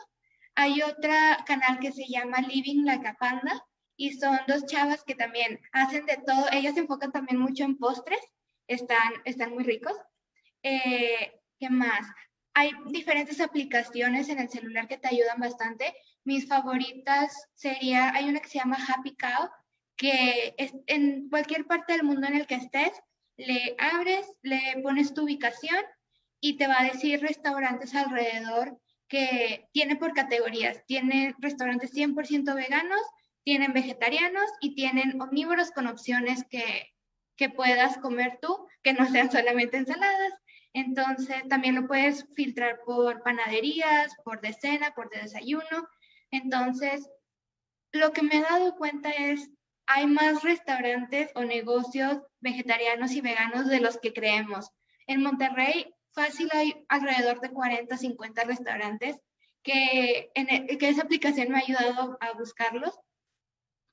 Hay 0.56 0.82
otra 0.82 1.44
canal 1.46 1.80
que 1.80 1.92
se 1.92 2.06
llama 2.08 2.42
Living 2.42 2.86
Like 2.86 3.08
a 3.08 3.14
Panda 3.16 3.66
y 3.98 4.14
son 4.14 4.40
dos 4.48 4.66
chavas 4.66 5.04
que 5.04 5.16
también 5.16 5.60
hacen 5.74 6.06
de 6.06 6.18
todo. 6.26 6.46
Ellas 6.52 6.76
se 6.76 6.82
enfocan 6.82 7.12
también 7.12 7.40
mucho 7.40 7.64
en 7.64 7.78
postres, 7.78 8.22
están, 8.68 9.14
están 9.26 9.52
muy 9.52 9.64
ricos. 9.64 9.94
Eh, 10.64 11.40
¿Qué 11.60 11.70
más? 11.70 12.08
Hay 12.54 12.72
diferentes 12.88 13.40
aplicaciones 13.40 14.30
en 14.30 14.40
el 14.40 14.50
celular 14.50 14.88
que 14.88 14.98
te 14.98 15.08
ayudan 15.08 15.40
bastante. 15.40 15.96
Mis 16.24 16.48
favoritas 16.48 17.48
sería, 17.54 18.12
hay 18.14 18.28
una 18.28 18.40
que 18.40 18.50
se 18.50 18.60
llama 18.60 18.78
Happy 18.88 19.16
Cow, 19.16 19.50
que 19.96 20.54
es 20.58 20.74
en 20.88 21.30
cualquier 21.30 21.66
parte 21.66 21.94
del 21.94 22.04
mundo 22.04 22.28
en 22.28 22.36
el 22.36 22.48
que 22.48 22.56
estés, 22.56 22.92
le 23.38 23.76
abres, 23.80 24.28
le 24.42 24.60
pones 24.84 25.14
tu 25.14 25.24
ubicación 25.24 25.84
y 26.40 26.58
te 26.58 26.68
va 26.68 26.82
a 26.82 26.86
decir 26.86 27.22
restaurantes 27.22 27.94
alrededor 27.96 28.78
que 29.08 29.68
tiene 29.74 29.96
por 29.96 30.14
categorías. 30.14 30.86
Tienen 30.86 31.36
restaurantes 31.40 31.94
100% 31.94 32.56
veganos, 32.56 33.02
tienen 33.44 33.74
vegetarianos 33.74 34.50
y 34.62 34.76
tienen 34.76 35.22
omnívoros 35.22 35.72
con 35.72 35.88
opciones 35.88 36.46
que, 36.50 36.94
que 37.36 37.50
puedas 37.50 37.98
comer 37.98 38.40
tú, 38.42 38.68
que 38.84 38.94
no 38.94 39.06
sean 39.10 39.32
solamente 39.32 39.78
ensaladas. 39.78 40.34
Entonces, 40.74 41.48
también 41.50 41.76
lo 41.76 41.88
puedes 41.88 42.26
filtrar 42.36 42.80
por 42.86 43.22
panaderías, 43.24 44.16
por 44.24 44.42
de 44.42 44.54
cena, 44.54 44.94
por 44.96 45.10
de 45.10 45.22
desayuno. 45.22 45.90
Entonces, 46.32 47.10
lo 47.92 48.14
que 48.14 48.22
me 48.22 48.38
he 48.38 48.42
dado 48.42 48.76
cuenta 48.76 49.10
es, 49.10 49.50
hay 49.94 50.08
más 50.08 50.42
restaurantes 50.42 51.32
o 51.36 51.44
negocios 51.44 52.22
vegetarianos 52.40 53.12
y 53.12 53.20
veganos 53.20 53.68
de 53.68 53.82
los 53.82 53.98
que 53.98 54.14
creemos. 54.14 54.72
En 55.06 55.22
Monterrey 55.22 55.94
fácil 56.14 56.50
hay 56.54 56.86
alrededor 56.88 57.42
de 57.42 57.50
40, 57.50 57.98
50 57.98 58.44
restaurantes 58.46 59.18
que, 59.64 60.32
en 60.34 60.50
e, 60.50 60.78
que 60.78 60.90
esa 60.90 61.04
aplicación 61.04 61.50
me 61.50 61.58
ha 61.58 61.62
ayudado 61.62 62.18
a 62.22 62.32
buscarlos. 62.34 62.98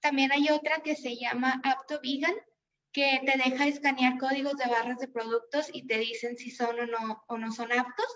También 0.01 0.31
hay 0.31 0.49
otra 0.51 0.83
que 0.85 0.95
se 0.95 1.17
llama 1.17 1.61
Apto 1.65 2.01
Vegan, 2.01 2.35
que 2.93 3.21
te 3.27 3.37
deja 3.37 3.67
escanear 3.67 4.19
códigos 4.19 4.57
de 4.57 4.69
barras 4.69 4.99
de 4.99 5.09
productos 5.09 5.69
y 5.73 5.87
te 5.87 5.99
dicen 5.99 6.37
si 6.37 6.53
son 6.53 6.79
o 6.79 6.87
no, 6.87 7.25
o 7.27 7.39
no 7.39 7.51
son 7.51 7.73
aptos. 7.73 8.07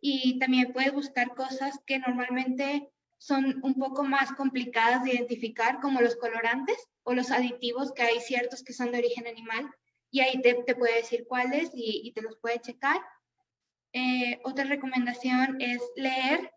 Y 0.00 0.38
también 0.38 0.72
puedes 0.72 0.92
buscar 0.92 1.34
cosas 1.34 1.80
que 1.86 1.98
normalmente 1.98 2.88
son 3.18 3.58
un 3.64 3.74
poco 3.74 4.04
más 4.04 4.32
complicadas 4.32 5.02
de 5.02 5.14
identificar, 5.14 5.80
como 5.80 6.00
los 6.00 6.14
colorantes 6.16 6.76
o 7.06 7.14
los 7.14 7.30
aditivos, 7.30 7.92
que 7.92 8.02
hay 8.02 8.20
ciertos 8.20 8.62
que 8.64 8.72
son 8.72 8.90
de 8.90 8.98
origen 8.98 9.26
animal, 9.26 9.64
y 10.10 10.20
ahí 10.20 10.42
te, 10.42 10.54
te 10.54 10.74
puede 10.74 10.96
decir 10.96 11.24
cuáles 11.28 11.70
y, 11.72 12.02
y 12.04 12.12
te 12.12 12.22
los 12.22 12.36
puede 12.38 12.60
checar. 12.60 13.00
Eh, 13.92 14.40
otra 14.44 14.64
recomendación 14.64 15.60
es 15.60 15.80
leer, 15.94 16.52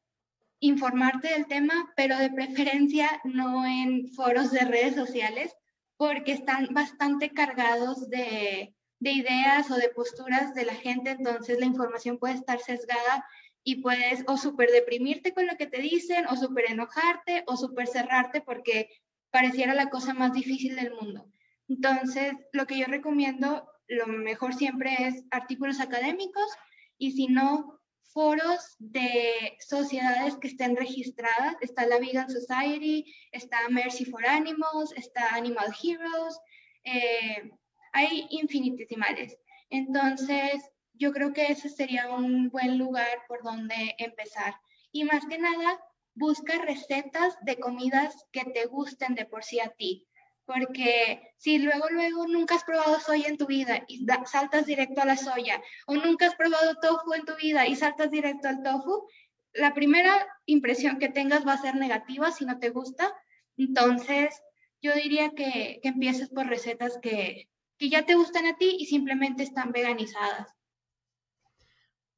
informarte 0.59 1.29
del 1.29 1.45
tema, 1.45 1.93
pero 1.95 2.17
de 2.17 2.31
preferencia 2.31 3.21
no 3.23 3.65
en 3.65 4.09
foros 4.09 4.51
de 4.51 4.65
redes 4.65 4.95
sociales, 4.95 5.55
porque 5.97 6.31
están 6.31 6.67
bastante 6.71 7.29
cargados 7.29 8.09
de, 8.09 8.73
de 8.99 9.11
ideas 9.11 9.69
o 9.69 9.75
de 9.75 9.89
posturas 9.89 10.53
de 10.55 10.65
la 10.65 10.75
gente, 10.75 11.11
entonces 11.11 11.59
la 11.59 11.65
información 11.65 12.17
puede 12.17 12.33
estar 12.33 12.59
sesgada 12.59 13.25
y 13.63 13.81
puedes 13.81 14.23
o 14.27 14.35
súper 14.35 14.71
deprimirte 14.71 15.33
con 15.33 15.45
lo 15.45 15.55
que 15.57 15.67
te 15.67 15.79
dicen, 15.79 16.25
o 16.27 16.35
súper 16.35 16.71
enojarte, 16.71 17.43
o 17.45 17.55
súper 17.55 17.87
cerrarte 17.87 18.41
porque 18.41 18.89
pareciera 19.31 19.73
la 19.73 19.89
cosa 19.89 20.13
más 20.13 20.33
difícil 20.33 20.75
del 20.75 20.93
mundo. 20.93 21.31
Entonces, 21.67 22.33
lo 22.51 22.65
que 22.65 22.79
yo 22.79 22.85
recomiendo, 22.85 23.67
lo 23.87 24.07
mejor 24.07 24.53
siempre 24.55 24.95
es 24.99 25.23
artículos 25.31 25.79
académicos 25.79 26.49
y 26.97 27.11
si 27.11 27.27
no, 27.27 27.79
foros 28.11 28.75
de 28.79 29.55
sociedades 29.59 30.35
que 30.37 30.47
estén 30.47 30.75
registradas. 30.75 31.55
Está 31.61 31.85
la 31.85 31.99
Vegan 31.99 32.29
Society, 32.29 33.05
está 33.31 33.57
Mercy 33.69 34.05
for 34.05 34.25
Animals, 34.25 34.91
está 34.95 35.35
Animal 35.35 35.71
Heroes, 35.81 36.39
eh, 36.83 37.51
hay 37.93 38.27
infinitesimales. 38.31 39.37
Entonces, 39.69 40.63
yo 40.93 41.11
creo 41.13 41.33
que 41.33 41.51
ese 41.51 41.69
sería 41.69 42.09
un 42.09 42.49
buen 42.49 42.77
lugar 42.77 43.23
por 43.27 43.43
donde 43.43 43.95
empezar. 43.99 44.55
Y 44.91 45.03
más 45.03 45.25
que 45.27 45.37
nada, 45.37 45.79
busca 46.13 46.57
recetas 46.59 47.37
de 47.41 47.57
comidas 47.59 48.15
que 48.31 48.43
te 48.45 48.65
gusten 48.65 49.15
de 49.15 49.25
por 49.25 49.43
sí 49.43 49.59
a 49.59 49.69
ti. 49.69 50.07
Porque 50.45 51.21
si 51.37 51.59
luego, 51.59 51.89
luego 51.89 52.27
nunca 52.27 52.55
has 52.55 52.63
probado 52.63 52.99
soya 52.99 53.27
en 53.27 53.37
tu 53.37 53.45
vida 53.45 53.83
y 53.87 54.05
saltas 54.25 54.65
directo 54.65 55.01
a 55.01 55.05
la 55.05 55.15
soya, 55.15 55.61
o 55.85 55.95
nunca 55.95 56.25
has 56.25 56.35
probado 56.35 56.75
tofu 56.81 57.13
en 57.13 57.25
tu 57.25 57.35
vida 57.35 57.67
y 57.67 57.75
saltas 57.75 58.09
directo 58.09 58.47
al 58.47 58.63
tofu, 58.63 59.07
la 59.53 59.73
primera 59.73 60.27
impresión 60.45 60.97
que 60.97 61.09
tengas 61.09 61.45
va 61.45 61.53
a 61.53 61.61
ser 61.61 61.75
negativa 61.75 62.31
si 62.31 62.45
no 62.45 62.59
te 62.59 62.69
gusta. 62.69 63.13
Entonces, 63.57 64.41
yo 64.81 64.93
diría 64.93 65.31
que, 65.31 65.79
que 65.83 65.89
empieces 65.89 66.29
por 66.29 66.47
recetas 66.47 66.97
que, 67.01 67.49
que 67.77 67.89
ya 67.89 68.05
te 68.05 68.15
gustan 68.15 68.45
a 68.45 68.57
ti 68.57 68.77
y 68.79 68.85
simplemente 68.85 69.43
están 69.43 69.71
veganizadas. 69.71 70.53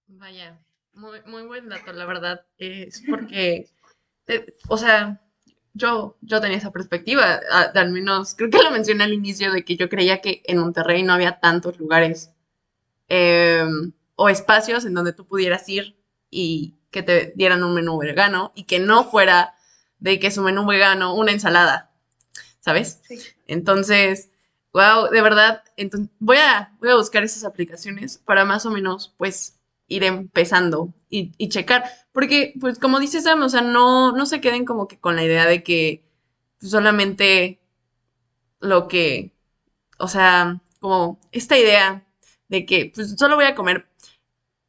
Vaya, 0.08 0.60
muy, 0.94 1.22
muy 1.26 1.44
buen 1.44 1.70
dato, 1.70 1.94
la 1.94 2.06
verdad. 2.06 2.46
Es 2.58 3.04
porque, 3.08 3.68
eh, 4.28 4.56
o 4.68 4.78
sea, 4.78 5.22
yo, 5.74 6.18
yo 6.22 6.42
tenía 6.42 6.58
esa 6.58 6.72
perspectiva, 6.72 7.40
al 7.74 7.92
menos 7.92 8.36
creo 8.36 8.50
que 8.50 8.62
lo 8.62 8.72
mencioné 8.72 9.06
al 9.06 9.14
inicio 9.14 9.52
de 9.52 9.64
que 9.64 9.78
yo 9.78 9.90
creía 9.90 10.22
que 10.22 10.42
en 10.46 10.58
Monterrey 10.58 11.04
no 11.04 11.14
había 11.14 11.40
tantos 11.40 11.80
lugares 11.80 12.32
em, 13.08 13.94
o 14.16 14.30
espacios 14.30 14.86
en 14.86 14.94
donde 14.94 15.14
tú 15.14 15.26
pudieras 15.26 15.68
ir 15.70 15.98
y 16.30 16.76
que 16.92 17.04
te 17.04 17.34
dieran 17.36 17.64
un 17.64 17.74
menú 17.74 17.98
vegano 17.98 18.52
y 18.56 18.66
que 18.66 18.80
no 18.80 19.06
fuera 19.06 19.56
de 20.00 20.20
que 20.20 20.32
su 20.32 20.42
menú 20.42 20.66
vegano 20.66 21.16
una 21.16 21.32
ensalada, 21.32 21.92
¿sabes? 22.60 23.02
Sí. 23.08 23.20
Entonces, 23.48 24.30
wow, 24.74 25.10
de 25.10 25.22
verdad, 25.22 25.64
entonces 25.78 26.10
voy 26.20 26.38
a, 26.38 26.76
voy 26.80 26.90
a 26.90 26.96
buscar 26.96 27.24
esas 27.24 27.46
aplicaciones 27.46 28.18
para 28.18 28.46
más 28.46 28.66
o 28.66 28.72
menos, 28.72 29.14
pues, 29.18 29.61
ir 29.92 30.04
empezando 30.06 30.94
y, 31.10 31.50
checar. 31.50 31.84
Porque, 32.14 32.54
pues, 32.60 32.80
como 32.80 33.00
dices, 33.00 33.26
Sam, 33.26 33.44
o 33.44 33.50
sea, 33.50 33.62
no, 33.62 34.14
no 34.14 34.26
se 34.26 34.42
queden 34.42 34.66
como 34.66 34.88
que 34.88 35.00
con 35.00 35.16
la 35.16 35.24
idea 35.24 35.46
de 35.46 35.64
que 35.64 36.06
solamente 36.62 37.60
lo 38.60 38.88
que, 38.88 39.34
o 40.00 40.08
sea, 40.08 40.62
como 40.80 41.20
esta 41.32 41.58
idea 41.58 42.06
de 42.48 42.66
que, 42.66 42.92
pues, 42.96 43.16
solo 43.18 43.36
voy 43.36 43.46
a 43.46 43.56
comer 43.56 43.88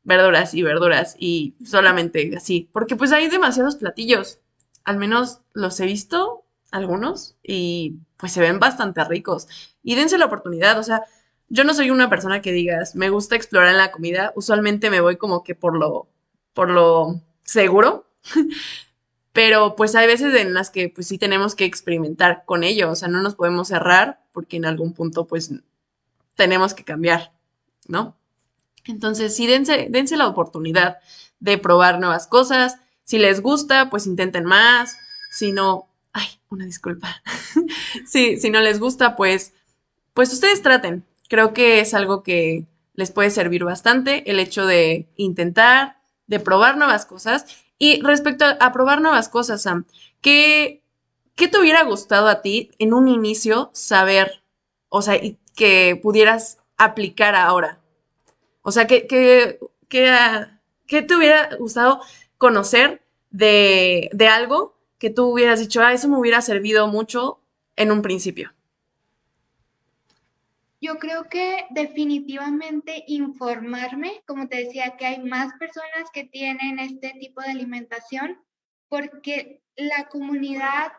verduras 0.05 0.55
y 0.55 0.63
verduras 0.63 1.17
y 1.19 1.55
solamente 1.65 2.37
así. 2.37 2.69
Porque, 2.73 2.97
pues, 2.97 3.13
hay 3.13 3.29
demasiados 3.29 3.77
platillos. 3.77 4.41
Al 4.85 4.99
menos 4.99 5.43
los 5.55 5.79
he 5.81 5.87
visto, 5.87 6.45
algunos, 6.73 7.37
y 7.43 7.99
pues 8.17 8.33
se 8.33 8.41
ven 8.41 8.59
bastante 8.59 9.05
ricos. 9.05 9.47
Y 9.83 9.95
dense 9.95 10.19
la 10.19 10.27
oportunidad, 10.27 10.79
o 10.79 10.83
sea, 10.83 11.03
yo 11.49 11.65
no 11.65 11.75
soy 11.75 11.91
una 11.91 12.09
persona 12.09 12.41
que 12.41 12.53
digas, 12.53 12.95
me 12.95 13.11
gusta 13.11 13.37
explorar 13.37 13.71
en 13.71 13.79
la 13.79 13.93
comida, 13.93 14.33
usualmente 14.37 14.91
me 14.91 15.01
voy 15.01 15.17
como 15.17 15.45
que 15.45 15.55
por 15.55 15.77
lo, 15.77 16.09
por 16.55 16.71
lo 16.71 17.21
seguro, 17.45 18.07
pero 19.33 19.77
pues 19.77 19.95
hay 19.95 20.07
veces 20.07 20.35
en 20.35 20.55
las 20.55 20.71
que 20.71 20.89
pues 20.89 21.09
sí 21.09 21.19
tenemos 21.19 21.55
que 21.55 21.65
experimentar 21.65 22.45
con 22.47 22.65
ello, 22.65 22.91
o 22.91 22.95
sea, 22.95 23.09
no 23.09 23.23
nos 23.23 23.35
podemos 23.35 23.69
cerrar 23.69 24.23
porque 24.33 24.57
en 24.57 24.65
algún 24.65 24.93
punto 24.93 25.27
pues 25.27 25.53
tenemos 26.35 26.75
que 26.75 26.85
cambiar, 26.85 27.33
¿no? 27.87 28.17
Entonces 28.85 29.35
sí, 29.37 29.47
dense, 29.47 29.89
dense 29.91 30.17
la 30.17 30.29
oportunidad 30.29 30.99
de 31.41 31.59
probar 31.59 31.99
nuevas 32.01 32.27
cosas, 32.27 32.79
si 33.05 33.19
les 33.19 33.41
gusta, 33.41 33.91
pues 33.91 34.07
intenten 34.07 34.45
más, 34.45 34.97
si 35.31 35.53
no, 35.53 35.89
ay, 36.13 36.27
una 36.51 36.65
disculpa, 36.65 37.23
si, 38.07 38.39
si 38.39 38.51
no 38.51 38.61
les 38.61 38.79
gusta, 38.79 39.17
pues, 39.17 39.53
pues 40.15 40.33
ustedes 40.33 40.63
traten, 40.63 41.05
creo 41.33 41.55
que 41.55 41.81
es 41.81 41.95
algo 41.95 42.23
que 42.23 42.67
les 42.93 43.11
puede 43.11 43.31
servir 43.31 43.65
bastante 43.65 44.31
el 44.31 44.39
hecho 44.39 44.67
de 44.67 45.09
intentar, 45.17 45.97
de 46.27 46.41
probar 46.41 46.77
nuevas 46.77 47.07
cosas. 47.07 47.47
Y 47.79 48.03
respecto 48.03 48.45
a, 48.45 48.71
probar 48.71 49.01
nuevas 49.01 49.31
cosas, 49.31 49.63
Sam, 49.63 49.87
¿qué, 50.21 50.83
¿qué, 51.35 51.49
te 51.49 51.59
hubiera 51.59 51.85
gustado 51.85 52.29
a 52.29 52.43
ti 52.43 52.71
en 52.79 52.93
un 52.93 53.09
inicio 53.09 53.71
saber, 53.73 54.45
o 54.91 55.01
sea, 55.01 55.19
que 55.57 55.99
pudieras 56.03 56.59
aplicar 56.77 57.35
ahora? 57.35 57.81
O 58.61 58.71
sea, 58.71 58.87
¿qué, 58.87 59.07
qué, 59.07 59.59
qué, 59.89 61.01
te 61.01 61.17
hubiera 61.17 61.57
gustado 61.57 62.03
conocer 62.37 63.01
de, 63.31 64.11
de 64.13 64.29
algo 64.29 64.77
que 64.99 65.09
tú 65.09 65.33
hubieras 65.33 65.61
dicho, 65.61 65.81
ah, 65.81 65.95
eso 65.95 66.11
me 66.11 66.19
hubiera 66.19 66.43
servido 66.43 66.89
mucho 66.89 67.41
en 67.77 67.91
un 67.91 68.03
principio? 68.03 68.53
Yo 70.83 70.99
creo 70.99 71.29
que 71.29 71.65
definitivamente 71.71 73.05
informarme, 73.07 74.21
como 74.27 74.49
te 74.49 74.65
decía, 74.65 74.97
que 74.97 75.07
hay 75.07 75.21
más 75.21 75.53
personas 75.55 76.11
que 76.13 76.25
tienen 76.25 76.81
este 76.81 77.13
tipo 77.21 77.41
de 77.41 77.53
alimentación, 77.53 78.45
porque 78.89 79.63
la 79.77 80.09
comunidad 80.09 80.91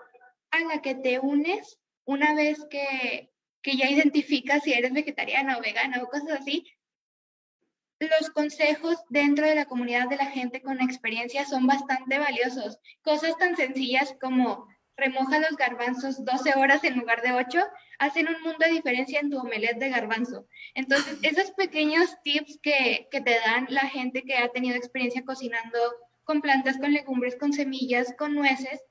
a 0.51 0.59
la 0.61 0.81
que 0.81 0.95
te 0.95 1.19
unes, 1.19 1.81
una 2.05 2.33
vez 2.33 2.65
que, 2.69 3.29
que 3.61 3.75
ya 3.75 3.89
identificas 3.89 4.63
si 4.63 4.71
eres 4.71 4.93
vegetariana 4.93 5.57
o 5.57 5.61
vegana 5.61 6.01
o 6.01 6.07
cosas 6.07 6.39
así, 6.39 6.65
los 7.99 8.29
consejos 8.29 8.95
dentro 9.09 9.45
de 9.45 9.55
la 9.55 9.65
comunidad 9.65 10.07
de 10.07 10.15
la 10.15 10.27
gente 10.27 10.61
con 10.61 10.79
experiencia 10.79 11.45
son 11.45 11.67
bastante 11.67 12.19
valiosos. 12.19 12.79
Cosas 13.01 13.37
tan 13.37 13.57
sencillas 13.57 14.15
como 14.21 14.65
remoja 14.95 15.39
los 15.39 15.57
garbanzos 15.57 16.23
12 16.23 16.53
horas 16.55 16.85
en 16.85 16.97
lugar 16.99 17.21
de 17.21 17.33
8, 17.33 17.65
hacen 17.99 18.27
un 18.27 18.41
mundo 18.41 18.57
de 18.59 18.71
diferencia 18.71 19.19
en 19.19 19.29
tu 19.29 19.39
omelette 19.39 19.79
de 19.79 19.89
garbanzo. 19.89 20.47
Entonces, 20.73 21.17
esos 21.21 21.51
pequeños 21.51 22.15
tips 22.23 22.59
que, 22.61 23.07
que 23.11 23.21
te 23.21 23.39
dan 23.39 23.67
la 23.69 23.87
gente 23.87 24.23
que 24.23 24.37
ha 24.37 24.49
tenido 24.49 24.75
experiencia 24.75 25.23
cocinando 25.25 25.79
con 26.23 26.41
plantas, 26.41 26.77
con 26.77 26.93
legumbres, 26.93 27.35
con 27.35 27.53
semillas, 27.53 28.13
con 28.17 28.35
nueces, 28.35 28.81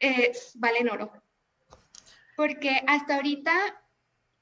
eh, 0.00 0.32
valen 0.54 0.90
oro. 0.90 1.12
Porque 2.36 2.82
hasta 2.86 3.16
ahorita, 3.16 3.52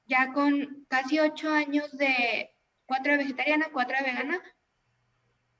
ya 0.06 0.32
con 0.32 0.86
casi 0.88 1.18
8 1.18 1.52
años 1.52 1.96
de 1.96 2.50
cuatro 2.86 3.16
vegetariana, 3.16 3.68
cuatro 3.72 3.96
vegana, 4.04 4.40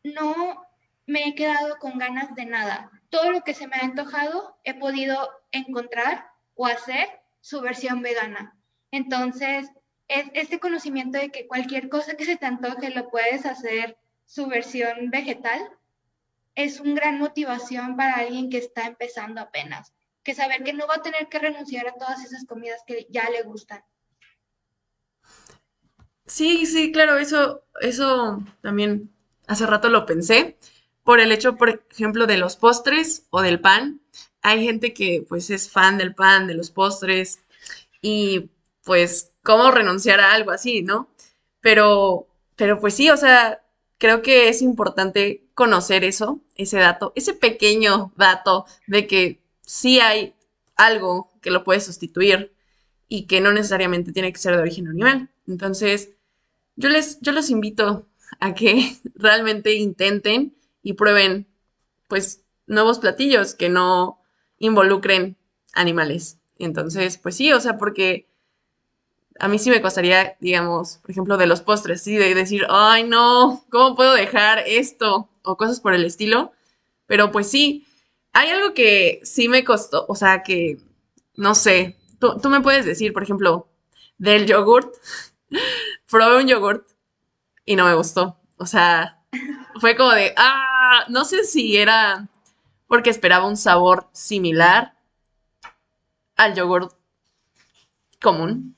no 0.03 0.66
me 1.07 1.29
he 1.29 1.35
quedado 1.35 1.79
con 1.79 1.99
ganas 1.99 2.35
de 2.35 2.47
nada 2.47 2.91
todo 3.11 3.33
lo 3.33 3.43
que 3.43 3.55
se 3.55 3.66
me 3.66 3.77
ha 3.77 3.85
antojado 3.85 4.57
he 4.64 4.75
podido 4.75 5.31
encontrar 5.53 6.31
o 6.55 6.66
hacer 6.66 7.20
su 7.41 7.61
versión 7.61 8.03
vegana. 8.03 8.57
Entonces, 8.91 9.68
es 10.09 10.26
este 10.34 10.59
conocimiento 10.59 11.18
de 11.18 11.30
que 11.30 11.47
cualquier 11.47 11.88
cosa 11.88 12.16
que 12.16 12.24
se 12.24 12.36
te 12.36 12.47
antoje 12.47 12.91
lo 12.91 13.11
puedes 13.11 13.47
hacer 13.47 13.97
su 14.24 14.47
versión 14.47 15.11
vegetal 15.11 15.61
es 16.55 16.80
una 16.80 16.95
gran 16.95 17.18
motivación 17.18 17.97
para 17.97 18.14
alguien 18.14 18.51
que 18.51 18.59
está 18.59 18.86
empezando 18.86 19.41
apenas, 19.41 19.93
que 20.22 20.34
saber 20.34 20.62
que 20.64 20.72
no 20.72 20.86
va 20.86 20.97
a 20.97 21.03
tener 21.03 21.28
que 21.28 21.38
renunciar 21.38 21.88
a 21.88 21.95
todas 21.95 22.24
esas 22.24 22.45
comidas 22.45 22.80
que 22.86 23.07
ya 23.11 23.28
le 23.30 23.43
gustan. 23.43 23.82
Sí, 26.26 26.66
sí, 26.66 26.93
claro, 26.93 27.18
eso, 27.18 27.64
eso 27.80 28.43
también 28.62 29.11
hace 29.47 29.66
rato 29.66 29.88
lo 29.88 30.07
pensé, 30.07 30.59
por 31.03 31.18
el 31.18 31.32
hecho, 31.32 31.57
por 31.57 31.84
ejemplo, 31.91 32.26
de 32.26 32.36
los 32.36 32.57
postres 32.57 33.26
o 33.30 33.43
del 33.43 33.61
pan. 33.61 33.99
Hay 34.43 34.64
gente 34.64 34.95
que 34.95 35.24
pues 35.28 35.51
es 35.51 35.70
fan 35.70 35.99
del 35.99 36.14
pan, 36.14 36.47
de 36.47 36.55
los 36.55 36.70
postres 36.70 37.41
y 38.03 38.51
pues 38.84 39.32
cómo 39.43 39.70
renunciar 39.70 40.20
a 40.20 40.32
algo 40.32 40.51
así, 40.51 40.82
¿no? 40.82 41.09
Pero, 41.61 42.28
pero 42.57 42.80
pues 42.80 42.95
sí, 42.95 43.11
o 43.11 43.16
sea, 43.16 43.62
creo 43.99 44.22
que 44.22 44.49
es 44.49 44.62
importante 44.62 45.45
conocer 45.55 46.05
eso, 46.05 46.41
ese 46.57 46.78
dato, 46.78 47.12
ese 47.16 47.34
pequeño 47.34 48.12
dato 48.16 48.64
de 48.86 49.07
que 49.07 49.43
sí 49.61 50.01
hay 50.01 50.34
algo 50.76 51.30
que 51.43 51.51
lo 51.51 51.64
puede 51.64 51.80
sustituir 51.80 52.55
y 53.09 53.26
que 53.26 53.41
no 53.41 53.53
necesariamente 53.53 54.12
tiene 54.12 54.32
que 54.32 54.38
ser 54.38 54.57
de 54.57 54.62
origen 54.62 54.88
animal. 54.88 55.30
Entonces, 55.47 56.11
yo 56.76 56.88
les, 56.88 57.20
yo 57.20 57.32
los 57.32 57.51
invito 57.51 58.09
a 58.38 58.55
que 58.55 58.97
realmente 59.14 59.74
intenten 59.74 60.57
y 60.82 60.95
prueben, 60.95 61.47
pues, 62.09 62.45
nuevos 62.66 62.99
platillos 63.01 63.55
que 63.55 63.68
no 63.68 64.20
involucren 64.61 65.36
animales. 65.72 66.38
Entonces, 66.58 67.18
pues 67.18 67.36
sí, 67.36 67.52
o 67.52 67.61
sea, 67.61 67.76
porque 67.76 68.28
a 69.40 69.48
mí 69.48 69.58
sí 69.58 69.70
me 69.70 69.82
costaría, 69.82 70.36
digamos, 70.40 70.98
por 70.98 71.11
ejemplo, 71.11 71.36
de 71.36 71.46
los 71.46 71.62
postres, 71.62 72.02
sí, 72.02 72.16
de 72.16 72.34
decir, 72.34 72.66
ay, 72.68 73.04
no, 73.04 73.64
¿cómo 73.70 73.96
puedo 73.96 74.14
dejar 74.14 74.62
esto? 74.66 75.30
O 75.42 75.56
cosas 75.56 75.80
por 75.80 75.94
el 75.94 76.04
estilo. 76.04 76.52
Pero 77.06 77.32
pues 77.32 77.50
sí, 77.50 77.86
hay 78.32 78.50
algo 78.50 78.74
que 78.74 79.20
sí 79.24 79.48
me 79.48 79.64
costó, 79.64 80.06
o 80.08 80.14
sea, 80.14 80.42
que, 80.42 80.78
no 81.36 81.54
sé, 81.54 81.98
tú, 82.20 82.38
tú 82.40 82.50
me 82.50 82.61
puedes 82.61 82.84
decir, 82.84 83.12
por 83.12 83.22
ejemplo, 83.22 83.68
del 84.18 84.46
yogurt, 84.46 84.94
probé 86.11 86.38
un 86.42 86.48
yogurt 86.48 86.86
y 87.64 87.76
no 87.76 87.86
me 87.86 87.94
gustó. 87.94 88.38
O 88.58 88.66
sea, 88.66 89.22
fue 89.80 89.96
como 89.96 90.12
de, 90.12 90.34
ah, 90.36 91.06
no 91.08 91.24
sé 91.24 91.44
si 91.44 91.76
era 91.78 92.30
porque 92.91 93.11
esperaba 93.11 93.47
un 93.47 93.57
sabor 93.57 94.09
similar 94.11 94.95
al 96.34 96.57
yogurt 96.57 96.93
común 98.20 98.74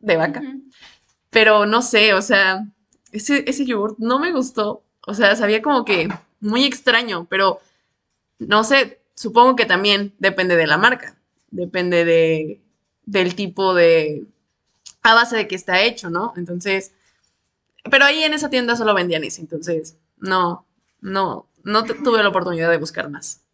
de 0.00 0.16
vaca. 0.16 0.42
Pero 1.30 1.64
no 1.64 1.80
sé, 1.80 2.14
o 2.14 2.20
sea, 2.20 2.66
ese, 3.12 3.48
ese 3.48 3.64
yogurt 3.64 3.96
no 4.00 4.18
me 4.18 4.32
gustó. 4.32 4.82
O 5.06 5.14
sea, 5.14 5.36
sabía 5.36 5.62
como 5.62 5.84
que 5.84 6.08
muy 6.40 6.64
extraño, 6.64 7.28
pero 7.30 7.60
no 8.40 8.64
sé, 8.64 9.00
supongo 9.14 9.54
que 9.54 9.66
también 9.66 10.16
depende 10.18 10.56
de 10.56 10.66
la 10.66 10.76
marca, 10.76 11.16
depende 11.52 12.04
de, 12.04 12.60
del 13.06 13.36
tipo 13.36 13.72
de, 13.72 14.26
a 15.02 15.14
base 15.14 15.36
de 15.36 15.46
que 15.46 15.54
está 15.54 15.82
hecho, 15.82 16.10
¿no? 16.10 16.32
Entonces, 16.36 16.92
pero 17.88 18.04
ahí 18.04 18.24
en 18.24 18.34
esa 18.34 18.50
tienda 18.50 18.74
solo 18.74 18.94
vendían 18.94 19.22
ese, 19.22 19.42
entonces, 19.42 19.96
no, 20.16 20.66
no, 21.00 21.46
no 21.64 21.84
tuve 21.84 22.22
la 22.22 22.28
oportunidad 22.28 22.70
de 22.70 22.78
buscar 22.78 23.10
más. 23.10 23.44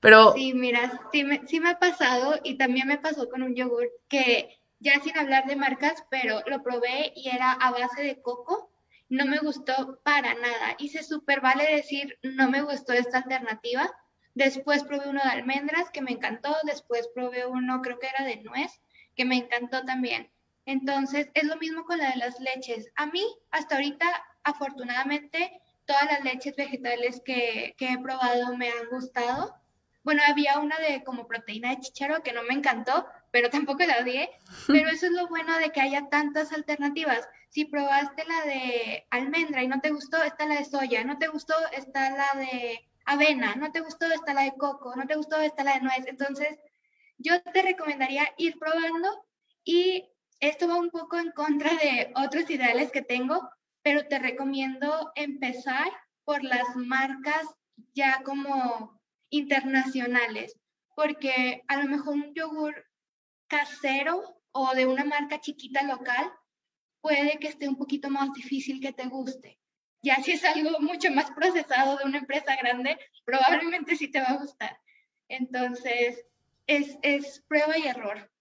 Pero... 0.00 0.32
Sí, 0.32 0.52
mira, 0.54 1.00
sí 1.12 1.24
me, 1.24 1.46
sí 1.46 1.60
me 1.60 1.70
ha 1.70 1.78
pasado 1.78 2.40
y 2.42 2.56
también 2.58 2.88
me 2.88 2.98
pasó 2.98 3.28
con 3.28 3.42
un 3.42 3.54
yogur 3.54 3.88
que 4.08 4.58
ya 4.82 5.00
sin 5.00 5.16
hablar 5.16 5.46
de 5.46 5.54
marcas, 5.54 6.04
pero 6.10 6.42
lo 6.46 6.62
probé 6.62 7.12
y 7.14 7.28
era 7.28 7.52
a 7.52 7.70
base 7.70 8.02
de 8.02 8.20
coco. 8.20 8.72
No 9.08 9.26
me 9.26 9.38
gustó 9.38 10.00
para 10.02 10.34
nada. 10.34 10.74
Hice 10.78 11.04
súper 11.04 11.40
vale 11.40 11.76
decir, 11.76 12.18
no 12.22 12.50
me 12.50 12.62
gustó 12.62 12.92
esta 12.92 13.18
alternativa. 13.18 13.88
Después 14.34 14.82
probé 14.82 15.08
uno 15.08 15.20
de 15.22 15.30
almendras 15.30 15.90
que 15.90 16.02
me 16.02 16.10
encantó. 16.10 16.56
Después 16.64 17.08
probé 17.14 17.46
uno, 17.46 17.80
creo 17.80 18.00
que 18.00 18.08
era 18.08 18.24
de 18.24 18.42
nuez, 18.42 18.80
que 19.14 19.24
me 19.24 19.36
encantó 19.36 19.84
también. 19.84 20.32
Entonces, 20.66 21.28
es 21.34 21.44
lo 21.44 21.56
mismo 21.58 21.84
con 21.84 21.98
la 21.98 22.10
de 22.10 22.16
las 22.16 22.40
leches. 22.40 22.90
A 22.96 23.06
mí, 23.06 23.24
hasta 23.52 23.76
ahorita, 23.76 24.06
afortunadamente, 24.42 25.60
todas 25.92 26.06
las 26.06 26.24
leches 26.24 26.56
vegetales 26.56 27.20
que, 27.24 27.74
que 27.76 27.92
he 27.92 27.98
probado 27.98 28.56
me 28.56 28.70
han 28.70 28.88
gustado. 28.90 29.54
Bueno, 30.04 30.22
había 30.26 30.58
una 30.58 30.78
de 30.78 31.04
como 31.04 31.26
proteína 31.26 31.70
de 31.70 31.80
chicharo 31.80 32.22
que 32.22 32.32
no 32.32 32.42
me 32.42 32.54
encantó, 32.54 33.06
pero 33.30 33.50
tampoco 33.50 33.84
la 33.84 33.98
odié. 33.98 34.30
Pero 34.66 34.88
eso 34.88 35.06
es 35.06 35.12
lo 35.12 35.28
bueno 35.28 35.56
de 35.58 35.70
que 35.70 35.80
haya 35.80 36.08
tantas 36.08 36.52
alternativas. 36.52 37.28
Si 37.50 37.66
probaste 37.66 38.24
la 38.24 38.44
de 38.46 39.06
almendra 39.10 39.62
y 39.62 39.68
no 39.68 39.80
te 39.80 39.90
gustó, 39.90 40.22
está 40.22 40.46
la 40.46 40.56
de 40.56 40.64
soya. 40.64 41.04
No 41.04 41.18
te 41.18 41.28
gustó, 41.28 41.54
está 41.72 42.10
la 42.10 42.40
de 42.40 42.80
avena. 43.04 43.54
No 43.54 43.70
te 43.70 43.80
gustó, 43.80 44.06
está 44.06 44.34
la 44.34 44.42
de 44.42 44.54
coco. 44.56 44.96
No 44.96 45.06
te 45.06 45.14
gustó, 45.14 45.40
está 45.40 45.62
la 45.62 45.74
de 45.74 45.80
nuez. 45.82 46.06
Entonces, 46.06 46.58
yo 47.18 47.40
te 47.42 47.62
recomendaría 47.62 48.24
ir 48.38 48.58
probando 48.58 49.08
y 49.62 50.08
esto 50.40 50.66
va 50.68 50.76
un 50.76 50.90
poco 50.90 51.18
en 51.18 51.30
contra 51.32 51.70
de 51.74 52.12
otros 52.16 52.50
ideales 52.50 52.90
que 52.90 53.02
tengo, 53.02 53.48
pero 53.82 54.06
te 54.06 54.18
recomiendo 54.18 55.12
empezar 55.14 55.90
por 56.24 56.42
las 56.44 56.76
marcas 56.76 57.46
ya 57.94 58.22
como 58.22 59.00
internacionales, 59.30 60.56
porque 60.94 61.62
a 61.68 61.82
lo 61.82 61.88
mejor 61.88 62.14
un 62.14 62.34
yogur 62.34 62.86
casero 63.48 64.40
o 64.52 64.74
de 64.74 64.86
una 64.86 65.04
marca 65.04 65.40
chiquita 65.40 65.82
local 65.82 66.32
puede 67.00 67.38
que 67.38 67.48
esté 67.48 67.68
un 67.68 67.76
poquito 67.76 68.08
más 68.10 68.32
difícil 68.32 68.80
que 68.80 68.92
te 68.92 69.06
guste. 69.06 69.58
Ya 70.02 70.16
si 70.16 70.32
es 70.32 70.44
algo 70.44 70.80
mucho 70.80 71.10
más 71.12 71.30
procesado 71.30 71.96
de 71.96 72.04
una 72.04 72.18
empresa 72.18 72.56
grande, 72.56 72.98
probablemente 73.24 73.96
sí 73.96 74.08
te 74.08 74.20
va 74.20 74.28
a 74.28 74.38
gustar. 74.38 74.78
Entonces, 75.28 76.24
es, 76.66 76.98
es 77.02 77.42
prueba 77.46 77.78
y 77.78 77.86
error. 77.86 78.31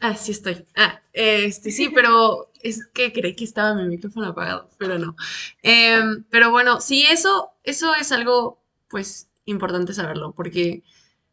Ah, 0.00 0.14
sí 0.14 0.32
estoy. 0.32 0.66
Ah, 0.76 1.00
este 1.12 1.70
sí, 1.70 1.88
pero 1.88 2.50
es 2.62 2.86
que 2.88 3.12
creí 3.12 3.34
que 3.34 3.44
estaba 3.44 3.74
mi 3.74 3.86
micrófono 3.88 4.26
apagado, 4.28 4.68
pero 4.78 4.98
no. 4.98 5.16
Em, 5.62 6.24
pero 6.30 6.50
bueno, 6.50 6.80
sí, 6.80 7.04
eso, 7.10 7.52
eso 7.64 7.94
es 7.94 8.12
algo, 8.12 8.60
pues, 8.88 9.28
importante 9.46 9.94
saberlo, 9.94 10.32
porque 10.32 10.82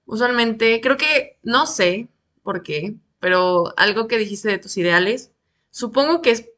usualmente, 0.05 0.80
creo 0.82 0.97
que, 0.97 1.39
no 1.43 1.66
sé 1.68 2.07
por 2.43 2.64
qué, 2.64 2.95
pero 3.20 3.74
algo 3.78 4.07
que 4.07 4.18
dijiste 4.18 4.49
de 4.49 4.59
tus 4.59 4.78
ideales, 4.78 5.32
supongo 5.72 6.22
que 6.22 6.32
es 6.32 6.49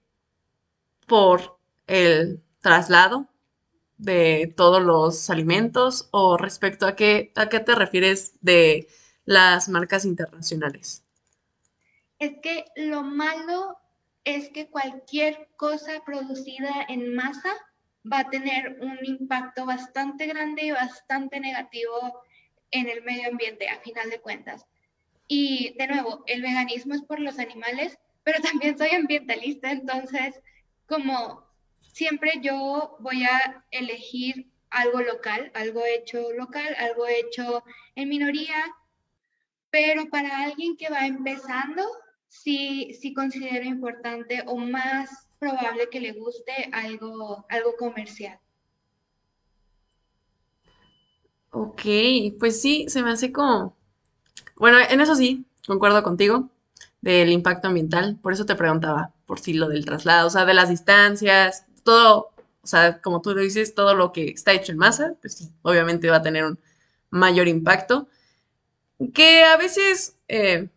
por 1.07 1.57
el 1.87 2.41
traslado 2.61 3.27
de 3.99 4.53
todos 4.57 4.83
los 4.83 5.31
alimentos 5.31 6.09
o 6.11 6.37
respecto 6.37 6.87
a 6.87 6.97
qué, 6.97 7.33
a 7.35 7.49
qué 7.49 7.61
te 7.61 7.75
refieres 7.75 8.35
de 8.41 8.89
las 9.25 9.69
marcas 9.69 10.05
internacionales. 10.05 11.04
Es 12.20 12.34
que 12.41 12.66
lo 12.76 13.03
malo 13.03 13.78
es 14.24 14.49
que 14.49 14.68
cualquier 14.70 15.49
cosa 15.57 16.03
producida 16.05 16.86
en 16.88 17.16
masa 17.16 17.53
va 18.11 18.20
a 18.20 18.30
tener 18.30 18.78
un 18.82 18.97
impacto 19.03 19.66
bastante 19.66 20.28
grande 20.28 20.66
y 20.66 20.72
bastante 20.72 21.39
negativo 21.39 22.22
en 22.72 22.89
el 22.89 23.03
medio 23.03 23.30
ambiente, 23.30 23.70
a 23.70 23.80
final 23.80 24.09
de 24.09 24.20
cuentas. 24.20 24.66
Y 25.28 25.76
de 25.78 25.88
nuevo, 25.88 26.24
el 26.28 26.41
veganismo 26.41 26.93
es 26.93 27.01
por 27.01 27.20
los 27.20 27.39
animales, 27.39 27.97
pero 28.24 28.41
también 28.41 28.78
soy 28.78 28.89
ambientalista, 28.89 29.72
entonces, 29.72 30.39
como 30.88 31.45
siempre 31.82 32.39
yo 32.41 32.97
voy 32.99 33.24
a 33.24 33.63
elegir 33.72 34.47
algo 34.70 35.01
local, 35.01 35.51
algo 35.53 35.86
hecho 35.86 36.32
local, 36.34 36.76
algo 36.78 37.07
hecho 37.07 37.63
en 37.95 38.09
minoría, 38.09 38.76
pero 39.70 40.09
para 40.09 40.43
alguien 40.43 40.76
que 40.76 40.89
va 40.89 41.05
empezando, 41.05 41.84
sí, 42.43 42.95
sí 42.99 43.13
considero 43.13 43.65
importante 43.65 44.43
o 44.47 44.57
más 44.57 45.27
probable 45.39 45.89
que 45.89 45.99
le 45.99 46.13
guste 46.13 46.69
algo, 46.71 47.45
algo 47.49 47.75
comercial. 47.77 48.39
Ok, 51.51 51.81
pues 52.39 52.61
sí, 52.61 52.86
se 52.89 53.01
me 53.01 53.11
hace 53.11 53.31
como... 53.31 53.77
Bueno, 54.57 54.77
en 54.89 55.01
eso 55.01 55.15
sí, 55.15 55.45
concuerdo 55.65 56.03
contigo, 56.03 56.49
del 57.01 57.31
impacto 57.31 57.67
ambiental, 57.67 58.17
por 58.21 58.33
eso 58.33 58.45
te 58.45 58.55
preguntaba, 58.55 59.13
por 59.25 59.39
si 59.39 59.53
lo 59.53 59.69
del 59.69 59.86
traslado, 59.86 60.27
o 60.27 60.29
sea, 60.29 60.45
de 60.45 60.53
las 60.53 60.69
distancias, 60.69 61.65
todo, 61.83 62.31
o 62.61 62.67
sea, 62.67 63.01
como 63.01 63.21
tú 63.21 63.33
lo 63.33 63.41
dices, 63.41 63.75
todo 63.75 63.93
lo 63.95 64.11
que 64.11 64.29
está 64.29 64.53
hecho 64.53 64.71
en 64.71 64.79
masa, 64.79 65.15
pues 65.21 65.36
sí, 65.36 65.51
obviamente 65.61 66.09
va 66.09 66.17
a 66.17 66.21
tener 66.21 66.45
un 66.45 66.59
mayor 67.09 67.47
impacto, 67.47 68.07
que 69.13 69.43
a 69.43 69.57
veces, 69.57 70.17
eh, 70.27 70.69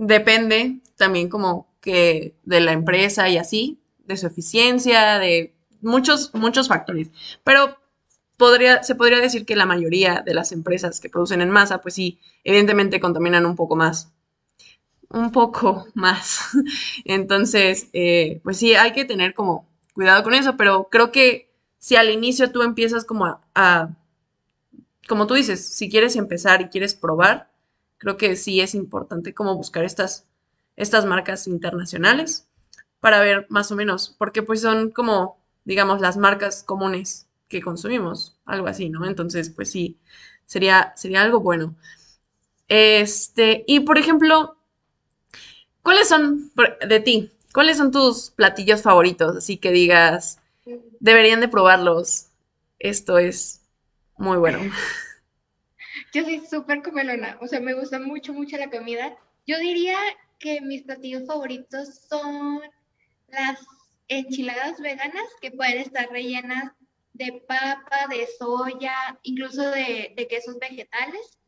depende 0.00 0.80
también 0.96 1.28
como 1.28 1.68
que 1.80 2.34
de 2.44 2.60
la 2.60 2.72
empresa 2.72 3.28
y 3.28 3.36
así, 3.36 3.78
de 4.06 4.16
su 4.16 4.26
eficiencia, 4.26 5.18
de 5.18 5.54
muchos, 5.82 6.34
muchos 6.34 6.68
factores. 6.68 7.10
Pero 7.44 7.78
podría, 8.36 8.82
se 8.82 8.94
podría 8.94 9.20
decir 9.20 9.44
que 9.44 9.56
la 9.56 9.66
mayoría 9.66 10.22
de 10.24 10.34
las 10.34 10.52
empresas 10.52 11.00
que 11.00 11.10
producen 11.10 11.42
en 11.42 11.50
masa, 11.50 11.82
pues 11.82 11.94
sí, 11.94 12.18
evidentemente 12.44 12.98
contaminan 12.98 13.46
un 13.46 13.56
poco 13.56 13.76
más. 13.76 14.10
Un 15.10 15.32
poco 15.32 15.86
más. 15.94 16.48
Entonces, 17.04 17.88
eh, 17.92 18.40
pues 18.42 18.56
sí, 18.56 18.74
hay 18.74 18.92
que 18.92 19.04
tener 19.04 19.34
como 19.34 19.68
cuidado 19.92 20.22
con 20.22 20.32
eso, 20.34 20.56
pero 20.56 20.88
creo 20.90 21.12
que 21.12 21.52
si 21.78 21.96
al 21.96 22.10
inicio 22.10 22.52
tú 22.52 22.62
empiezas 22.62 23.04
como 23.04 23.40
a 23.54 23.90
como 25.08 25.26
tú 25.26 25.34
dices, 25.34 25.66
si 25.74 25.90
quieres 25.90 26.14
empezar 26.14 26.60
y 26.60 26.68
quieres 26.68 26.94
probar, 26.94 27.49
creo 28.00 28.16
que 28.16 28.34
sí 28.34 28.60
es 28.60 28.74
importante 28.74 29.34
como 29.34 29.54
buscar 29.54 29.84
estas, 29.84 30.26
estas 30.74 31.04
marcas 31.04 31.46
internacionales 31.46 32.48
para 32.98 33.20
ver 33.20 33.46
más 33.50 33.70
o 33.70 33.76
menos, 33.76 34.16
porque 34.18 34.42
pues 34.42 34.62
son 34.62 34.90
como, 34.90 35.38
digamos, 35.64 36.00
las 36.00 36.16
marcas 36.16 36.62
comunes 36.62 37.28
que 37.48 37.60
consumimos, 37.60 38.38
algo 38.46 38.66
así, 38.68 38.88
¿no? 38.88 39.06
Entonces, 39.06 39.50
pues 39.50 39.70
sí, 39.70 39.98
sería, 40.46 40.94
sería 40.96 41.22
algo 41.22 41.40
bueno. 41.40 41.76
Este, 42.68 43.64
y 43.66 43.80
por 43.80 43.98
ejemplo, 43.98 44.56
¿cuáles 45.82 46.08
son 46.08 46.50
de 46.88 47.00
ti? 47.00 47.30
¿Cuáles 47.52 47.76
son 47.76 47.90
tus 47.90 48.30
platillos 48.30 48.80
favoritos? 48.80 49.36
Así 49.36 49.58
que 49.58 49.72
digas, 49.72 50.38
deberían 51.00 51.40
de 51.40 51.48
probarlos. 51.48 52.28
Esto 52.78 53.18
es 53.18 53.60
muy 54.16 54.38
bueno. 54.38 54.60
Yo 56.12 56.24
soy 56.24 56.40
súper 56.46 56.82
comelona, 56.82 57.38
o 57.40 57.46
sea, 57.46 57.60
me 57.60 57.74
gusta 57.74 57.98
mucho, 58.00 58.32
mucho 58.32 58.56
la 58.56 58.70
comida. 58.70 59.16
Yo 59.46 59.58
diría 59.58 59.96
que 60.38 60.60
mis 60.60 60.82
platillos 60.82 61.26
favoritos 61.26 62.00
son 62.08 62.60
las 63.28 63.60
enchiladas 64.08 64.80
veganas 64.80 65.26
que 65.40 65.52
pueden 65.52 65.78
estar 65.78 66.08
rellenas 66.10 66.72
de 67.12 67.44
papa, 67.46 68.06
de 68.08 68.26
soya, 68.38 69.18
incluso 69.22 69.70
de, 69.70 70.14
quesos 70.28 70.58
vegetales, 70.58 71.38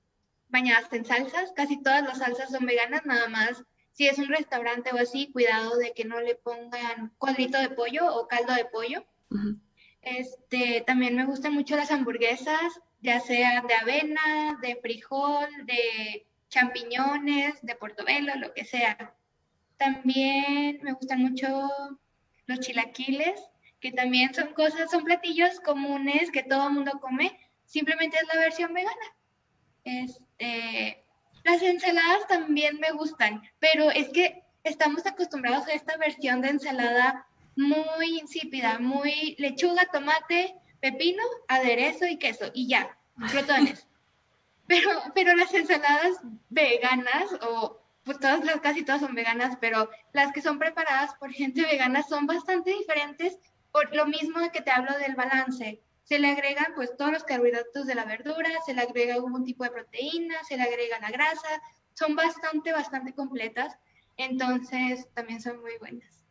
bañadas 0.48 0.92
en 0.92 1.04
salsas. 1.04 1.52
Casi 1.56 1.82
todas 1.82 2.04
las 2.04 2.18
salsas 2.18 2.50
son 2.50 2.66
veganas, 2.66 3.04
nada 3.04 3.28
más. 3.28 3.64
Si 3.92 4.06
es 4.06 4.18
un 4.18 4.28
restaurante 4.28 4.90
o 4.92 4.98
así, 4.98 5.32
cuidado 5.32 5.76
de 5.76 5.92
que 5.92 6.04
no 6.04 6.20
le 6.20 6.36
pongan 6.36 7.12
cuadrito 7.18 7.58
de 7.58 7.70
pollo 7.70 8.14
o 8.14 8.28
caldo 8.28 8.54
de 8.54 8.66
pollo. 8.66 9.04
Este, 10.02 10.82
también 10.86 11.16
me 11.16 11.26
gustan 11.26 11.54
mucho 11.54 11.76
las 11.76 11.90
hamburguesas, 11.90 12.80
ya 13.02 13.20
sean 13.20 13.66
de 13.66 13.74
avena, 13.74 14.58
de 14.62 14.76
frijol, 14.76 15.48
de 15.66 16.26
champiñones, 16.48 17.60
de 17.62 17.74
portobelo, 17.74 18.34
lo 18.36 18.54
que 18.54 18.64
sea. 18.64 19.14
También 19.76 20.78
me 20.82 20.92
gustan 20.92 21.20
mucho 21.20 21.68
los 22.46 22.60
chilaquiles, 22.60 23.40
que 23.80 23.90
también 23.90 24.32
son 24.32 24.54
cosas, 24.54 24.90
son 24.90 25.04
platillos 25.04 25.58
comunes 25.60 26.30
que 26.30 26.44
todo 26.44 26.68
el 26.68 26.74
mundo 26.74 27.00
come, 27.00 27.36
simplemente 27.64 28.16
es 28.16 28.28
la 28.32 28.40
versión 28.40 28.72
vegana. 28.72 29.06
Este, 29.84 31.04
las 31.42 31.60
ensaladas 31.60 32.28
también 32.28 32.78
me 32.78 32.92
gustan, 32.92 33.42
pero 33.58 33.90
es 33.90 34.08
que 34.10 34.44
estamos 34.62 35.04
acostumbrados 35.06 35.66
a 35.66 35.72
esta 35.72 35.96
versión 35.96 36.40
de 36.40 36.50
ensalada 36.50 37.26
muy 37.56 38.20
insípida, 38.20 38.78
muy 38.78 39.34
lechuga, 39.38 39.86
tomate, 39.92 40.54
pepino, 40.82 41.22
aderezo 41.48 42.06
y 42.06 42.18
queso, 42.18 42.50
y 42.52 42.68
ya, 42.68 42.98
crotones. 43.30 43.86
Pero, 44.68 44.90
pero 45.14 45.34
las 45.34 45.52
ensaladas 45.52 46.20
veganas 46.48 47.26
o 47.42 47.82
pues 48.04 48.18
todas 48.20 48.42
las, 48.44 48.60
casi 48.60 48.84
todas 48.84 49.02
son 49.02 49.14
veganas, 49.14 49.58
pero 49.60 49.90
las 50.12 50.32
que 50.32 50.40
son 50.40 50.58
preparadas 50.58 51.14
por 51.16 51.30
gente 51.32 51.62
vegana 51.62 52.02
son 52.04 52.26
bastante 52.26 52.70
diferentes 52.70 53.36
por 53.70 53.94
lo 53.94 54.06
mismo 54.06 54.40
que 54.50 54.62
te 54.62 54.70
hablo 54.70 54.96
del 54.98 55.14
balance. 55.14 55.82
Se 56.04 56.18
le 56.18 56.30
agregan 56.30 56.72
pues 56.74 56.96
todos 56.96 57.12
los 57.12 57.24
carbohidratos 57.24 57.86
de 57.86 57.94
la 57.96 58.04
verdura, 58.04 58.48
se 58.64 58.72
le 58.72 58.82
agrega 58.82 59.14
algún 59.14 59.44
tipo 59.44 59.64
de 59.64 59.70
proteína, 59.70 60.36
se 60.44 60.56
le 60.56 60.62
agrega 60.62 61.00
la 61.00 61.10
grasa, 61.10 61.60
son 61.92 62.14
bastante, 62.14 62.72
bastante 62.72 63.12
completas, 63.12 63.76
entonces 64.16 65.08
también 65.12 65.42
son 65.42 65.60
muy 65.60 65.76
buenas. 65.80 66.24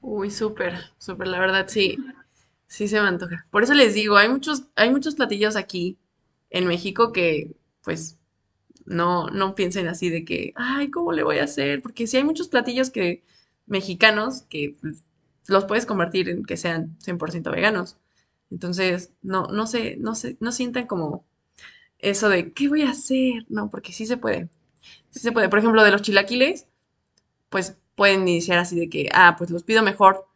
Uy, 0.00 0.30
súper, 0.30 0.74
súper, 0.96 1.28
la 1.28 1.38
verdad 1.38 1.68
sí, 1.68 1.98
sí 2.68 2.88
se 2.88 3.00
me 3.00 3.08
antoja. 3.08 3.46
Por 3.50 3.64
eso 3.64 3.74
les 3.74 3.94
digo, 3.94 4.16
hay 4.16 4.28
muchos, 4.28 4.64
hay 4.76 4.90
muchos 4.90 5.16
platillos 5.16 5.56
aquí 5.56 5.98
en 6.50 6.66
México 6.66 7.12
que 7.12 7.56
pues 7.82 8.18
no, 8.86 9.28
no 9.28 9.54
piensen 9.54 9.88
así 9.88 10.10
de 10.10 10.24
que, 10.24 10.52
ay, 10.56 10.90
¿cómo 10.90 11.12
le 11.12 11.22
voy 11.24 11.38
a 11.38 11.44
hacer? 11.44 11.82
Porque 11.82 12.06
si 12.06 12.18
hay 12.18 12.24
muchos 12.24 12.48
platillos 12.48 12.90
que 12.90 13.24
mexicanos 13.66 14.42
que 14.42 14.76
pues, 14.80 15.04
los 15.48 15.64
puedes 15.64 15.86
convertir 15.86 16.28
en 16.28 16.44
que 16.44 16.56
sean 16.56 16.96
100% 17.00 17.50
veganos. 17.50 17.98
Entonces, 18.50 19.12
no, 19.22 19.46
no 19.48 19.66
sé, 19.66 19.96
no 19.98 20.14
sé, 20.14 20.36
no 20.40 20.52
sientan 20.52 20.86
como 20.86 21.26
eso 21.98 22.28
de, 22.28 22.52
¿qué 22.52 22.68
voy 22.68 22.82
a 22.82 22.90
hacer? 22.90 23.46
No, 23.48 23.70
porque 23.70 23.92
sí 23.92 24.06
se 24.06 24.16
puede. 24.16 24.48
Sí 25.10 25.20
se 25.20 25.32
puede. 25.32 25.48
Por 25.48 25.58
ejemplo, 25.60 25.82
de 25.84 25.90
los 25.90 26.02
chilaquiles, 26.02 26.66
pues 27.50 27.78
pueden 27.96 28.28
iniciar 28.28 28.58
así 28.58 28.78
de 28.78 28.88
que, 28.88 29.08
ah, 29.12 29.36
pues 29.38 29.50
los 29.50 29.64
pido 29.64 29.82
mejor 29.82 30.27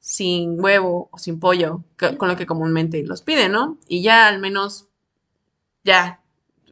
sin 0.00 0.62
huevo 0.62 1.08
o 1.12 1.18
sin 1.18 1.40
pollo, 1.40 1.84
con 1.96 2.28
lo 2.28 2.36
que 2.36 2.46
comúnmente 2.46 3.02
los 3.04 3.22
piden, 3.22 3.52
¿no? 3.52 3.78
Y 3.88 4.02
ya 4.02 4.28
al 4.28 4.38
menos, 4.38 4.88
ya 5.84 6.22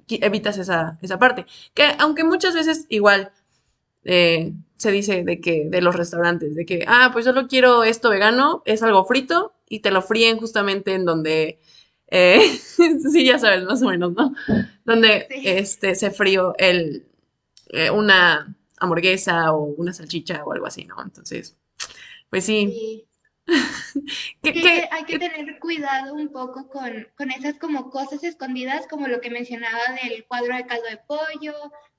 evitas 0.09 0.59
esa, 0.59 0.99
esa 1.03 1.19
parte. 1.19 1.47
Que 1.75 1.95
aunque 1.99 2.25
muchas 2.25 2.55
veces 2.55 2.87
igual 2.89 3.33
eh, 4.05 4.53
se 4.77 4.93
dice 4.93 5.25
de 5.25 5.41
que 5.41 5.65
de 5.69 5.81
los 5.83 5.97
restaurantes, 5.97 6.55
de 6.55 6.65
que, 6.67 6.85
ah, 6.87 7.11
pues 7.13 7.25
solo 7.25 7.49
quiero 7.49 7.85
esto 7.85 8.11
vegano, 8.11 8.63
es 8.65 8.83
algo 8.83 9.05
frito 9.05 9.55
y 9.69 9.81
te 9.81 9.91
lo 9.91 10.03
fríen 10.03 10.39
justamente 10.39 10.95
en 10.95 11.05
donde, 11.05 11.59
eh, 12.09 12.41
sí, 13.13 13.25
ya 13.25 13.39
sabes, 13.39 13.65
más 13.65 13.83
o 13.83 13.89
menos, 13.89 14.13
¿no? 14.13 14.35
Donde 14.85 15.27
este, 15.31 15.95
se 15.95 16.11
frío 16.11 16.55
el, 16.59 17.07
eh, 17.71 17.91
una 17.91 18.55
hamburguesa 18.79 19.53
o 19.53 19.65
una 19.65 19.93
salchicha 19.93 20.45
o 20.45 20.53
algo 20.53 20.67
así, 20.67 20.85
¿no? 20.85 21.03
Entonces, 21.03 21.57
pues 22.31 22.45
sí. 22.45 23.07
hay 24.91 25.05
que 25.05 25.19
tener 25.19 25.59
cuidado 25.61 26.15
un 26.15 26.33
poco 26.33 26.69
con, 26.69 27.09
con 27.17 27.31
esas 27.31 27.59
como 27.59 27.91
cosas 27.91 28.25
escondidas, 28.25 28.87
como 28.89 29.07
lo 29.07 29.21
que 29.21 29.31
mencionaba 29.31 29.83
del 30.03 30.27
cuadro 30.27 30.57
de 30.57 30.67
caldo 30.67 30.89
de 30.89 30.99
pollo, 31.07 31.55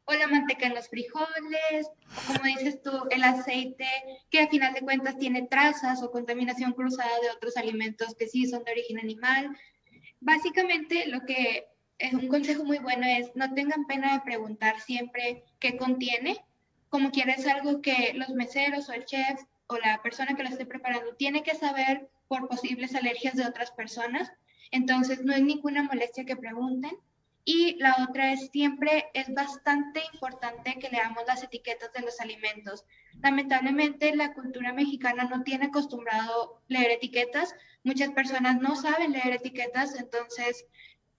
o 0.10 0.14
la 0.14 0.28
manteca 0.28 0.68
en 0.68 0.76
los 0.76 0.88
frijoles, 0.88 1.88
o 1.88 2.34
como 2.34 2.46
dices 2.46 2.82
tú, 2.82 2.92
el 3.10 3.24
aceite, 3.24 3.88
que 4.30 4.40
a 4.40 4.48
final 4.48 4.74
de 4.74 4.82
cuentas 4.82 5.18
tiene 5.18 5.48
trazas 5.48 6.02
o 6.02 6.12
contaminación 6.12 6.72
cruzada 6.72 7.12
de 7.22 7.30
otros 7.32 7.58
alimentos 7.58 8.16
que 8.16 8.28
sí 8.28 8.48
son 8.48 8.64
de 8.64 8.72
origen 8.72 9.00
animal. 9.00 9.58
Básicamente, 10.22 11.08
lo 11.08 11.26
que 11.26 11.68
es 11.98 12.14
un 12.14 12.30
consejo 12.30 12.64
muy 12.64 12.78
bueno 12.80 13.06
es 13.06 13.36
no 13.36 13.54
tengan 13.54 13.86
pena 13.86 14.14
de 14.14 14.22
preguntar 14.22 14.80
siempre 14.80 15.44
qué 15.60 15.76
contiene, 15.76 16.38
como 16.90 17.12
quieres 17.12 17.46
algo 17.46 17.82
que 17.82 18.14
los 18.16 18.30
meseros 18.30 18.88
o 18.88 18.94
el 18.94 19.04
chef 19.06 19.42
o 19.68 19.78
la 19.78 20.02
persona 20.02 20.36
que 20.36 20.44
lo 20.44 20.50
esté 20.50 20.66
preparando 20.66 21.16
tiene 21.16 21.44
que 21.44 21.56
saber 21.56 22.10
por 22.28 22.48
posibles 22.48 22.96
alergias 22.96 23.36
de 23.36 23.46
otras 23.46 23.72
personas. 23.72 24.32
Entonces, 24.72 25.24
no 25.24 25.34
es 25.34 25.42
ninguna 25.42 25.84
molestia 25.84 26.26
que 26.26 26.36
pregunten. 26.36 26.98
Y 27.50 27.78
la 27.80 27.96
otra 28.06 28.34
es 28.34 28.50
siempre 28.52 29.10
es 29.14 29.34
bastante 29.34 30.02
importante 30.14 30.78
que 30.80 30.90
leamos 30.90 31.24
las 31.26 31.44
etiquetas 31.44 31.94
de 31.94 32.02
los 32.02 32.20
alimentos. 32.20 32.84
Lamentablemente 33.22 34.14
la 34.14 34.34
cultura 34.34 34.74
mexicana 34.74 35.24
no 35.24 35.44
tiene 35.44 35.68
acostumbrado 35.68 36.62
leer 36.68 36.92
etiquetas. 36.92 37.56
Muchas 37.84 38.12
personas 38.12 38.60
no 38.60 38.76
saben 38.76 39.14
leer 39.14 39.32
etiquetas, 39.32 39.98
entonces 39.98 40.66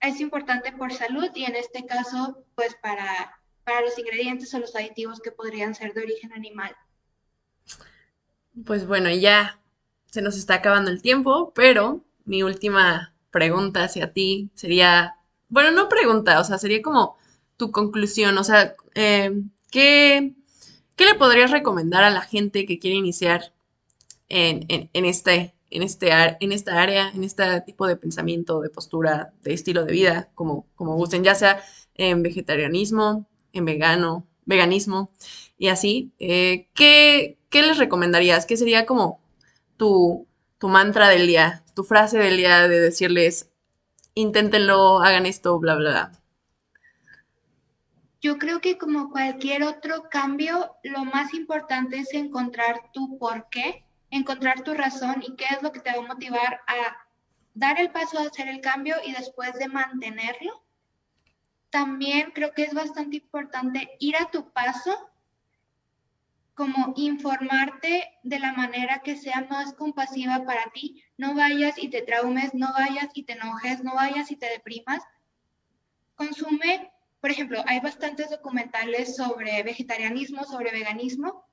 es 0.01 0.21
importante 0.21 0.71
por 0.73 0.93
salud 0.93 1.31
y 1.35 1.45
en 1.45 1.57
este 1.57 1.87
caso 1.87 2.45
pues 2.55 2.75
para, 2.83 3.41
para 3.65 3.81
los 3.81 3.99
ingredientes 3.99 4.53
o 4.53 4.59
los 4.59 4.77
aditivos 4.77 5.21
que 5.21 5.33
podrían 5.33 5.75
ser 5.75 5.95
de 5.95 6.03
origen 6.03 6.35
animal. 6.35 6.77
Pues 8.65 8.87
bueno, 8.87 9.11
ya 9.11 9.61
se 10.07 10.23
nos 10.23 10.37
está 10.37 10.55
acabando 10.55 10.91
el 10.91 11.03
tiempo, 11.03 11.53
pero 11.55 12.05
mi 12.25 12.43
última 12.43 13.15
pregunta 13.31 13.85
hacia 13.85 14.13
ti 14.13 14.51
sería, 14.55 15.17
bueno, 15.49 15.71
no 15.71 15.89
pregunta, 15.89 16.41
o 16.41 16.45
sea, 16.45 16.59
sería 16.59 16.83
como 16.83 17.17
tu 17.57 17.71
conclusión, 17.71 18.39
o 18.39 18.45
sea, 18.45 18.75
eh, 18.95 19.43
¿qué, 19.71 20.35
le 20.99 21.15
podrías 21.15 21.51
recomendar 21.51 22.05
a 22.05 22.11
la 22.11 22.23
gente 22.23 22.67
que 22.67 22.79
quiere 22.79 22.97
iniciar 22.97 23.53
en, 24.29 24.67
este, 24.93 25.55
en, 25.71 25.83
este, 25.83 26.37
en 26.41 26.53
esta 26.53 26.83
área, 26.83 27.11
en 27.11 27.25
este 27.25 27.61
tipo 27.63 27.87
de 27.87 27.97
pensamiento, 27.97 28.61
de 28.61 28.71
postura, 28.71 29.33
de 29.43 29.55
estilo 29.55 29.85
de 29.85 29.93
vida, 29.93 30.31
como, 30.35 30.67
como 30.75 30.97
gusten, 30.97 31.25
ya 31.25 31.35
sea 31.35 31.63
en 31.95 32.23
vegetarianismo, 32.23 33.29
en 33.53 33.65
vegano, 33.65 34.27
veganismo 34.47 35.11
y 35.59 35.69
así, 35.69 36.13
eh, 36.19 36.69
¿qué, 36.75 37.38
¿qué 37.51 37.63
les 37.63 37.79
recomendarías? 37.79 38.47
¿Qué 38.47 38.57
sería 38.57 38.87
como 38.87 39.21
tu, 39.77 40.27
tu 40.59 40.69
mantra 40.69 41.09
del 41.09 41.27
día, 41.27 41.65
tu 41.75 41.85
frase 41.85 42.19
del 42.19 42.37
día 42.37 42.69
de 42.69 42.81
decirles, 42.81 43.51
inténtenlo, 44.15 45.01
hagan 45.01 45.27
esto, 45.27 45.59
bla, 45.59 45.75
bla, 45.77 45.91
bla? 45.91 46.13
Yo 48.21 48.39
creo 48.39 48.61
que 48.61 48.79
como 48.79 49.11
cualquier 49.11 49.63
otro 49.63 50.09
cambio, 50.11 50.75
lo 50.83 51.05
más 51.05 51.35
importante 51.35 51.99
es 51.99 52.13
encontrar 52.15 52.91
tu 52.93 53.17
por 53.17 53.49
qué, 53.49 53.85
encontrar 54.11 54.63
tu 54.63 54.75
razón 54.75 55.23
y 55.27 55.37
qué 55.37 55.45
es 55.51 55.63
lo 55.63 55.71
que 55.71 55.81
te 55.81 55.93
va 55.93 55.99
a 55.99 56.09
motivar 56.09 56.61
a 56.67 56.97
dar 57.55 57.81
el 57.81 57.91
paso 57.91 58.19
a 58.19 58.23
hacer 58.23 58.49
el 58.49 58.61
cambio 58.61 58.97
y 59.05 59.13
después 59.13 59.53
de 59.55 59.69
mantenerlo. 59.69 60.65
También 61.71 62.33
creo 62.35 62.53
que 62.55 62.65
es 62.65 62.75
bastante 62.75 63.19
importante 63.19 63.89
ir 64.01 64.17
a 64.17 64.31
tu 64.31 64.51
paso 64.51 65.08
como 66.59 66.93
informarte 66.97 68.11
de 68.25 68.41
la 68.41 68.53
manera 68.53 69.01
que 69.05 69.15
sea 69.15 69.47
más 69.49 69.75
compasiva 69.75 70.45
para 70.45 70.65
ti. 70.75 71.05
No 71.17 71.37
vayas 71.37 71.79
y 71.79 71.89
te 71.89 72.03
traumes, 72.03 72.53
no 72.53 72.73
vayas 72.73 73.11
y 73.15 73.23
te 73.23 73.35
enojes, 73.35 73.85
no 73.85 73.95
vayas 73.95 74.33
y 74.33 74.37
te 74.37 74.47
deprimas. 74.47 75.01
Consume, 76.17 76.91
por 77.21 77.31
ejemplo, 77.31 77.63
hay 77.65 77.79
bastantes 77.79 78.31
documentales 78.31 79.15
sobre 79.15 79.63
vegetarianismo, 79.63 80.43
sobre 80.43 80.73
veganismo. 80.73 81.45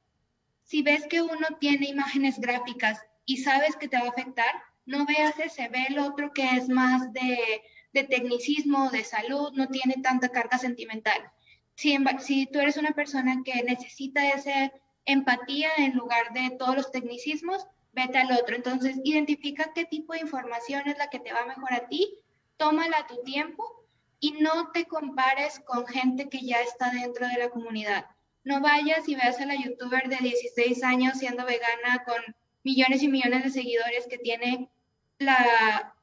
si 0.63 0.81
ves 0.81 1.05
que 1.07 1.21
uno 1.21 1.47
tiene 1.59 1.85
imágenes 1.85 2.39
gráficas 2.39 2.99
y 3.25 3.37
sabes 3.37 3.75
que 3.75 3.87
te 3.87 3.99
va 3.99 4.07
a 4.07 4.09
afectar, 4.09 4.55
no 4.87 5.05
veas 5.05 5.37
ese, 5.37 5.67
ve 5.67 5.85
el 5.87 5.99
otro 5.99 6.33
que 6.33 6.47
es 6.57 6.67
más 6.67 7.13
de, 7.13 7.61
de 7.93 8.03
tecnicismo, 8.05 8.89
de 8.89 9.03
salud, 9.03 9.51
no 9.53 9.67
tiene 9.67 10.01
tanta 10.01 10.29
carga 10.29 10.57
sentimental. 10.57 11.31
Si, 11.75 11.95
si 12.21 12.47
tú 12.47 12.59
eres 12.59 12.77
una 12.77 12.93
persona 12.93 13.43
que 13.45 13.61
necesita 13.61 14.27
esa 14.29 14.71
empatía 15.05 15.69
en 15.77 15.95
lugar 15.95 16.33
de 16.33 16.51
todos 16.57 16.75
los 16.75 16.91
tecnicismos, 16.91 17.67
vete 17.93 18.17
al 18.17 18.31
otro. 18.31 18.55
Entonces, 18.55 18.97
identifica 19.03 19.71
qué 19.73 19.85
tipo 19.85 20.13
de 20.13 20.19
información 20.19 20.87
es 20.87 20.97
la 20.97 21.09
que 21.09 21.19
te 21.19 21.33
va 21.33 21.45
mejor 21.45 21.73
a 21.73 21.87
ti, 21.87 22.19
tómala 22.57 22.99
a 22.99 23.07
tu 23.07 23.21
tiempo 23.23 23.85
y 24.19 24.31
no 24.33 24.71
te 24.71 24.85
compares 24.85 25.59
con 25.61 25.85
gente 25.87 26.29
que 26.29 26.45
ya 26.45 26.61
está 26.61 26.89
dentro 26.89 27.27
de 27.27 27.37
la 27.37 27.49
comunidad. 27.49 28.05
No 28.43 28.61
vayas 28.61 29.07
y 29.07 29.15
veas 29.15 29.39
a 29.39 29.45
la 29.45 29.55
youtuber 29.55 30.07
de 30.07 30.17
16 30.17 30.83
años 30.83 31.17
siendo 31.17 31.45
vegana 31.45 32.03
con 32.05 32.35
millones 32.63 33.03
y 33.03 33.07
millones 33.07 33.43
de 33.43 33.49
seguidores 33.49 34.07
que 34.07 34.17
tiene 34.17 34.69
la 35.17 35.95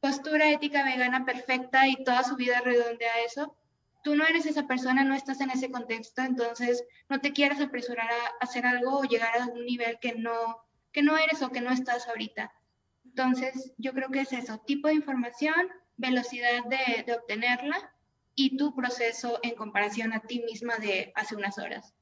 postura 0.00 0.50
ética 0.50 0.84
vegana 0.84 1.24
perfecta 1.24 1.88
y 1.88 2.02
toda 2.04 2.22
su 2.22 2.36
vida 2.36 2.60
redondea 2.60 3.20
eso. 3.26 3.56
Tú 4.06 4.14
no 4.14 4.24
eres 4.24 4.46
esa 4.46 4.68
persona, 4.68 5.02
no 5.02 5.16
estás 5.16 5.40
en 5.40 5.50
ese 5.50 5.68
contexto, 5.68 6.22
entonces 6.22 6.84
no 7.08 7.20
te 7.20 7.32
quieras 7.32 7.60
apresurar 7.60 8.08
a 8.08 8.44
hacer 8.44 8.64
algo 8.64 9.00
o 9.00 9.02
llegar 9.02 9.36
a 9.36 9.46
un 9.46 9.64
nivel 9.66 9.98
que 10.00 10.14
no, 10.14 10.64
que 10.92 11.02
no 11.02 11.18
eres 11.18 11.42
o 11.42 11.50
que 11.50 11.60
no 11.60 11.72
estás 11.72 12.06
ahorita. 12.06 12.52
Entonces, 13.04 13.72
yo 13.78 13.92
creo 13.94 14.10
que 14.10 14.20
es 14.20 14.32
eso, 14.32 14.62
tipo 14.64 14.86
de 14.86 14.94
información, 14.94 15.56
velocidad 15.96 16.62
de, 16.66 17.12
obtenerla 17.14 17.92
y 18.36 18.56
tu 18.56 18.76
proceso 18.76 19.40
en 19.42 19.56
comparación 19.56 20.12
a 20.12 20.20
ti 20.20 20.38
misma 20.38 20.76
de 20.76 21.10
hace 21.16 21.34
unas 21.34 21.58
horas. 21.58 21.92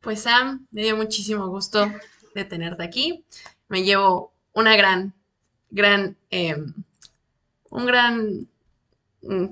Pues 0.00 0.22
Sam, 0.22 0.66
me 0.70 0.80
dio 0.80 0.96
muchísimo 0.96 1.46
gusto 1.48 1.92
de 2.34 2.44
tenerte 2.46 2.84
aquí. 2.84 3.26
Me 3.68 3.82
llevo 3.82 4.32
una 4.54 4.76
gran, 4.76 5.12
gran, 5.68 6.16
em, 6.30 6.72
un 7.68 7.84
gran 7.84 8.48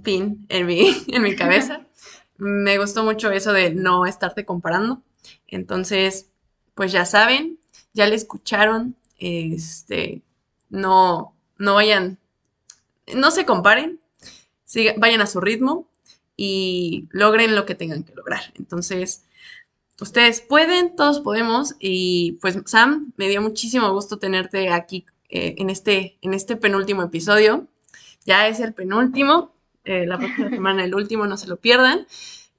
pin 0.03 0.47
en 0.49 0.67
mi, 0.67 1.05
en 1.09 1.23
mi 1.23 1.37
cabeza. 1.37 1.87
Me 2.37 2.79
gustó 2.79 3.03
mucho 3.03 3.31
eso 3.31 3.53
de 3.53 3.71
no 3.75 4.07
estarte 4.07 4.45
comparando. 4.45 5.03
Entonces, 5.47 6.31
pues 6.75 6.93
ya 6.93 7.05
saben, 7.05 7.59
ya 7.93 8.07
le 8.07 8.15
escucharon, 8.15 8.97
este, 9.19 10.23
no, 10.69 11.35
no 11.59 11.75
vayan, 11.75 12.19
no 13.15 13.31
se 13.31 13.45
comparen, 13.45 14.01
vayan 14.99 15.21
a 15.21 15.27
su 15.27 15.41
ritmo 15.41 15.89
y 16.37 17.09
logren 17.11 17.57
lo 17.57 17.67
que 17.67 17.75
tengan 17.75 18.05
que 18.05 18.15
lograr. 18.15 18.53
Entonces, 18.55 19.25
ustedes 20.01 20.41
pueden, 20.41 20.95
todos 20.95 21.21
podemos. 21.21 21.75
Y 21.81 22.39
pues, 22.41 22.57
Sam, 22.67 23.13
me 23.17 23.29
dio 23.29 23.43
muchísimo 23.43 23.93
gusto 23.93 24.19
tenerte 24.19 24.71
aquí 24.71 25.05
eh, 25.29 25.57
en, 25.59 25.71
este, 25.71 26.17
en 26.23 26.35
este 26.35 26.57
penúltimo 26.57 27.03
episodio. 27.03 27.67
Ya 28.25 28.47
es 28.47 28.61
el 28.61 28.75
penúltimo. 28.75 29.53
Eh, 29.89 30.05
la 30.07 30.19
próxima 30.19 30.51
semana 30.51 30.85
el 30.85 30.95
último, 30.95 31.27
no 31.27 31.39
se 31.39 31.47
lo 31.47 31.57
pierdan. 31.57 32.07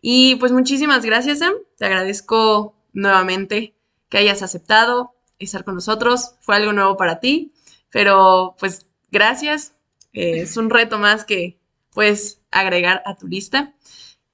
Y 0.01 0.35
pues 0.37 0.51
muchísimas 0.51 1.05
gracias, 1.05 1.39
Sam. 1.39 1.53
Te 1.77 1.85
agradezco 1.85 2.75
nuevamente 2.91 3.75
que 4.09 4.17
hayas 4.17 4.41
aceptado 4.41 5.13
estar 5.37 5.63
con 5.63 5.75
nosotros. 5.75 6.33
Fue 6.41 6.55
algo 6.55 6.73
nuevo 6.73 6.97
para 6.97 7.19
ti, 7.19 7.53
pero 7.91 8.55
pues 8.59 8.87
gracias. 9.11 9.75
Eh, 10.11 10.39
es 10.39 10.57
un 10.57 10.71
reto 10.71 10.97
más 10.97 11.23
que 11.23 11.59
puedes 11.93 12.41
agregar 12.49 13.03
a 13.05 13.15
tu 13.15 13.27
lista. 13.27 13.75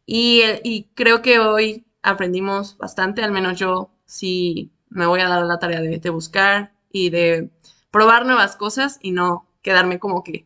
Y, 0.06 0.88
creo 0.94 1.22
que 1.22 1.40
hoy 1.40 1.86
aprendimos 2.02 2.78
bastante, 2.78 3.24
al 3.24 3.32
menos 3.32 3.60
yo 3.60 3.90
sí 4.06 4.72
me 4.88 5.06
voy 5.06 5.20
a 5.20 5.28
dar 5.28 5.44
la 5.46 5.60
tarea 5.60 5.82
de, 5.82 6.10
buscar 6.12 6.74
y 6.92 7.10
de 7.10 7.50
probar 7.92 8.26
nuevas 8.26 8.56
cosas 8.56 9.00
y 9.02 9.12
no 9.12 9.50
quedarme 9.64 10.00
como 10.00 10.24
que 10.24 10.46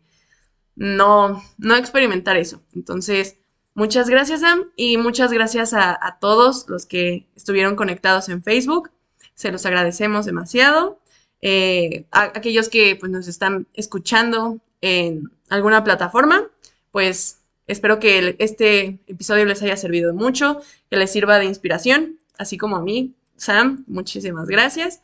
no, 0.79 1.43
no 1.57 1.75
experimentar 1.75 2.37
eso. 2.37 2.63
Entonces, 2.73 3.35
muchas 3.73 4.09
gracias, 4.09 4.39
Sam, 4.39 4.71
y 4.77 4.95
muchas 4.95 5.31
gracias 5.31 5.73
a, 5.73 6.17
todos 6.21 6.65
los 6.69 6.85
que 6.85 7.27
estuvieron 7.35 7.75
conectados 7.75 8.29
en 8.29 8.41
Facebook. 8.41 8.89
Se 9.35 9.51
los 9.51 9.65
agradecemos 9.65 10.25
demasiado. 10.25 11.01
Eh, 11.41 12.05
a, 12.11 12.23
aquellos 12.23 12.69
que 12.69 12.95
pues, 12.95 13.11
nos 13.11 13.27
están 13.27 13.67
escuchando 13.73 14.61
en 14.79 15.29
alguna 15.49 15.83
plataforma, 15.83 16.47
pues 16.91 17.41
espero 17.67 17.99
que 17.99 18.37
este 18.39 18.99
episodio 19.05 19.45
les 19.45 19.61
haya 19.61 19.75
servido 19.75 20.13
mucho, 20.13 20.61
que 20.89 20.95
les 20.95 21.11
sirva 21.11 21.39
de 21.39 21.45
inspiración, 21.45 22.19
así 22.37 22.57
como 22.57 22.77
a 22.77 22.81
mí, 22.81 23.15
Sam, 23.35 23.83
muchísimas 23.87 24.47
gracias. 24.47 25.01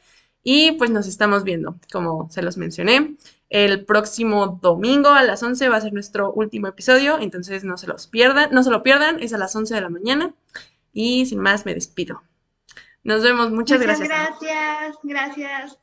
Y 0.48 0.74
pues 0.74 0.92
nos 0.92 1.08
estamos 1.08 1.44
viendo, 1.44 1.80
como 1.92 2.30
se 2.30 2.44
los 2.44 2.56
mencioné. 2.56 3.16
El 3.50 3.84
próximo 3.84 4.60
domingo 4.62 5.10
a 5.10 5.24
las 5.24 5.42
11 5.42 5.70
va 5.70 5.78
a 5.78 5.82
ser 5.82 5.92
nuestro 5.92 6.32
último 6.32 6.68
episodio, 6.68 7.18
entonces 7.20 7.64
no 7.64 7.78
se 7.78 7.88
los 7.88 8.06
pierdan, 8.06 8.52
no 8.52 8.62
se 8.62 8.70
lo 8.70 8.84
pierdan, 8.84 9.20
es 9.20 9.34
a 9.34 9.40
las 9.40 9.56
11 9.56 9.74
de 9.74 9.82
la 9.82 9.90
mañana. 9.90 10.36
Y 10.94 11.26
sin 11.26 11.40
más, 11.40 11.66
me 11.66 11.74
despido. 11.74 12.22
Nos 13.04 13.24
vemos, 13.24 13.50
muchas, 13.50 13.80
muchas 13.80 14.00
gracias. 14.00 14.08
Gracias, 14.08 14.98
gracias. 15.02 15.80